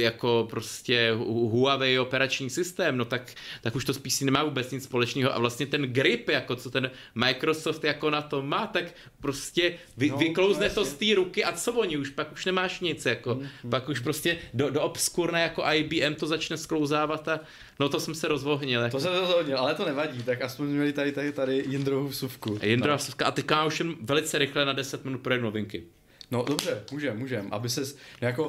[0.00, 1.12] jako prostě
[1.50, 5.34] Huawei operační systém, no tak, tak už to s PC nemá vůbec nic společného.
[5.34, 10.10] A vlastně ten grip, jako co ten Microsoft jako na to má, tak prostě vy,
[10.10, 13.06] no, vyklouzne to, to z té ruky a co oni už, pak už nemáš nic,
[13.06, 13.68] jako, mm-hmm.
[13.70, 17.40] pak už prostě do, do obskurné jako IBM to začne sklouzávat a
[17.80, 18.80] no to jsem se rozvohnil.
[18.80, 18.96] Jako.
[18.96, 22.58] To jsem se rozvohnil, ale to nevadí, tak aspoň měli tady, tady, tady Jindrovou vsuvku.
[22.62, 22.98] Jindrová no.
[22.98, 25.82] vsuvka a teďka už jen velice rychle na 10 minut pro novinky.
[26.30, 27.80] No dobře, můžem, můžem, aby se
[28.22, 28.48] no jako uh,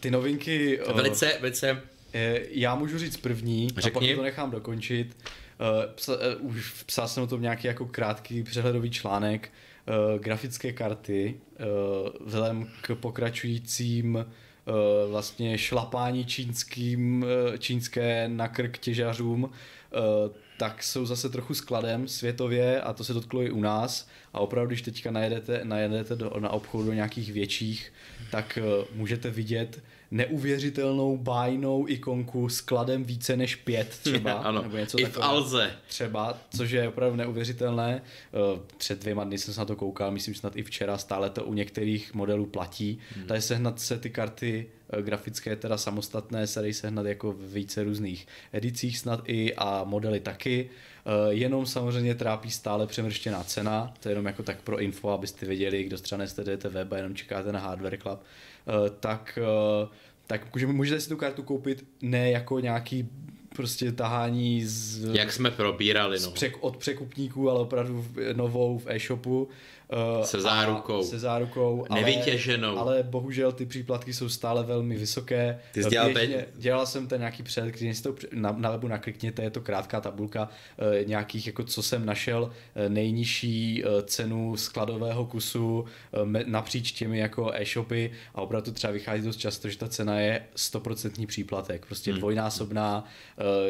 [0.00, 0.80] ty novinky...
[0.80, 1.72] Uh, velice, velice...
[1.72, 1.80] Uh,
[2.50, 3.90] já můžu říct první Řekni.
[3.90, 5.16] a pak to nechám dokončit.
[5.60, 9.52] Uh, psa, uh, už psal jsem o tom nějaký jako krátký přehledový článek.
[9.88, 14.24] Uh, grafické karty uh, vzhledem k pokračujícím Eh,
[15.10, 17.24] vlastně šlapání čínským,
[17.54, 19.98] eh, čínské na krk těžařům, eh,
[20.58, 24.08] tak jsou zase trochu skladem světově a to se dotklo i u nás.
[24.32, 27.92] A opravdu, když teďka najedete, najedete do, na obchod do nějakých větších,
[28.30, 28.58] tak
[28.94, 34.32] můžete vidět neuvěřitelnou bájnou ikonku s kladem více než pět třeba.
[34.48, 35.70] ano, nebo něco i v Alze.
[35.88, 38.02] Třeba, což je opravdu neuvěřitelné.
[38.76, 41.54] Před dvěma dny jsem se na to koukal, myslím, snad i včera, stále to u
[41.54, 42.98] některých modelů platí.
[43.16, 43.26] Hmm.
[43.26, 47.84] Tady sehnat se ty karty eh, grafické, teda samostatné, se dají sehnat jako v více
[47.84, 50.70] různých edicích snad i a modely taky.
[51.06, 55.46] Eh, jenom samozřejmě trápí stále přemrštěná cena, to je jenom jako tak pro info, abyste
[55.46, 58.24] věděli, kdo třeba nesledujete web a jenom čekáte na Hardware Club, eh,
[59.00, 59.38] tak,
[60.26, 63.08] tak můžete si tu kartu koupit ne jako nějaký
[63.56, 65.04] prostě tahání z...
[65.14, 66.30] Jak jsme probírali, no.
[66.30, 69.48] Přek, od překupníků, ale opravdu novou v e-shopu.
[70.18, 71.02] Uh, se zárukou.
[71.02, 71.84] Se zárukou.
[71.94, 72.78] Nevytěženou.
[72.78, 75.60] Ale, ale bohužel ty příplatky jsou stále velmi vysoké.
[75.72, 78.88] Ty jsi dělal Běžně, Dělal jsem ten nějaký před, když si to na, na webu
[78.88, 85.26] naklikněte, je to krátká tabulka uh, nějakých, jako co jsem našel, uh, nejnižší cenu skladového
[85.26, 85.84] kusu
[86.46, 91.26] napříč těmi jako e-shopy a opravdu třeba vychází dost často, že ta cena je 100%
[91.26, 92.18] příplatek, prostě hmm.
[92.18, 93.04] dvojnásobná,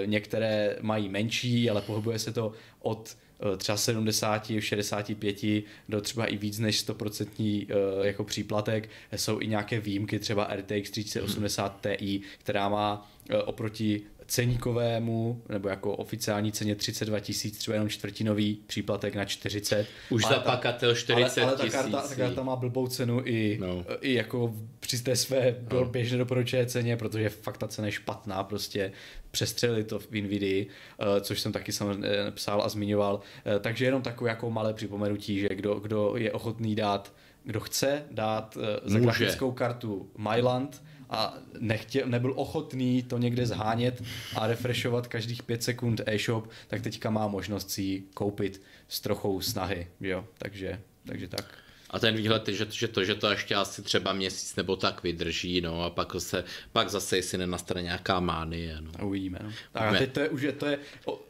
[0.04, 6.36] některé mají menší, ale pohybuje se to od Eh, třeba 70, 65 do třeba i
[6.36, 8.88] víc než 100% eh, jako příplatek.
[9.16, 15.96] Jsou i nějaké výjimky, třeba RTX 3080 Ti, která má eh, oproti ceníkovému, nebo jako
[15.96, 19.86] oficiální ceně 32 tisíc, třeba jenom čtvrtinový příplatek na 40.
[20.10, 23.84] Už za pakatel 40 ale, ale ta, karta, ta karta má blbou cenu i, no.
[24.00, 25.84] i jako při té své no.
[25.84, 28.92] běžné doporučené ceně, protože fakt ta cena je špatná, prostě
[29.30, 33.20] přestřelili to v Nvidia, eh, což jsem taky samozřejmě psal a zmiňoval.
[33.46, 37.12] Eh, takže jenom takové jako malé připomenutí, že kdo, kdo je ochotný dát,
[37.44, 44.02] kdo chce dát eh, za grafickou kartu Myland, a nechtěl, nebyl ochotný to někde zhánět
[44.36, 49.40] a refreshovat každých pět sekund e-shop, tak teďka má možnost si ji koupit s trochou
[49.40, 51.67] snahy, jo, takže, takže tak.
[51.90, 55.02] A ten výhled je, že, že to, že to ještě asi třeba měsíc nebo tak
[55.02, 58.76] vydrží, no a pak, se, pak zase, jestli nenastane nějaká mánie.
[58.80, 59.06] No.
[59.06, 59.50] Uvidíme, no.
[59.72, 60.78] Tak a teď to je, už je, to je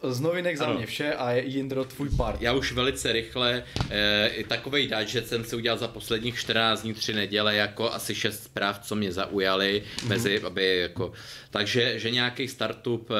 [0.02, 0.74] z novinek za ano.
[0.74, 2.42] mě vše a je Jindro tvůj part.
[2.42, 7.14] Já už velice rychle, e, takovej že jsem si udělal za posledních 14 dní, 3
[7.14, 10.08] neděle, jako asi 6 zpráv, co mě zaujaly, mm-hmm.
[10.08, 11.12] mezi, aby jako,
[11.50, 13.14] takže, že nějaký startup, e,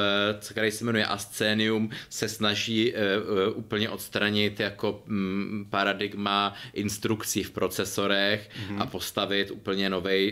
[0.52, 7.27] který se jmenuje Ascenium, se snaží e, e, úplně odstranit jako m, mm, paradigma instrukcí
[7.28, 8.82] funkcí v procesorech mm-hmm.
[8.82, 9.90] a postavit úplně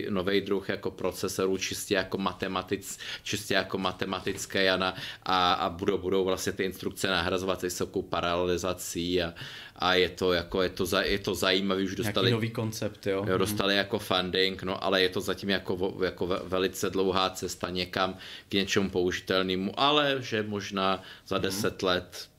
[0.09, 5.97] nový druh jako procesorů čistě jako matematic, čistě jako matematické a, na, a, a budou,
[5.97, 9.33] budou vlastně ty instrukce nahrazovat vysokou paralelizací a,
[9.75, 12.29] a je to jako, je to, za, je to zajímavé, už dostali...
[12.29, 13.25] Nějaký nový koncept, jo.
[13.27, 13.77] jo dostali mm.
[13.77, 18.17] jako funding, no ale je to zatím jako, jako velice dlouhá cesta někam
[18.49, 21.87] k něčemu použitelnému, ale že možná za deset mm.
[21.87, 22.29] let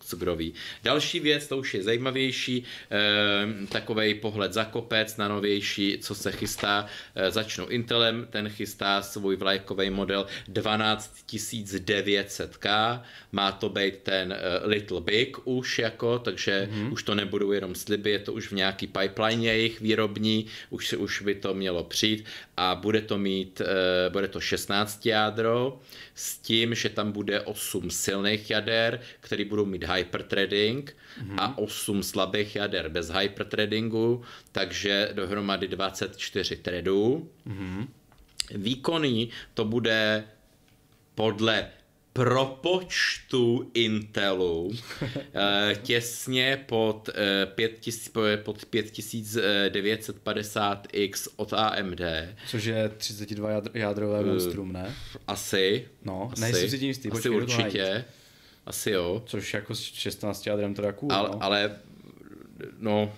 [0.00, 0.54] co kdo ví.
[0.82, 6.32] Další věc, to už je zajímavější, eh, takový pohled za kopec na novější, co se
[6.32, 6.86] chystá.
[7.14, 13.02] Eh, začnu Intelem, ten chystá svůj vlajkový model 12900K,
[13.32, 16.92] má to být ten eh, Little Big už jako, takže mm-hmm.
[16.92, 21.22] už to nebudou jenom sliby, je to už v nějaký pipeline jejich výrobní, už, už
[21.22, 22.24] by to mělo přijít
[22.56, 25.80] a bude to mít, eh, bude to 16 jádro
[26.14, 31.36] s tím, že tam bude 8 silných jader, které budou mít hyperthreading mm-hmm.
[31.38, 34.22] a 8 slabých jader bez hyperthreadingu,
[34.52, 37.30] takže dohromady 24 threadů.
[37.46, 37.88] Mm-hmm.
[38.54, 40.24] Výkonný to bude
[41.14, 41.70] podle
[42.12, 44.70] propočtu Intelu
[45.34, 47.08] eh, těsně pod,
[47.54, 52.00] 5000, eh, pod 5950X od AMD.
[52.46, 54.94] Což je 32 jádrové monstrum, ne?
[55.26, 55.88] Asi.
[56.04, 57.10] No, asi, nejsem si tím jistý.
[57.10, 58.04] Asi určitě.
[58.68, 59.22] Asi jo.
[59.26, 61.42] Což jako s 16 jádrem teda cool, ale, no.
[61.42, 61.76] ale
[62.78, 63.12] no,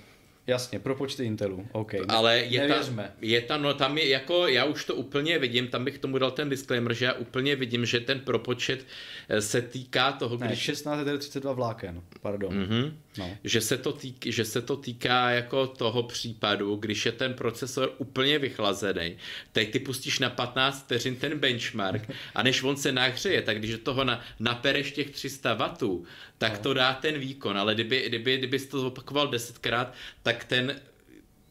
[0.50, 1.94] Jasně, pro počty Intelu, OK.
[2.08, 5.84] Ale je tam, je tam, no tam je jako, já už to úplně vidím, tam
[5.84, 8.86] bych tomu dal ten disclaimer, že já úplně vidím, že ten propočet
[9.28, 10.58] eh, se týká toho, ne, když...
[10.58, 12.52] 16 je 32 vláken, pardon.
[12.52, 12.92] Mm-hmm.
[13.18, 13.36] No.
[13.44, 17.94] Že, se to týk, že se to týká jako toho případu, když je ten procesor
[17.98, 19.16] úplně vychlazený,
[19.52, 23.78] teď ty pustíš na 15 vteřin ten benchmark a než on se nahřeje, tak když
[23.82, 26.04] toho na, napereš těch 300 W,
[26.38, 26.58] tak no.
[26.58, 30.80] to dá ten výkon, ale kdyby, kdyby, kdyby to opakoval desetkrát, tak ten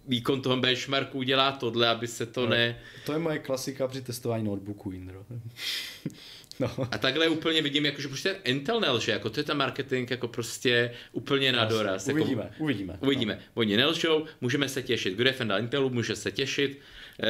[0.07, 2.79] výkon toho benchmarku udělá tohle, aby se to no, ne...
[3.05, 5.25] To je moje klasika při testování notebooku, Indro.
[6.59, 6.87] No.
[6.91, 10.27] A takhle úplně vidím, jako, že prostě Intel nelže, jako to je ten marketing jako
[10.27, 12.07] prostě úplně na doraz.
[12.07, 12.97] Jako, uvidíme, uvidíme.
[13.01, 13.35] Uvidíme.
[13.35, 13.41] No.
[13.53, 15.13] Oni nelžou, můžeme se těšit.
[15.13, 16.79] Kdo je fan Intelu, může se těšit
[17.23, 17.27] e,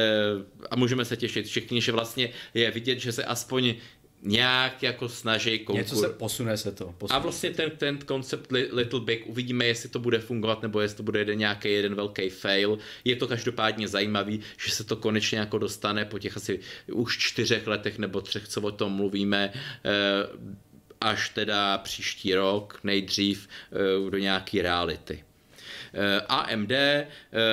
[0.70, 3.74] a můžeme se těšit všichni, že vlastně je vidět, že se aspoň
[4.22, 5.82] nějak jako snaží konkur...
[5.82, 6.94] Něco se posune se to.
[6.98, 7.16] Posune.
[7.16, 11.02] A vlastně ten, ten koncept Little Big, uvidíme, jestli to bude fungovat, nebo jestli to
[11.02, 12.78] bude jeden nějaký jeden velký fail.
[13.04, 16.60] Je to každopádně zajímavý, že se to konečně jako dostane po těch asi
[16.92, 19.90] už čtyřech letech nebo třech, co o tom mluvíme, eh,
[21.00, 25.24] až teda příští rok nejdřív eh, do nějaký reality.
[25.94, 27.06] Eh, AMD, eh,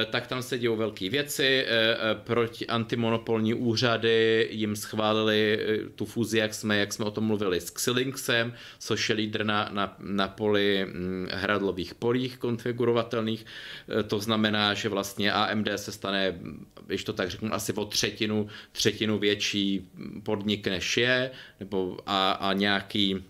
[0.09, 5.59] tak tam se dějou velké věci, eh, proti antimonopolní úřady jim schválili
[5.95, 9.69] tu fúzi, jak jsme, jak jsme o tom mluvili s Xilinxem, což je lídr na,
[9.73, 13.45] na, na poli hm, hradlových polích konfigurovatelných.
[14.07, 16.39] To znamená, že vlastně AMD se stane,
[16.87, 19.89] když to tak řeknu, asi o třetinu, třetinu větší
[20.23, 23.23] podnik než je, nebo a, a nějaký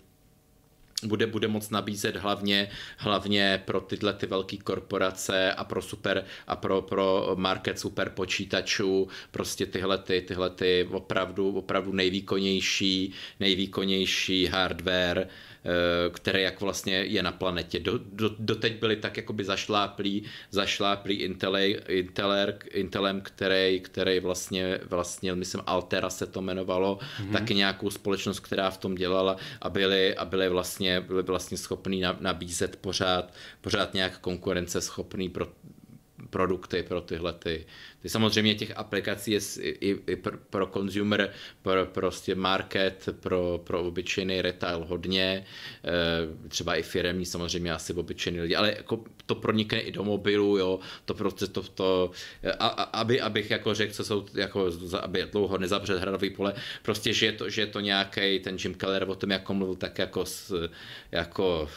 [1.04, 6.56] bude, bude moc nabízet hlavně, hlavně pro tyhle ty velké korporace a pro super a
[6.56, 15.28] pro, pro market super počítačů, prostě tyhle ty, tyhle ty opravdu, opravdu nejvýkonnější, nejvýkonnější hardware,
[16.10, 17.78] které jak vlastně je na planetě.
[17.78, 25.34] Do, do, doteď byli tak jakoby zašláplí, zašláplí Intele, Inteler, Intelem, který, který vlastně, vlastně,
[25.34, 27.32] myslím Altera se to jmenovalo, mm-hmm.
[27.32, 32.02] taky nějakou společnost, která v tom dělala a byli, a byli vlastně, byli vlastně schopní
[32.20, 35.46] nabízet pořád, pořád nějak konkurenceschopný pro,
[36.30, 37.66] produkty pro tyhle ty,
[38.02, 40.16] ty samozřejmě těch aplikací je i, i
[40.50, 41.30] pro, consumer,
[41.62, 45.44] pro prostě market, pro, pro obyčejný retail hodně,
[45.84, 50.58] e, třeba i firemní samozřejmě asi obyčejný lidi, ale jako to pronikne i do mobilu,
[50.58, 52.10] jo, to prostě to, to
[52.58, 54.70] a, a, aby, abych jako řekl, co jsou, jako,
[55.02, 58.74] aby dlouho nezabřel hradový pole, prostě, že je to, že je to nějaký ten Jim
[58.74, 60.68] Keller o tom, jako mluvil, tak jako s,
[61.12, 61.68] jako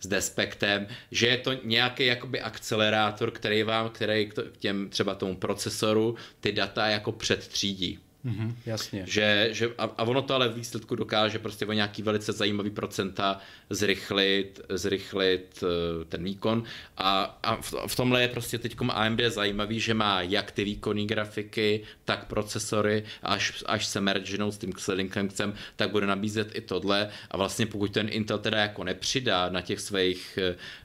[0.00, 5.36] s, despektem, že je to nějaký jakoby akcelerátor, který vám který k těm třeba tomu
[5.36, 7.98] procesoru ty data jako předtřídí.
[8.26, 9.04] Mm-hmm, jasně.
[9.06, 12.70] Že, že, a, a ono to ale v výsledku dokáže prostě o nějaký velice zajímavý
[12.70, 13.38] procenta
[13.70, 16.62] zrychlit, zrychlit uh, ten výkon
[16.96, 21.04] a, a v, v tomhle je prostě teď AMD zajímavý, že má jak ty výkonné
[21.04, 27.08] grafiky, tak procesory, až, až se mergenou s tím Xilinxem, tak bude nabízet i tohle
[27.30, 30.38] a vlastně pokud ten Intel teda jako nepřidá na těch svých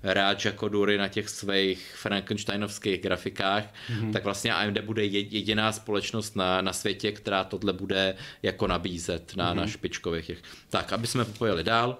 [0.03, 4.13] uh, Raja kodury, na těch svých Frankensteinovských grafikách, mm-hmm.
[4.13, 9.35] tak vlastně AMD bude jediná společnost na, na světě, která která tohle bude jako nabízet
[9.35, 9.55] na, mm-hmm.
[9.55, 10.41] na špičkových těch.
[10.69, 11.97] Tak, aby jsme pojeli dál.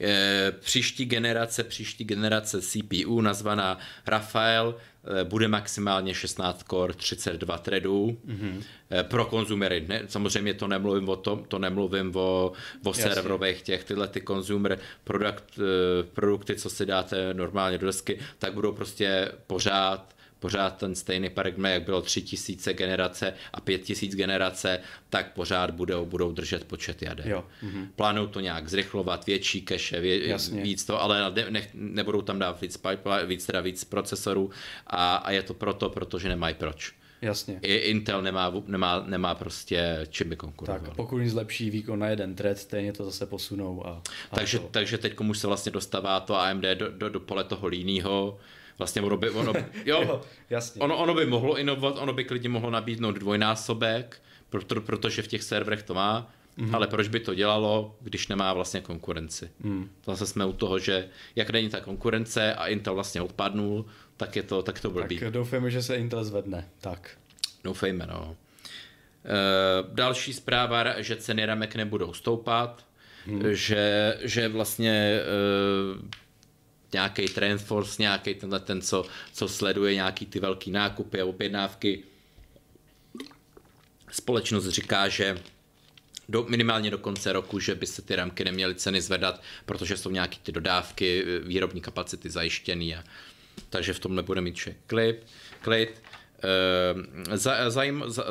[0.00, 4.74] E, příští generace, příští generace CPU nazvaná Rafael
[5.20, 8.18] e, bude maximálně 16 core, 32 threadů.
[8.26, 8.62] Mm-hmm.
[8.90, 12.52] E, pro konzumery, ne, samozřejmě to nemluvím o tom, to nemluvím o,
[12.84, 18.18] o serverových těch, tyhle ty consumer produkt, e, produkty, co si dáte normálně do desky,
[18.38, 24.80] tak budou prostě pořád pořád ten stejný paradigma, jak bylo 3000 generace a 5000 generace,
[25.10, 27.28] tak pořád budou, budou držet počet jader.
[27.28, 27.44] Jo.
[27.62, 27.88] Mm-hmm.
[27.96, 32.60] Plánují to nějak zrychlovat, větší keše, vě, víc to, ale ne, ne, nebudou tam dát
[32.60, 34.50] víc, pipeline, víc, teda víc procesorů
[34.86, 36.92] a, a je to proto, protože nemají proč.
[37.22, 37.58] Jasně.
[37.62, 40.82] I Intel nemá, nemá, nemá prostě čím by konkurovat.
[40.82, 43.86] Tak pokud zlepší výkon na jeden thread, stejně to zase posunou.
[43.86, 44.68] A, a takže, to...
[44.70, 48.38] takže teď už se vlastně dostává to AMD do, do, do pole toho líného
[48.80, 49.52] Vlastně ono by, ono,
[49.84, 50.20] jo, jo
[50.50, 50.80] jasně.
[50.80, 55.42] Ono, ono by mohlo inovovat, ono by klidně mohlo nabídnout dvojnásobek, proto, protože v těch
[55.42, 56.74] serverech to má, mm-hmm.
[56.76, 59.50] ale proč by to dělalo, když nemá vlastně konkurenci.
[59.60, 59.90] Mm.
[60.06, 63.84] Zase jsme u toho, že jak není ta konkurence a Intel vlastně odpadnul,
[64.16, 65.18] tak je to, tak to blbý.
[65.18, 66.68] Tak doufejme, že se Intel zvedne.
[66.80, 67.10] Tak.
[67.64, 68.36] Doufejme, no.
[69.24, 72.84] E, další zpráva, že ceny ramek nebudou stoupat,
[73.26, 73.54] hmm.
[73.54, 76.20] že, že vlastně e,
[76.92, 82.02] nějaký Trendforce, nějaký tenhle ten, co, co sleduje nějaký ty velký nákupy a objednávky.
[84.10, 85.42] Společnost říká, že
[86.28, 90.10] do, minimálně do konce roku, že by se ty ramky neměly ceny zvedat, protože jsou
[90.10, 92.94] nějaký ty dodávky, výrobní kapacity zajištěný.
[92.94, 93.04] A,
[93.70, 95.26] takže v tom nebude mít však klid.
[95.60, 96.02] klid.
[97.30, 97.72] E, za,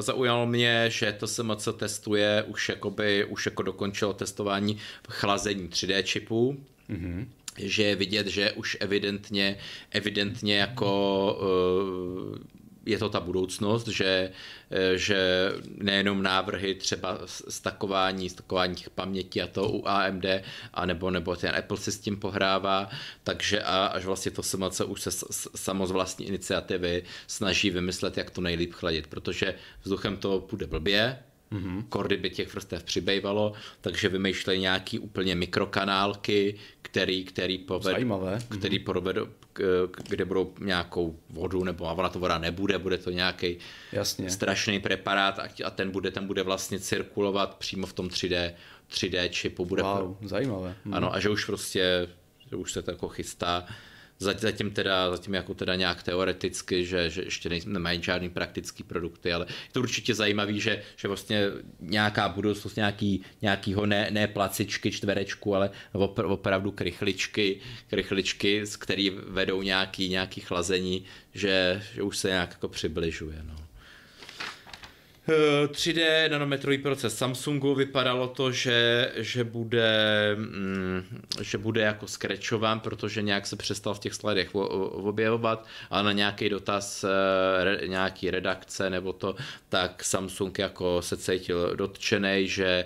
[0.02, 4.78] zaujalo mě, že to se moc testuje, už, jakoby, už jako dokončilo testování
[5.10, 6.66] chlazení 3D čipů.
[6.90, 7.28] Mm-hmm
[7.64, 9.58] že je vidět, že už evidentně,
[9.92, 14.32] evidentně jako eh, je to ta budoucnost, že,
[14.72, 20.26] eh, že nejenom návrhy třeba stakování, stakování těch paměti a to u AMD,
[20.74, 22.90] a nebo, nebo ten Apple si s tím pohrává,
[23.24, 25.12] takže a, až vlastně to SMC už se
[25.56, 31.20] samo z vlastní iniciativy snaží vymyslet, jak to nejlíp chladit, protože vzduchem to půjde blbě,
[31.52, 31.84] Mm-hmm.
[31.90, 38.40] Kordy by těch vrstev přibývalo, takže vymýšleli nějaký úplně mikrokanálky, který, který poved, Zajímavé.
[38.60, 38.84] který mm-hmm.
[38.84, 39.28] provedou,
[40.10, 43.58] kde budou nějakou vodu, nebo a ona to voda nebude, bude to nějaký
[44.28, 48.54] strašný preparát a, a ten bude, ten bude vlastně cirkulovat přímo v tom 3D,
[48.92, 49.66] 3D čipu.
[49.66, 50.28] Bude wow, pro...
[50.28, 50.76] zajímavé.
[50.86, 50.94] Mm.
[50.94, 52.08] Ano, a že už prostě,
[52.50, 53.66] že už se to jako chystá
[54.22, 59.46] Zatím teda, zatím jako teda nějak teoreticky, že, že ještě nemají žádný praktický produkty, ale
[59.50, 61.46] je to určitě zajímavý, že, že vlastně
[61.80, 67.60] nějaká budoucnost nějaký, nějakýho ne, ne placičky, čtverečku, ale opr, opravdu krychličky,
[67.90, 73.44] krychličky, z který vedou nějaký, nějaký chlazení, že, že už se nějak jako přibližuje.
[73.44, 73.59] No.
[75.68, 79.92] 3D nanometrový proces Samsungu vypadalo to, že, že, bude,
[80.36, 81.04] mm,
[81.42, 86.50] že bude jako skrečován, protože nějak se přestal v těch slidech objevovat a na nějaký
[86.50, 89.36] dotaz eh, nějaký redakce nebo to,
[89.70, 92.86] tak Samsung jako se cítil dotčený, že,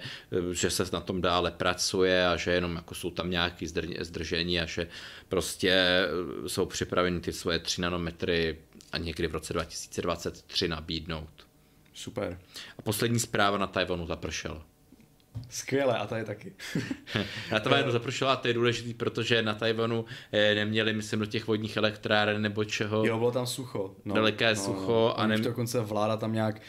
[0.52, 3.68] že se na tom dále pracuje a že jenom jako jsou tam nějaký
[4.00, 4.88] zdržení a že
[5.30, 6.06] prostě
[6.48, 8.58] jsou připraveni ty svoje 3 nanometry
[8.92, 11.43] a někdy v roce 2023 nabídnout.
[11.94, 12.40] Super.
[12.78, 14.73] A poslední zpráva na Tajvanu zapršela.
[15.50, 16.54] Skvěle, a to je taky.
[17.52, 21.48] na Tajvanu zapršela a to je důležité, protože na Tajvanu eh, neměli, myslím, do těch
[21.48, 23.06] vodních elektráren nebo čeho.
[23.06, 23.96] Jo, bylo tam sucho.
[24.06, 24.92] No, Daleké no, sucho.
[24.92, 25.20] No.
[25.20, 25.38] A ne...
[25.38, 26.62] dokonce vláda tam nějak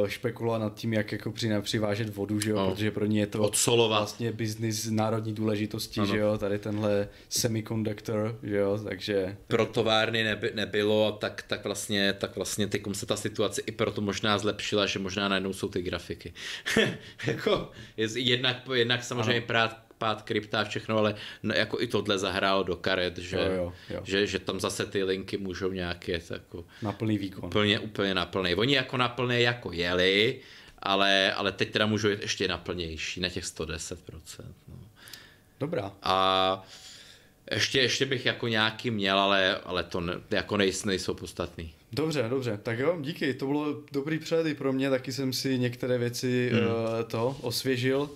[0.00, 2.70] uh, špekulovala nad tím, jak jako při, přivážet vodu, že jo, no.
[2.70, 4.00] protože pro ně je to Odsolovat.
[4.00, 6.12] vlastně biznis národní důležitosti, ano.
[6.12, 9.36] že jo, tady tenhle semiconductor, že jo, takže...
[9.46, 14.00] Pro továrny neby, nebylo, tak, tak vlastně, tak vlastně ty se ta situace i proto
[14.00, 16.32] možná zlepšila, že možná najednou jsou ty grafiky.
[17.26, 22.18] jako, je, jednak, jednak samozřejmě prát, pád krypta a všechno, ale no, jako i tohle
[22.18, 24.00] zahrálo do karet, že, jo, jo, jo.
[24.04, 27.44] že, že tam zase ty linky můžou nějaké jako, na plný výkon.
[27.44, 28.54] Úplně, úplně na plný.
[28.54, 30.40] Oni jako na plný jako jeli,
[30.78, 34.16] ale, ale teď teda můžou jít ještě na plnější, na těch 110%.
[34.68, 34.76] No.
[35.60, 35.92] Dobrá.
[36.02, 36.66] A
[37.50, 41.74] Ještě, ještě bych jako nějaký měl, ale, ale to ne, jako nejsou, nejsou podstatný.
[41.94, 45.58] Dobře, dobře, tak jo, díky, to bylo dobrý přehled i pro mě, taky jsem si
[45.58, 46.58] některé věci mm.
[46.58, 46.72] uh,
[47.06, 48.00] to osvěžil.
[48.00, 48.10] Uh,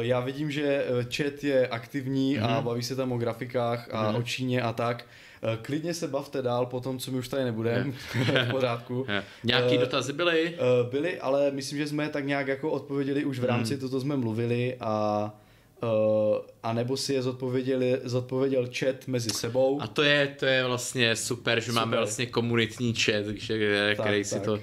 [0.00, 0.86] já vidím, že
[1.16, 2.44] chat je aktivní mm.
[2.44, 4.16] a baví se tam o grafikách a mm.
[4.16, 5.06] o Číně a tak.
[5.42, 7.92] Uh, klidně se bavte dál po tom, co my už tady nebudeme,
[8.44, 9.06] v pořádku.
[9.08, 9.24] Yeah.
[9.44, 10.54] Nějaký uh, dotazy byly?
[10.54, 13.80] Uh, byly, ale myslím, že jsme tak nějak jako odpověděli už v rámci mm.
[13.80, 15.34] toto jsme mluvili a
[15.82, 19.82] Uh, a nebo si je zodpověděl, zodpověděl chat mezi sebou.
[19.82, 21.82] A to je, to je vlastně super, že super.
[21.82, 24.26] máme vlastně komunitní chat, že, tak, který tak.
[24.26, 24.58] si to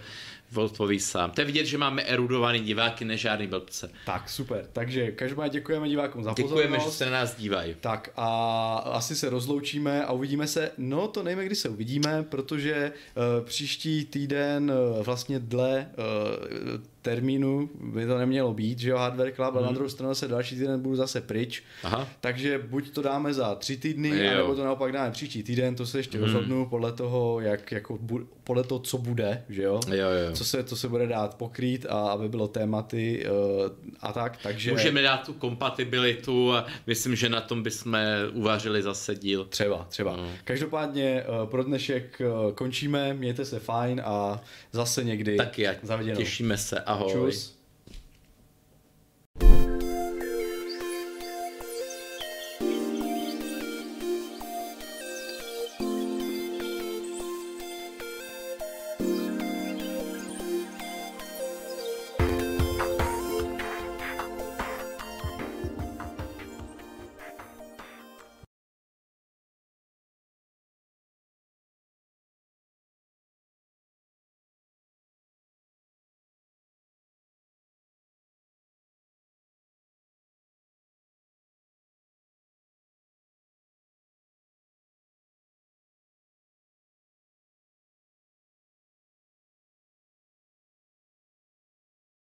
[0.55, 1.31] odpoví sám.
[1.31, 3.89] To je vidět, že máme erudovaný diváky, než žádný blbce.
[4.05, 4.65] Tak, super.
[4.73, 6.73] Takže každopádně děkujeme divákům za Děkujeme, pozornost.
[6.73, 7.75] Děkujeme, že se na nás dívají.
[7.81, 12.91] Tak a asi se rozloučíme a uvidíme se, no to nevíme, kdy se uvidíme, protože
[13.15, 19.31] uh, příští týden uh, vlastně dle uh, termínu by to nemělo být, že jo, Hardware
[19.31, 19.57] Club, hmm.
[19.57, 19.75] ale na mhm.
[19.75, 22.07] druhou stranu se další týden budu zase pryč, Aha.
[22.21, 24.37] takže buď to dáme za tři týdny, jo.
[24.37, 26.25] nebo to naopak dáme příští týden, to se ještě hmm.
[26.25, 27.99] rozhodnu podle toho, jak, jako,
[28.43, 30.33] podle toho, co bude, že jo, jo, jo.
[30.33, 34.71] Co, se, co se bude dát pokrýt a aby bylo tématy uh, a tak, takže...
[34.71, 37.97] Můžeme dát tu kompatibilitu a myslím, že na tom bychom
[38.33, 39.45] uvařili zase díl.
[39.45, 40.15] Třeba, třeba.
[40.15, 40.29] No.
[40.43, 44.41] Každopádně uh, pro dnešek uh, končíme, mějte se fajn a
[44.71, 45.37] zase někdy.
[45.37, 45.67] Taky,
[46.15, 46.79] těšíme se.
[46.95, 47.54] Ahoy.